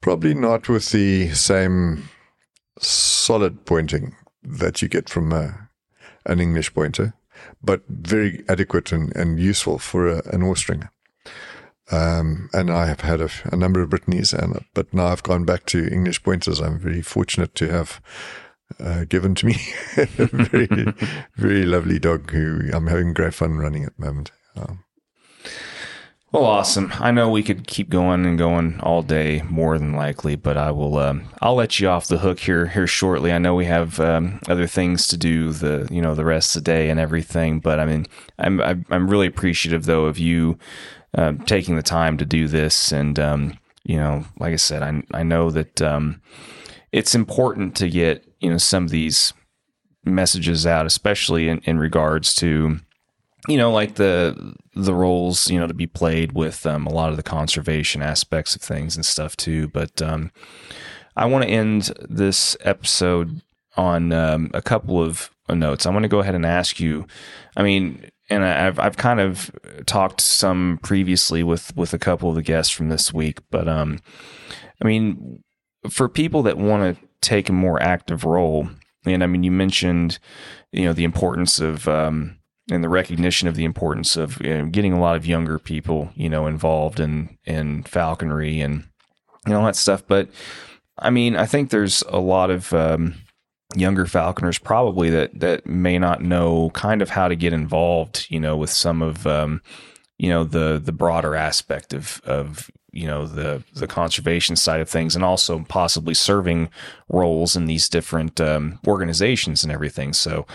probably 0.02 0.34
not 0.34 0.68
with 0.68 0.92
the 0.92 1.30
same 1.30 2.10
solid 2.80 3.66
pointing 3.66 4.16
that 4.44 4.82
you 4.82 4.88
get 4.88 5.10
from 5.10 5.32
a, 5.32 5.70
an 6.26 6.40
English 6.40 6.74
pointer, 6.74 7.14
but 7.62 7.84
very 7.88 8.44
adequate 8.50 8.92
and, 8.92 9.16
and 9.16 9.40
useful 9.40 9.78
for 9.78 10.08
a, 10.08 10.22
an 10.34 10.42
Austringer. 10.42 10.90
Um, 11.92 12.50
and 12.54 12.70
I 12.70 12.86
have 12.86 13.02
had 13.02 13.20
a, 13.20 13.30
a, 13.46 13.56
number 13.56 13.82
of 13.82 13.90
Brittany's, 13.90 14.32
and 14.32 14.64
but 14.76 14.94
now 14.94 15.08
I've 15.08 15.24
gone 15.24 15.44
back 15.44 15.66
to 15.68 15.88
English 15.92 16.22
pointers. 16.22 16.60
I'm 16.60 16.78
very 16.78 17.02
fortunate 17.02 17.56
to 17.56 17.70
have 17.70 18.00
uh, 18.80 19.06
given 19.06 19.34
to 19.36 19.48
me 19.48 19.56
a 19.98 20.06
very, 20.06 20.94
very 21.36 21.66
lovely 21.66 21.98
dog 21.98 22.30
who 22.30 22.70
I'm 22.74 22.88
having 22.88 23.14
great 23.14 23.34
fun 23.34 23.58
running 23.58 23.86
at 23.86 23.98
the 23.98 24.06
moment. 24.06 24.32
Um, 24.56 24.84
well, 26.32 26.46
awesome. 26.46 26.94
I 27.00 27.10
know 27.10 27.32
we 27.32 27.42
could 27.42 27.66
keep 27.66 27.90
going 27.90 28.24
and 28.24 28.38
going 28.38 28.80
all 28.82 29.02
day, 29.02 29.42
more 29.50 29.80
than 29.80 29.94
likely, 29.94 30.36
but 30.36 30.58
I 30.58 30.70
will. 30.70 31.00
Um, 31.00 31.24
I'll 31.42 31.56
let 31.56 31.80
you 31.80 31.90
off 31.90 32.06
the 32.06 32.20
hook 32.20 32.40
here 32.40 32.68
here 32.68 32.86
shortly. 32.86 33.32
I 33.32 33.40
know 33.40 33.56
we 33.56 33.66
have 33.66 34.00
um, 34.00 34.40
other 34.48 34.68
things 34.68 35.08
to 35.08 35.18
do 35.18 35.52
the 35.52 35.88
you 35.90 36.04
know 36.04 36.14
the 36.14 36.26
rest 36.26 36.56
of 36.56 36.64
the 36.64 36.72
day 36.72 36.92
and 36.92 37.00
everything, 37.00 37.60
but 37.60 37.80
I 37.80 37.86
mean, 37.86 38.06
I'm 38.38 38.62
I'm 38.62 39.10
really 39.10 39.26
appreciative 39.26 39.86
though 39.86 40.06
of 40.06 40.20
you 40.20 40.60
uh, 41.18 41.34
taking 41.46 41.76
the 41.76 41.84
time 41.84 42.18
to 42.18 42.26
do 42.26 42.48
this. 42.48 42.92
And, 42.92 43.20
um, 43.20 43.58
you 43.84 43.98
know, 43.98 44.26
like 44.40 44.54
I 44.54 44.58
said, 44.58 44.84
I, 44.84 45.04
I 45.14 45.24
know 45.24 45.50
that 45.52 45.82
um, 45.82 46.22
it's 46.92 47.16
important 47.16 47.76
to 47.78 47.90
get, 47.90 48.26
you 48.40 48.50
know, 48.50 48.58
some 48.58 48.84
of 48.84 48.90
these 48.90 49.34
messages 50.06 50.66
out, 50.66 50.86
especially 50.86 51.50
in, 51.50 51.60
in 51.60 51.80
regards 51.80 52.34
to, 52.36 52.80
you 53.48 53.58
know, 53.58 53.72
like 53.72 53.96
the 53.96 54.56
the 54.76 54.94
roles, 54.94 55.50
you 55.50 55.60
know, 55.60 55.68
to 55.68 55.74
be 55.74 55.88
played 55.88 56.34
with 56.34 56.66
um, 56.66 56.86
a 56.86 56.94
lot 56.94 57.10
of 57.10 57.18
the 57.18 57.24
conservation 57.24 58.02
aspects 58.02 58.56
of 58.56 58.62
things 58.62 58.96
and 58.96 59.06
stuff 59.06 59.36
too. 59.36 59.68
But 59.68 60.02
um, 60.02 60.32
I 61.16 61.26
want 61.26 61.44
to 61.44 61.50
end 61.50 61.92
this 62.08 62.56
episode 62.62 63.42
on 63.76 64.12
um, 64.12 64.52
a 64.54 64.62
couple 64.62 65.02
of 65.02 65.32
notes. 65.50 65.86
I 65.86 65.92
want 65.92 66.04
to 66.04 66.10
go 66.10 66.20
ahead 66.20 66.36
and 66.36 66.46
ask 66.46 66.80
you. 66.80 67.08
I 67.58 67.64
mean, 67.64 68.10
and 68.30 68.44
I've 68.44 68.80
I've 68.80 68.98
kind 68.98 69.20
of 69.20 69.52
talked 69.86 70.22
some 70.22 70.80
previously 70.84 71.44
with 71.44 71.76
with 71.76 71.94
a 71.94 72.00
couple 72.00 72.30
of 72.30 72.36
the 72.36 72.42
guests 72.42 72.72
from 72.72 72.90
this 72.90 73.14
week, 73.14 73.40
but 73.50 73.68
um, 73.68 74.00
I 74.82 74.88
mean, 74.88 75.44
for 75.90 76.08
people 76.08 76.44
that 76.44 76.58
want 76.58 76.98
to 76.98 77.08
take 77.22 77.50
a 77.50 77.54
more 77.54 77.82
active 77.82 78.24
role, 78.24 78.70
and 79.06 79.24
I 79.24 79.28
mean, 79.28 79.44
you 79.44 79.52
mentioned, 79.52 80.20
you 80.72 80.86
know, 80.86 80.94
the 80.94 81.04
importance 81.04 81.60
of 81.60 81.88
um, 81.88 82.38
and 82.72 82.84
the 82.84 82.90
recognition 82.90 83.48
of 83.48 83.56
the 83.56 83.66
importance 83.66 84.16
of 84.16 84.40
you 84.42 84.58
know, 84.58 84.66
getting 84.68 84.94
a 84.94 85.00
lot 85.00 85.16
of 85.16 85.26
younger 85.26 85.58
people, 85.58 86.12
you 86.16 86.30
know, 86.30 86.48
involved 86.48 87.00
in 87.00 87.38
in 87.46 87.84
falconry 87.84 88.62
and 88.62 88.86
know 89.48 89.60
all 89.60 89.66
that 89.66 89.76
stuff. 89.76 90.04
But 90.08 90.30
I 90.98 91.10
mean, 91.10 91.36
I 91.36 91.46
think 91.46 91.70
there's 91.70 92.04
a 92.10 92.20
lot 92.20 92.52
of 92.52 92.74
um, 92.74 93.16
younger 93.76 94.06
falconers 94.06 94.58
probably 94.58 95.10
that 95.12 95.40
that 95.40 95.66
may 95.68 96.00
not 96.00 96.24
know 96.24 96.72
kind 96.72 97.02
of 97.02 97.10
how 97.10 97.28
to 97.28 97.36
get 97.36 97.54
involved 97.54 98.26
you 98.30 98.40
know 98.40 98.58
with 98.58 98.70
some 98.70 99.02
of 99.02 99.28
um, 99.28 99.62
you 100.18 100.30
know 100.30 100.44
the 100.44 100.82
the 100.84 100.92
broader 100.92 101.36
aspect 101.36 101.94
of 101.94 102.22
of 102.26 102.72
you 102.92 103.06
know 103.06 103.28
the 103.28 103.64
the 103.74 103.88
conservation 103.88 104.56
side 104.56 104.82
of 104.82 104.90
things 104.90 105.16
and 105.16 105.24
also 105.24 105.64
possibly 105.68 106.14
serving 106.14 106.70
roles 107.08 107.56
in 107.56 107.66
these 107.66 107.90
different 107.90 108.42
um, 108.42 108.80
organizations 108.88 109.64
and 109.64 109.72
everything. 109.72 110.14
So 110.14 110.48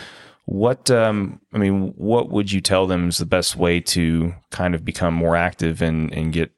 what 0.46 0.90
um, 0.90 1.40
I 1.52 1.58
mean 1.58 1.94
what 1.96 2.30
would 2.30 2.52
you 2.52 2.60
tell 2.60 2.86
them 2.86 3.08
is 3.08 3.18
the 3.18 3.26
best 3.26 3.56
way 3.56 3.80
to 3.80 4.34
kind 4.50 4.74
of 4.74 4.84
become 4.84 5.14
more 5.14 5.36
active 5.36 5.80
and 5.80 6.12
and 6.12 6.32
get 6.32 6.50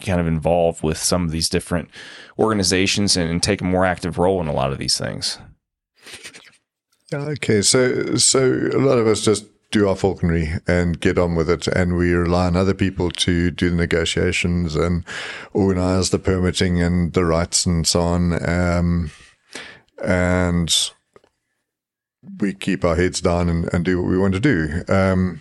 kind 0.00 0.20
of 0.20 0.28
involved 0.28 0.82
with 0.82 0.96
some 0.96 1.24
of 1.24 1.32
these 1.32 1.48
different 1.48 1.90
organizations 2.38 3.16
and, 3.16 3.28
and 3.28 3.42
take 3.42 3.60
a 3.60 3.64
more 3.64 3.84
active 3.84 4.16
role 4.16 4.40
in 4.40 4.46
a 4.46 4.52
lot 4.52 4.70
of 4.70 4.78
these 4.78 4.96
things 4.96 5.38
Okay, 7.12 7.62
so 7.62 8.16
so 8.16 8.68
a 8.72 8.78
lot 8.78 8.98
of 8.98 9.06
us 9.06 9.24
just 9.24 9.46
do 9.70 9.88
our 9.88 9.96
falconry 9.96 10.52
and 10.66 11.00
get 11.00 11.18
on 11.18 11.34
with 11.34 11.48
it, 11.48 11.66
and 11.68 11.96
we 11.96 12.12
rely 12.12 12.46
on 12.46 12.56
other 12.56 12.74
people 12.74 13.10
to 13.10 13.50
do 13.50 13.70
the 13.70 13.76
negotiations 13.76 14.74
and 14.76 15.04
organise 15.52 16.10
the 16.10 16.18
permitting 16.18 16.82
and 16.82 17.12
the 17.12 17.24
rights 17.24 17.66
and 17.66 17.86
so 17.86 18.00
on. 18.00 18.48
Um, 18.48 19.10
and 20.02 20.90
we 22.40 22.54
keep 22.54 22.84
our 22.84 22.96
heads 22.96 23.20
down 23.20 23.48
and, 23.48 23.72
and 23.72 23.84
do 23.84 24.00
what 24.00 24.10
we 24.10 24.18
want 24.18 24.34
to 24.34 24.40
do. 24.40 24.84
Um, 24.88 25.40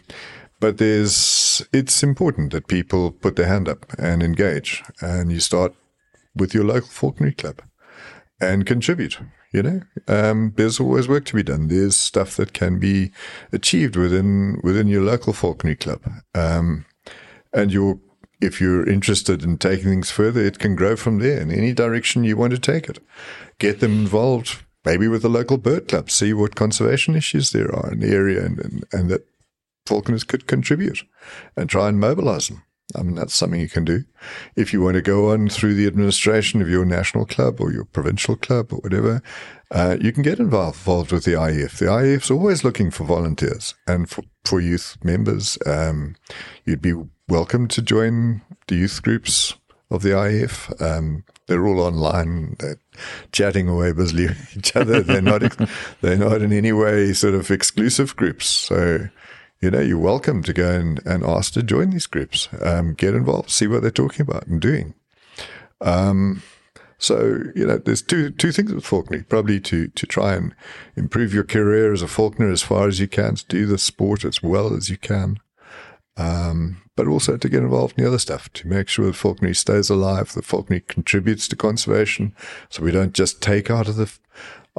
but 0.59 0.77
there's 0.77 1.65
it's 1.71 2.01
important 2.01 2.51
that 2.51 2.67
people 2.67 3.11
put 3.11 3.35
their 3.35 3.47
hand 3.47 3.69
up 3.69 3.85
and 3.97 4.23
engage, 4.23 4.83
and 5.01 5.31
you 5.31 5.39
start 5.39 5.73
with 6.35 6.53
your 6.53 6.63
local 6.63 6.89
falconry 6.89 7.33
club 7.33 7.61
and 8.39 8.65
contribute. 8.65 9.19
You 9.53 9.63
know, 9.63 9.81
um, 10.07 10.53
there's 10.57 10.79
always 10.79 11.07
work 11.07 11.25
to 11.25 11.35
be 11.35 11.43
done. 11.43 11.69
There's 11.69 11.95
stuff 11.95 12.35
that 12.35 12.53
can 12.53 12.79
be 12.79 13.11
achieved 13.53 13.95
within 13.95 14.59
within 14.61 14.87
your 14.87 15.03
local 15.03 15.31
falconry 15.31 15.75
club, 15.75 16.01
um, 16.35 16.85
and 17.53 17.71
you 17.71 18.01
if 18.41 18.59
you're 18.59 18.87
interested 18.87 19.43
in 19.43 19.57
taking 19.57 19.85
things 19.85 20.11
further, 20.11 20.41
it 20.41 20.59
can 20.59 20.75
grow 20.75 20.95
from 20.95 21.19
there 21.19 21.39
in 21.39 21.49
any 21.49 21.73
direction 21.73 22.23
you 22.23 22.37
want 22.37 22.53
to 22.53 22.59
take 22.59 22.87
it. 22.87 22.99
Get 23.57 23.79
them 23.79 23.93
involved, 23.93 24.63
maybe 24.85 25.07
with 25.07 25.21
the 25.21 25.29
local 25.29 25.57
bird 25.57 25.87
club. 25.87 26.11
See 26.11 26.33
what 26.33 26.55
conservation 26.55 27.15
issues 27.15 27.51
there 27.51 27.73
are 27.73 27.93
in 27.93 28.01
the 28.01 28.09
area, 28.09 28.45
and 28.45 28.59
and, 28.59 28.83
and 28.91 29.09
that 29.09 29.25
falconers 29.85 30.25
could 30.25 30.45
contribute, 30.45 31.03
and 31.55 31.69
try 31.69 31.87
and 31.87 31.99
mobilize 31.99 32.49
them. 32.49 32.63
I 32.95 33.03
mean, 33.03 33.15
that's 33.15 33.35
something 33.35 33.59
you 33.59 33.67
can 33.67 33.83
do. 33.83 34.05
If 34.55 34.71
you 34.71 34.81
want 34.81 34.95
to 34.95 35.01
go 35.01 35.31
on 35.31 35.49
through 35.49 35.73
the 35.75 35.87
administration 35.87 36.61
of 36.61 36.69
your 36.69 36.85
national 36.85 37.25
club 37.25 37.59
or 37.59 37.71
your 37.71 37.83
provincial 37.83 38.37
club 38.37 38.71
or 38.71 38.77
whatever, 38.77 39.21
uh, 39.71 39.97
you 39.99 40.13
can 40.13 40.23
get 40.23 40.39
involved, 40.39 40.77
involved 40.77 41.11
with 41.11 41.25
the 41.25 41.33
IAF. 41.33 41.79
The 41.79 41.85
IAF 41.85 42.23
is 42.23 42.31
always 42.31 42.63
looking 42.63 42.89
for 42.89 43.03
volunteers 43.03 43.75
and 43.87 44.09
for, 44.09 44.23
for 44.45 44.61
youth 44.61 44.97
members. 45.03 45.57
Um, 45.65 46.15
you'd 46.63 46.81
be 46.81 46.93
welcome 47.27 47.67
to 47.67 47.81
join 47.81 48.41
the 48.67 48.75
youth 48.75 49.01
groups 49.03 49.55
of 49.91 50.01
the 50.01 50.09
IAF. 50.09 50.81
Um, 50.81 51.25
they're 51.47 51.67
all 51.67 51.81
online. 51.81 52.55
They're, 52.59 52.79
chatting 53.31 53.69
away 53.69 53.91
busily 53.91 54.27
with 54.27 54.57
each 54.57 54.75
other. 54.75 55.01
They're 55.01 55.21
not 55.21 55.41
they're 56.01 56.17
not 56.17 56.41
in 56.41 56.51
any 56.51 56.71
way 56.71 57.13
sort 57.13 57.35
of 57.35 57.51
exclusive 57.51 58.15
groups. 58.15 58.47
So 58.47 59.09
you 59.61 59.71
know, 59.71 59.79
you're 59.79 59.97
welcome 59.97 60.43
to 60.43 60.53
go 60.53 60.71
and, 60.71 61.05
and 61.05 61.23
ask 61.23 61.53
to 61.53 61.63
join 61.63 61.89
these 61.89 62.05
groups. 62.05 62.47
Um, 62.61 62.93
get 62.93 63.15
involved, 63.15 63.49
see 63.49 63.67
what 63.67 63.81
they're 63.81 63.91
talking 63.91 64.21
about 64.21 64.47
and 64.47 64.61
doing. 64.61 64.93
Um, 65.81 66.43
so 66.99 67.39
you 67.55 67.65
know, 67.65 67.77
there's 67.77 68.01
two 68.01 68.31
two 68.31 68.51
things 68.51 68.73
with 68.73 68.85
falconry. 68.85 69.23
Probably 69.23 69.59
to 69.61 69.87
to 69.87 70.05
try 70.05 70.33
and 70.33 70.55
improve 70.95 71.33
your 71.33 71.43
career 71.43 71.93
as 71.93 72.01
a 72.01 72.07
falconer 72.07 72.51
as 72.51 72.63
far 72.63 72.87
as 72.87 72.99
you 72.99 73.07
can, 73.07 73.35
to 73.35 73.45
do 73.47 73.65
the 73.65 73.77
sport 73.77 74.25
as 74.25 74.41
well 74.41 74.75
as 74.75 74.89
you 74.89 74.97
can, 74.97 75.37
um, 76.17 76.81
but 76.95 77.07
also 77.07 77.37
to 77.37 77.49
get 77.49 77.61
involved 77.61 77.97
in 77.97 78.03
the 78.03 78.09
other 78.09 78.17
stuff 78.17 78.51
to 78.53 78.67
make 78.67 78.87
sure 78.87 79.05
that 79.05 79.15
falconry 79.15 79.53
stays 79.53 79.91
alive, 79.91 80.33
that 80.33 80.45
falconry 80.45 80.81
contributes 80.81 81.47
to 81.47 81.55
conservation, 81.55 82.35
so 82.69 82.81
we 82.81 82.91
don't 82.91 83.13
just 83.13 83.41
take 83.41 83.69
out 83.69 83.87
of 83.87 83.95
the 83.95 84.11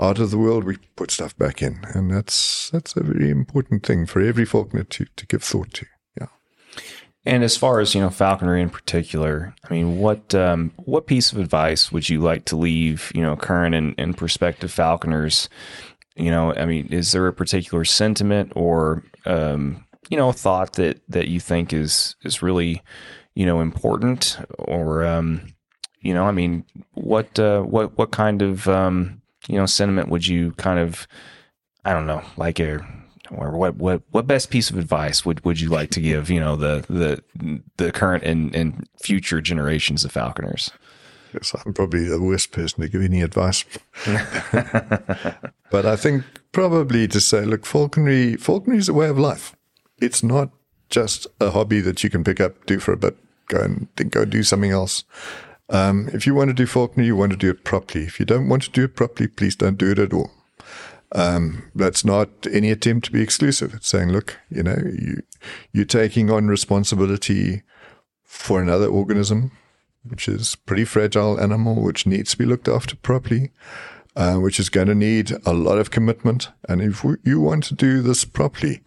out 0.01 0.18
of 0.18 0.30
the 0.30 0.38
world, 0.38 0.64
we 0.64 0.76
put 0.96 1.11
stuff 1.11 1.36
back 1.36 1.62
in, 1.62 1.80
and 1.94 2.11
that's 2.11 2.70
that's 2.70 2.96
a 2.96 3.03
very 3.03 3.30
important 3.30 3.84
thing 3.84 4.07
for 4.07 4.20
every 4.20 4.44
falconer 4.44 4.84
to 4.84 5.07
to 5.16 5.26
give 5.26 5.42
thought 5.42 5.72
to. 5.74 5.86
Yeah. 6.20 6.26
And 7.24 7.44
as 7.44 7.57
far 7.57 7.80
as 7.80 7.94
you 7.94 8.01
know, 8.01 8.11
falconry 8.11 8.62
in 8.62 8.70
particular, 8.70 9.55
I 9.68 9.74
mean, 9.74 9.99
what 9.99 10.34
um, 10.34 10.72
what 10.76 11.07
piece 11.07 11.32
of 11.32 11.38
advice 11.38 11.92
would 11.92 12.09
you 12.09 12.20
like 12.20 12.44
to 12.46 12.57
leave 12.57 13.12
you 13.14 13.22
know 13.22 13.36
current 13.36 13.74
and, 13.74 13.94
and 13.99 14.16
prospective 14.16 14.72
falconers? 14.72 15.49
You 16.16 16.30
know, 16.30 16.55
I 16.55 16.64
mean, 16.64 16.88
is 16.88 17.12
there 17.12 17.26
a 17.26 17.32
particular 17.32 17.84
sentiment 17.84 18.53
or 18.57 19.05
um, 19.26 19.84
you 20.09 20.16
know 20.16 20.32
thought 20.32 20.74
that 20.74 21.01
that 21.09 21.28
you 21.28 21.40
think 21.40 21.72
is 21.72 22.16
is 22.22 22.42
really 22.42 22.82
you 23.34 23.46
know 23.46 23.61
important 23.61 24.38
or 24.59 25.05
um, 25.05 25.42
you 26.01 26.14
know, 26.14 26.24
I 26.24 26.30
mean, 26.30 26.64
what 26.94 27.38
uh, 27.38 27.62
what 27.62 27.96
what 27.99 28.11
kind 28.11 28.42
of 28.42 28.68
um, 28.68 29.20
you 29.49 29.57
know 29.57 29.66
sentiment 29.66 30.09
would 30.09 30.26
you 30.26 30.53
kind 30.53 30.78
of 30.78 31.09
I 31.84 31.92
don't 31.92 32.07
know 32.07 32.22
like 32.36 32.61
a 32.61 32.86
or 33.30 33.51
what 33.57 33.76
what 33.76 34.03
what 34.11 34.26
best 34.26 34.51
piece 34.51 34.70
of 34.70 34.78
advice 34.78 35.24
would, 35.24 35.44
would 35.44 35.61
you 35.61 35.68
like 35.68 35.90
to 35.90 36.01
give 36.01 36.30
you 36.30 36.40
know 36.40 36.57
the 36.57 36.84
the 36.88 37.62
the 37.76 37.92
current 37.92 38.24
and, 38.24 38.55
and 38.55 38.88
future 39.03 39.40
generations 39.40 40.05
of 40.05 40.12
falconers? 40.12 40.70
Yes 41.34 41.55
i'm 41.66 41.74
probably 41.74 42.05
the 42.05 42.20
worst 42.20 42.53
person 42.53 42.80
to 42.80 42.88
give 42.88 43.03
any 43.03 43.22
advice. 43.22 43.64
But 45.70 45.84
i 45.84 45.96
think 45.96 46.24
probably 46.53 47.07
to 47.09 47.20
say 47.20 47.44
look 47.44 47.66
falconry 47.66 48.36
falconry 48.36 48.78
is 48.78 48.88
a 48.88 48.94
way 48.94 49.09
of 49.09 49.18
life. 49.18 49.55
It's 50.01 50.22
not 50.22 50.51
just 50.88 51.26
a 51.40 51.51
hobby 51.51 51.80
that 51.80 52.03
you 52.03 52.09
can 52.09 52.24
pick 52.24 52.40
up 52.40 52.64
do 52.64 52.78
for 52.78 52.92
a 52.92 52.96
bit 52.96 53.16
go 53.49 53.61
and 53.61 53.88
then 53.96 54.09
go 54.09 54.24
do 54.24 54.42
something 54.42 54.70
else 54.70 55.05
um, 55.69 56.09
if 56.12 56.27
you 56.27 56.35
want 56.35 56.49
to 56.49 56.55
do 56.55 56.66
falconry, 56.66 57.07
you 57.07 57.16
want 57.16 57.33
to 57.33 57.39
do 57.39 57.51
it 57.51 57.64
properly. 57.64 58.05
If 58.05 58.19
you 58.19 58.27
don't 58.27 58.49
want 58.49 58.62
to 58.64 58.71
do 58.71 58.85
it 58.85 58.97
properly, 58.97 59.29
please 59.29 59.57
don't 59.57 59.79
do 59.79 59.91
it 59.91 59.99
at 59.99 60.12
all. 60.12 60.31
Um, 61.12 61.71
that's 61.75 62.05
not 62.05 62.29
any 62.51 62.71
attempt 62.71 63.07
to 63.07 63.12
be 63.12 63.23
exclusive. 63.23 63.75
It's 63.75 63.89
saying, 63.89 64.11
look, 64.11 64.39
you 64.51 64.62
know, 64.62 64.77
you, 64.85 65.23
you're 65.73 65.85
taking 65.85 66.31
on 66.31 66.49
responsibility 66.49 67.62
for 68.25 68.61
another 68.61 68.87
organism, 68.87 69.53
which 70.05 70.29
is 70.29 70.55
pretty 70.55 70.85
fragile 70.85 71.41
animal, 71.41 71.83
which 71.83 72.07
needs 72.07 72.33
to 72.33 72.39
be 72.39 72.45
looked 72.45 72.69
after 72.69 72.97
properly, 72.97 73.51
uh, 74.16 74.37
which 74.37 74.61
is 74.61 74.69
going 74.69 74.89
to 74.89 74.95
need 74.95 75.33
a 75.47 75.53
lot 75.53 75.79
of 75.79 75.91
commitment. 75.91 76.51
And 76.69 76.83
if 76.83 77.05
you 77.25 77.41
want 77.41 77.64
to 77.64 77.75
do 77.75 78.03
this 78.03 78.25
properly, 78.25 78.83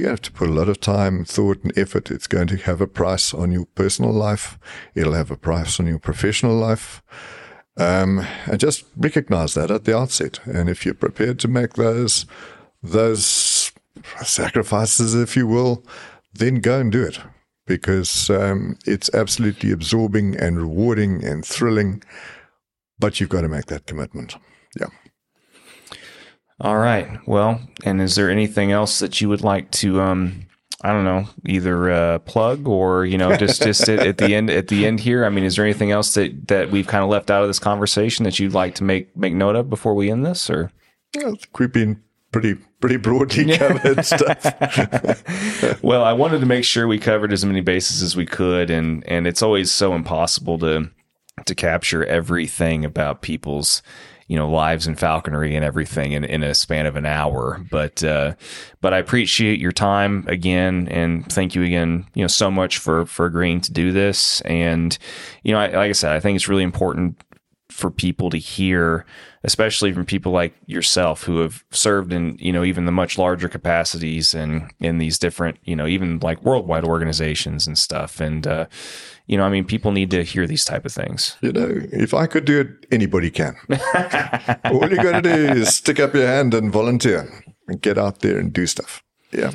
you 0.00 0.08
have 0.08 0.22
to 0.22 0.32
put 0.32 0.48
a 0.48 0.52
lot 0.52 0.68
of 0.68 0.80
time, 0.80 1.24
thought, 1.24 1.62
and 1.62 1.76
effort. 1.78 2.10
It's 2.10 2.26
going 2.26 2.48
to 2.48 2.56
have 2.56 2.80
a 2.80 2.86
price 2.86 3.34
on 3.34 3.52
your 3.52 3.66
personal 3.66 4.12
life. 4.12 4.58
It'll 4.94 5.12
have 5.12 5.30
a 5.30 5.36
price 5.36 5.78
on 5.78 5.86
your 5.86 5.98
professional 5.98 6.56
life. 6.56 7.02
Um, 7.76 8.26
and 8.46 8.58
just 8.58 8.84
recognize 8.96 9.54
that 9.54 9.70
at 9.70 9.84
the 9.84 9.96
outset. 9.96 10.40
And 10.44 10.68
if 10.68 10.84
you're 10.84 10.94
prepared 10.94 11.38
to 11.40 11.48
make 11.48 11.74
those, 11.74 12.26
those 12.82 13.72
sacrifices, 14.24 15.14
if 15.14 15.36
you 15.36 15.46
will, 15.46 15.84
then 16.32 16.56
go 16.56 16.80
and 16.80 16.90
do 16.90 17.04
it 17.04 17.18
because 17.66 18.30
um, 18.30 18.76
it's 18.86 19.12
absolutely 19.14 19.70
absorbing 19.70 20.36
and 20.36 20.58
rewarding 20.58 21.24
and 21.24 21.44
thrilling. 21.44 22.02
But 22.98 23.20
you've 23.20 23.28
got 23.28 23.42
to 23.42 23.48
make 23.48 23.66
that 23.66 23.86
commitment. 23.86 24.36
Yeah. 24.78 24.88
All 26.60 26.76
right. 26.76 27.26
Well, 27.26 27.60
and 27.84 28.00
is 28.00 28.16
there 28.16 28.30
anything 28.30 28.70
else 28.70 28.98
that 28.98 29.20
you 29.20 29.28
would 29.28 29.42
like 29.42 29.70
to 29.72 30.00
um 30.00 30.46
I 30.82 30.92
don't 30.92 31.04
know, 31.04 31.26
either 31.46 31.90
uh, 31.90 32.18
plug 32.20 32.66
or 32.66 33.04
you 33.04 33.18
know, 33.18 33.36
just 33.36 33.62
just 33.62 33.86
at, 33.88 34.00
at, 34.00 34.16
the 34.16 34.34
end 34.34 34.48
at 34.48 34.68
the 34.68 34.86
end 34.86 35.00
here. 35.00 35.26
I 35.26 35.28
mean, 35.28 35.44
is 35.44 35.56
there 35.56 35.64
anything 35.64 35.90
else 35.90 36.14
that 36.14 36.48
that 36.48 36.70
we've 36.70 36.86
kind 36.86 37.04
of 37.04 37.10
left 37.10 37.30
out 37.30 37.42
of 37.42 37.48
this 37.48 37.58
conversation 37.58 38.24
that 38.24 38.38
you'd 38.38 38.54
like 38.54 38.76
to 38.76 38.84
make 38.84 39.14
make 39.14 39.34
note 39.34 39.56
of 39.56 39.68
before 39.68 39.94
we 39.94 40.10
end 40.10 40.24
this? 40.24 40.48
Or 40.48 40.72
yeah, 41.14 41.32
we've 41.58 41.72
been 41.72 42.02
pretty 42.32 42.54
pretty 42.80 42.96
broadly 42.96 43.56
covered 43.58 44.04
stuff. 44.04 45.82
well, 45.82 46.02
I 46.02 46.14
wanted 46.14 46.40
to 46.40 46.46
make 46.46 46.64
sure 46.64 46.88
we 46.88 46.98
covered 46.98 47.32
as 47.32 47.44
many 47.44 47.60
bases 47.60 48.02
as 48.02 48.16
we 48.16 48.24
could, 48.24 48.70
and 48.70 49.06
and 49.06 49.26
it's 49.26 49.42
always 49.42 49.70
so 49.70 49.94
impossible 49.94 50.58
to 50.60 50.90
to 51.44 51.54
capture 51.54 52.06
everything 52.06 52.86
about 52.86 53.20
people's 53.20 53.82
you 54.30 54.36
know 54.36 54.48
lives 54.48 54.86
and 54.86 54.96
falconry 54.96 55.56
and 55.56 55.64
everything 55.64 56.12
in, 56.12 56.22
in 56.22 56.44
a 56.44 56.54
span 56.54 56.86
of 56.86 56.94
an 56.94 57.04
hour. 57.04 57.60
But 57.68 58.04
uh, 58.04 58.36
but 58.80 58.94
I 58.94 58.98
appreciate 58.98 59.58
your 59.58 59.72
time 59.72 60.24
again, 60.28 60.86
and 60.88 61.30
thank 61.30 61.56
you 61.56 61.64
again. 61.64 62.06
You 62.14 62.22
know 62.22 62.28
so 62.28 62.48
much 62.48 62.78
for 62.78 63.06
for 63.06 63.26
agreeing 63.26 63.60
to 63.62 63.72
do 63.72 63.90
this. 63.90 64.40
And 64.42 64.96
you 65.42 65.52
know, 65.52 65.58
I, 65.58 65.66
like 65.66 65.90
I 65.90 65.92
said, 65.92 66.12
I 66.12 66.20
think 66.20 66.36
it's 66.36 66.48
really 66.48 66.62
important 66.62 67.20
for 67.72 67.90
people 67.90 68.30
to 68.30 68.36
hear, 68.36 69.04
especially 69.42 69.92
from 69.92 70.04
people 70.04 70.30
like 70.30 70.54
yourself 70.66 71.24
who 71.24 71.38
have 71.38 71.64
served 71.70 72.12
in, 72.12 72.36
you 72.38 72.52
know, 72.52 72.62
even 72.62 72.84
the 72.84 72.92
much 72.92 73.18
larger 73.18 73.48
capacities 73.48 74.34
and 74.34 74.70
in 74.80 74.98
these 74.98 75.18
different, 75.18 75.58
you 75.64 75.74
know, 75.74 75.86
even 75.86 76.18
like 76.18 76.42
worldwide 76.44 76.84
organizations 76.84 77.66
and 77.66 77.78
stuff. 77.78 78.20
And, 78.20 78.46
uh, 78.46 78.66
you 79.30 79.36
know, 79.36 79.44
I 79.44 79.48
mean, 79.48 79.64
people 79.64 79.92
need 79.92 80.10
to 80.10 80.24
hear 80.24 80.44
these 80.44 80.64
type 80.64 80.84
of 80.84 80.90
things. 80.90 81.36
You 81.40 81.52
know, 81.52 81.70
if 81.92 82.14
I 82.14 82.26
could 82.26 82.44
do 82.44 82.62
it, 82.62 82.86
anybody 82.90 83.30
can. 83.30 83.54
All 84.64 84.90
you 84.90 84.96
got 84.96 85.12
to 85.12 85.22
do 85.22 85.30
is 85.30 85.72
stick 85.76 86.00
up 86.00 86.14
your 86.14 86.26
hand 86.26 86.52
and 86.52 86.72
volunteer 86.72 87.44
and 87.68 87.80
get 87.80 87.96
out 87.96 88.22
there 88.22 88.38
and 88.38 88.52
do 88.52 88.66
stuff. 88.66 89.04
Yeah. 89.30 89.52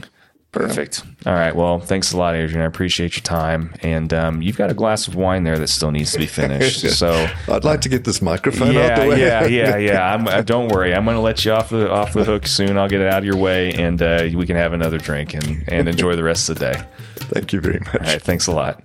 Perfect. 0.53 1.03
All 1.25 1.33
right. 1.33 1.53
Well, 1.53 1.81
thanks 1.81 2.13
a 2.13 2.17
lot, 2.17 2.35
Adrian. 2.35 2.61
I 2.61 2.65
appreciate 2.65 3.17
your 3.17 3.23
time. 3.23 3.75
And 3.81 4.13
um, 4.13 4.41
you've 4.41 4.55
got 4.55 4.71
a 4.71 4.73
glass 4.73 5.09
of 5.09 5.15
wine 5.15 5.43
there 5.43 5.59
that 5.59 5.67
still 5.67 5.91
needs 5.91 6.13
to 6.13 6.19
be 6.19 6.25
finished. 6.25 6.85
So 6.95 7.27
I'd 7.49 7.65
like 7.65 7.81
to 7.81 7.89
get 7.89 8.05
this 8.05 8.21
microphone 8.21 8.73
yeah, 8.73 8.87
out 8.87 9.01
the 9.01 9.09
way. 9.09 9.19
yeah, 9.19 9.45
yeah, 9.45 9.75
yeah. 9.91 10.13
I'm, 10.13 10.25
uh, 10.25 10.41
don't 10.41 10.71
worry. 10.71 10.95
I'm 10.95 11.03
going 11.03 11.17
to 11.17 11.21
let 11.21 11.43
you 11.43 11.51
off 11.51 11.69
the 11.69 11.91
off 11.91 12.13
the 12.13 12.23
hook 12.23 12.47
soon. 12.47 12.77
I'll 12.77 12.87
get 12.87 13.01
it 13.01 13.11
out 13.11 13.19
of 13.19 13.25
your 13.25 13.35
way, 13.35 13.73
and 13.73 14.01
uh, 14.01 14.29
we 14.33 14.45
can 14.47 14.55
have 14.55 14.71
another 14.71 14.97
drink 14.97 15.33
and 15.33 15.65
and 15.67 15.89
enjoy 15.89 16.15
the 16.15 16.23
rest 16.23 16.47
of 16.47 16.57
the 16.57 16.71
day. 16.71 16.83
Thank 17.15 17.51
you 17.51 17.59
very 17.59 17.79
much. 17.79 17.95
All 17.95 18.01
right. 18.01 18.21
Thanks 18.21 18.47
a 18.47 18.53
lot. 18.53 18.81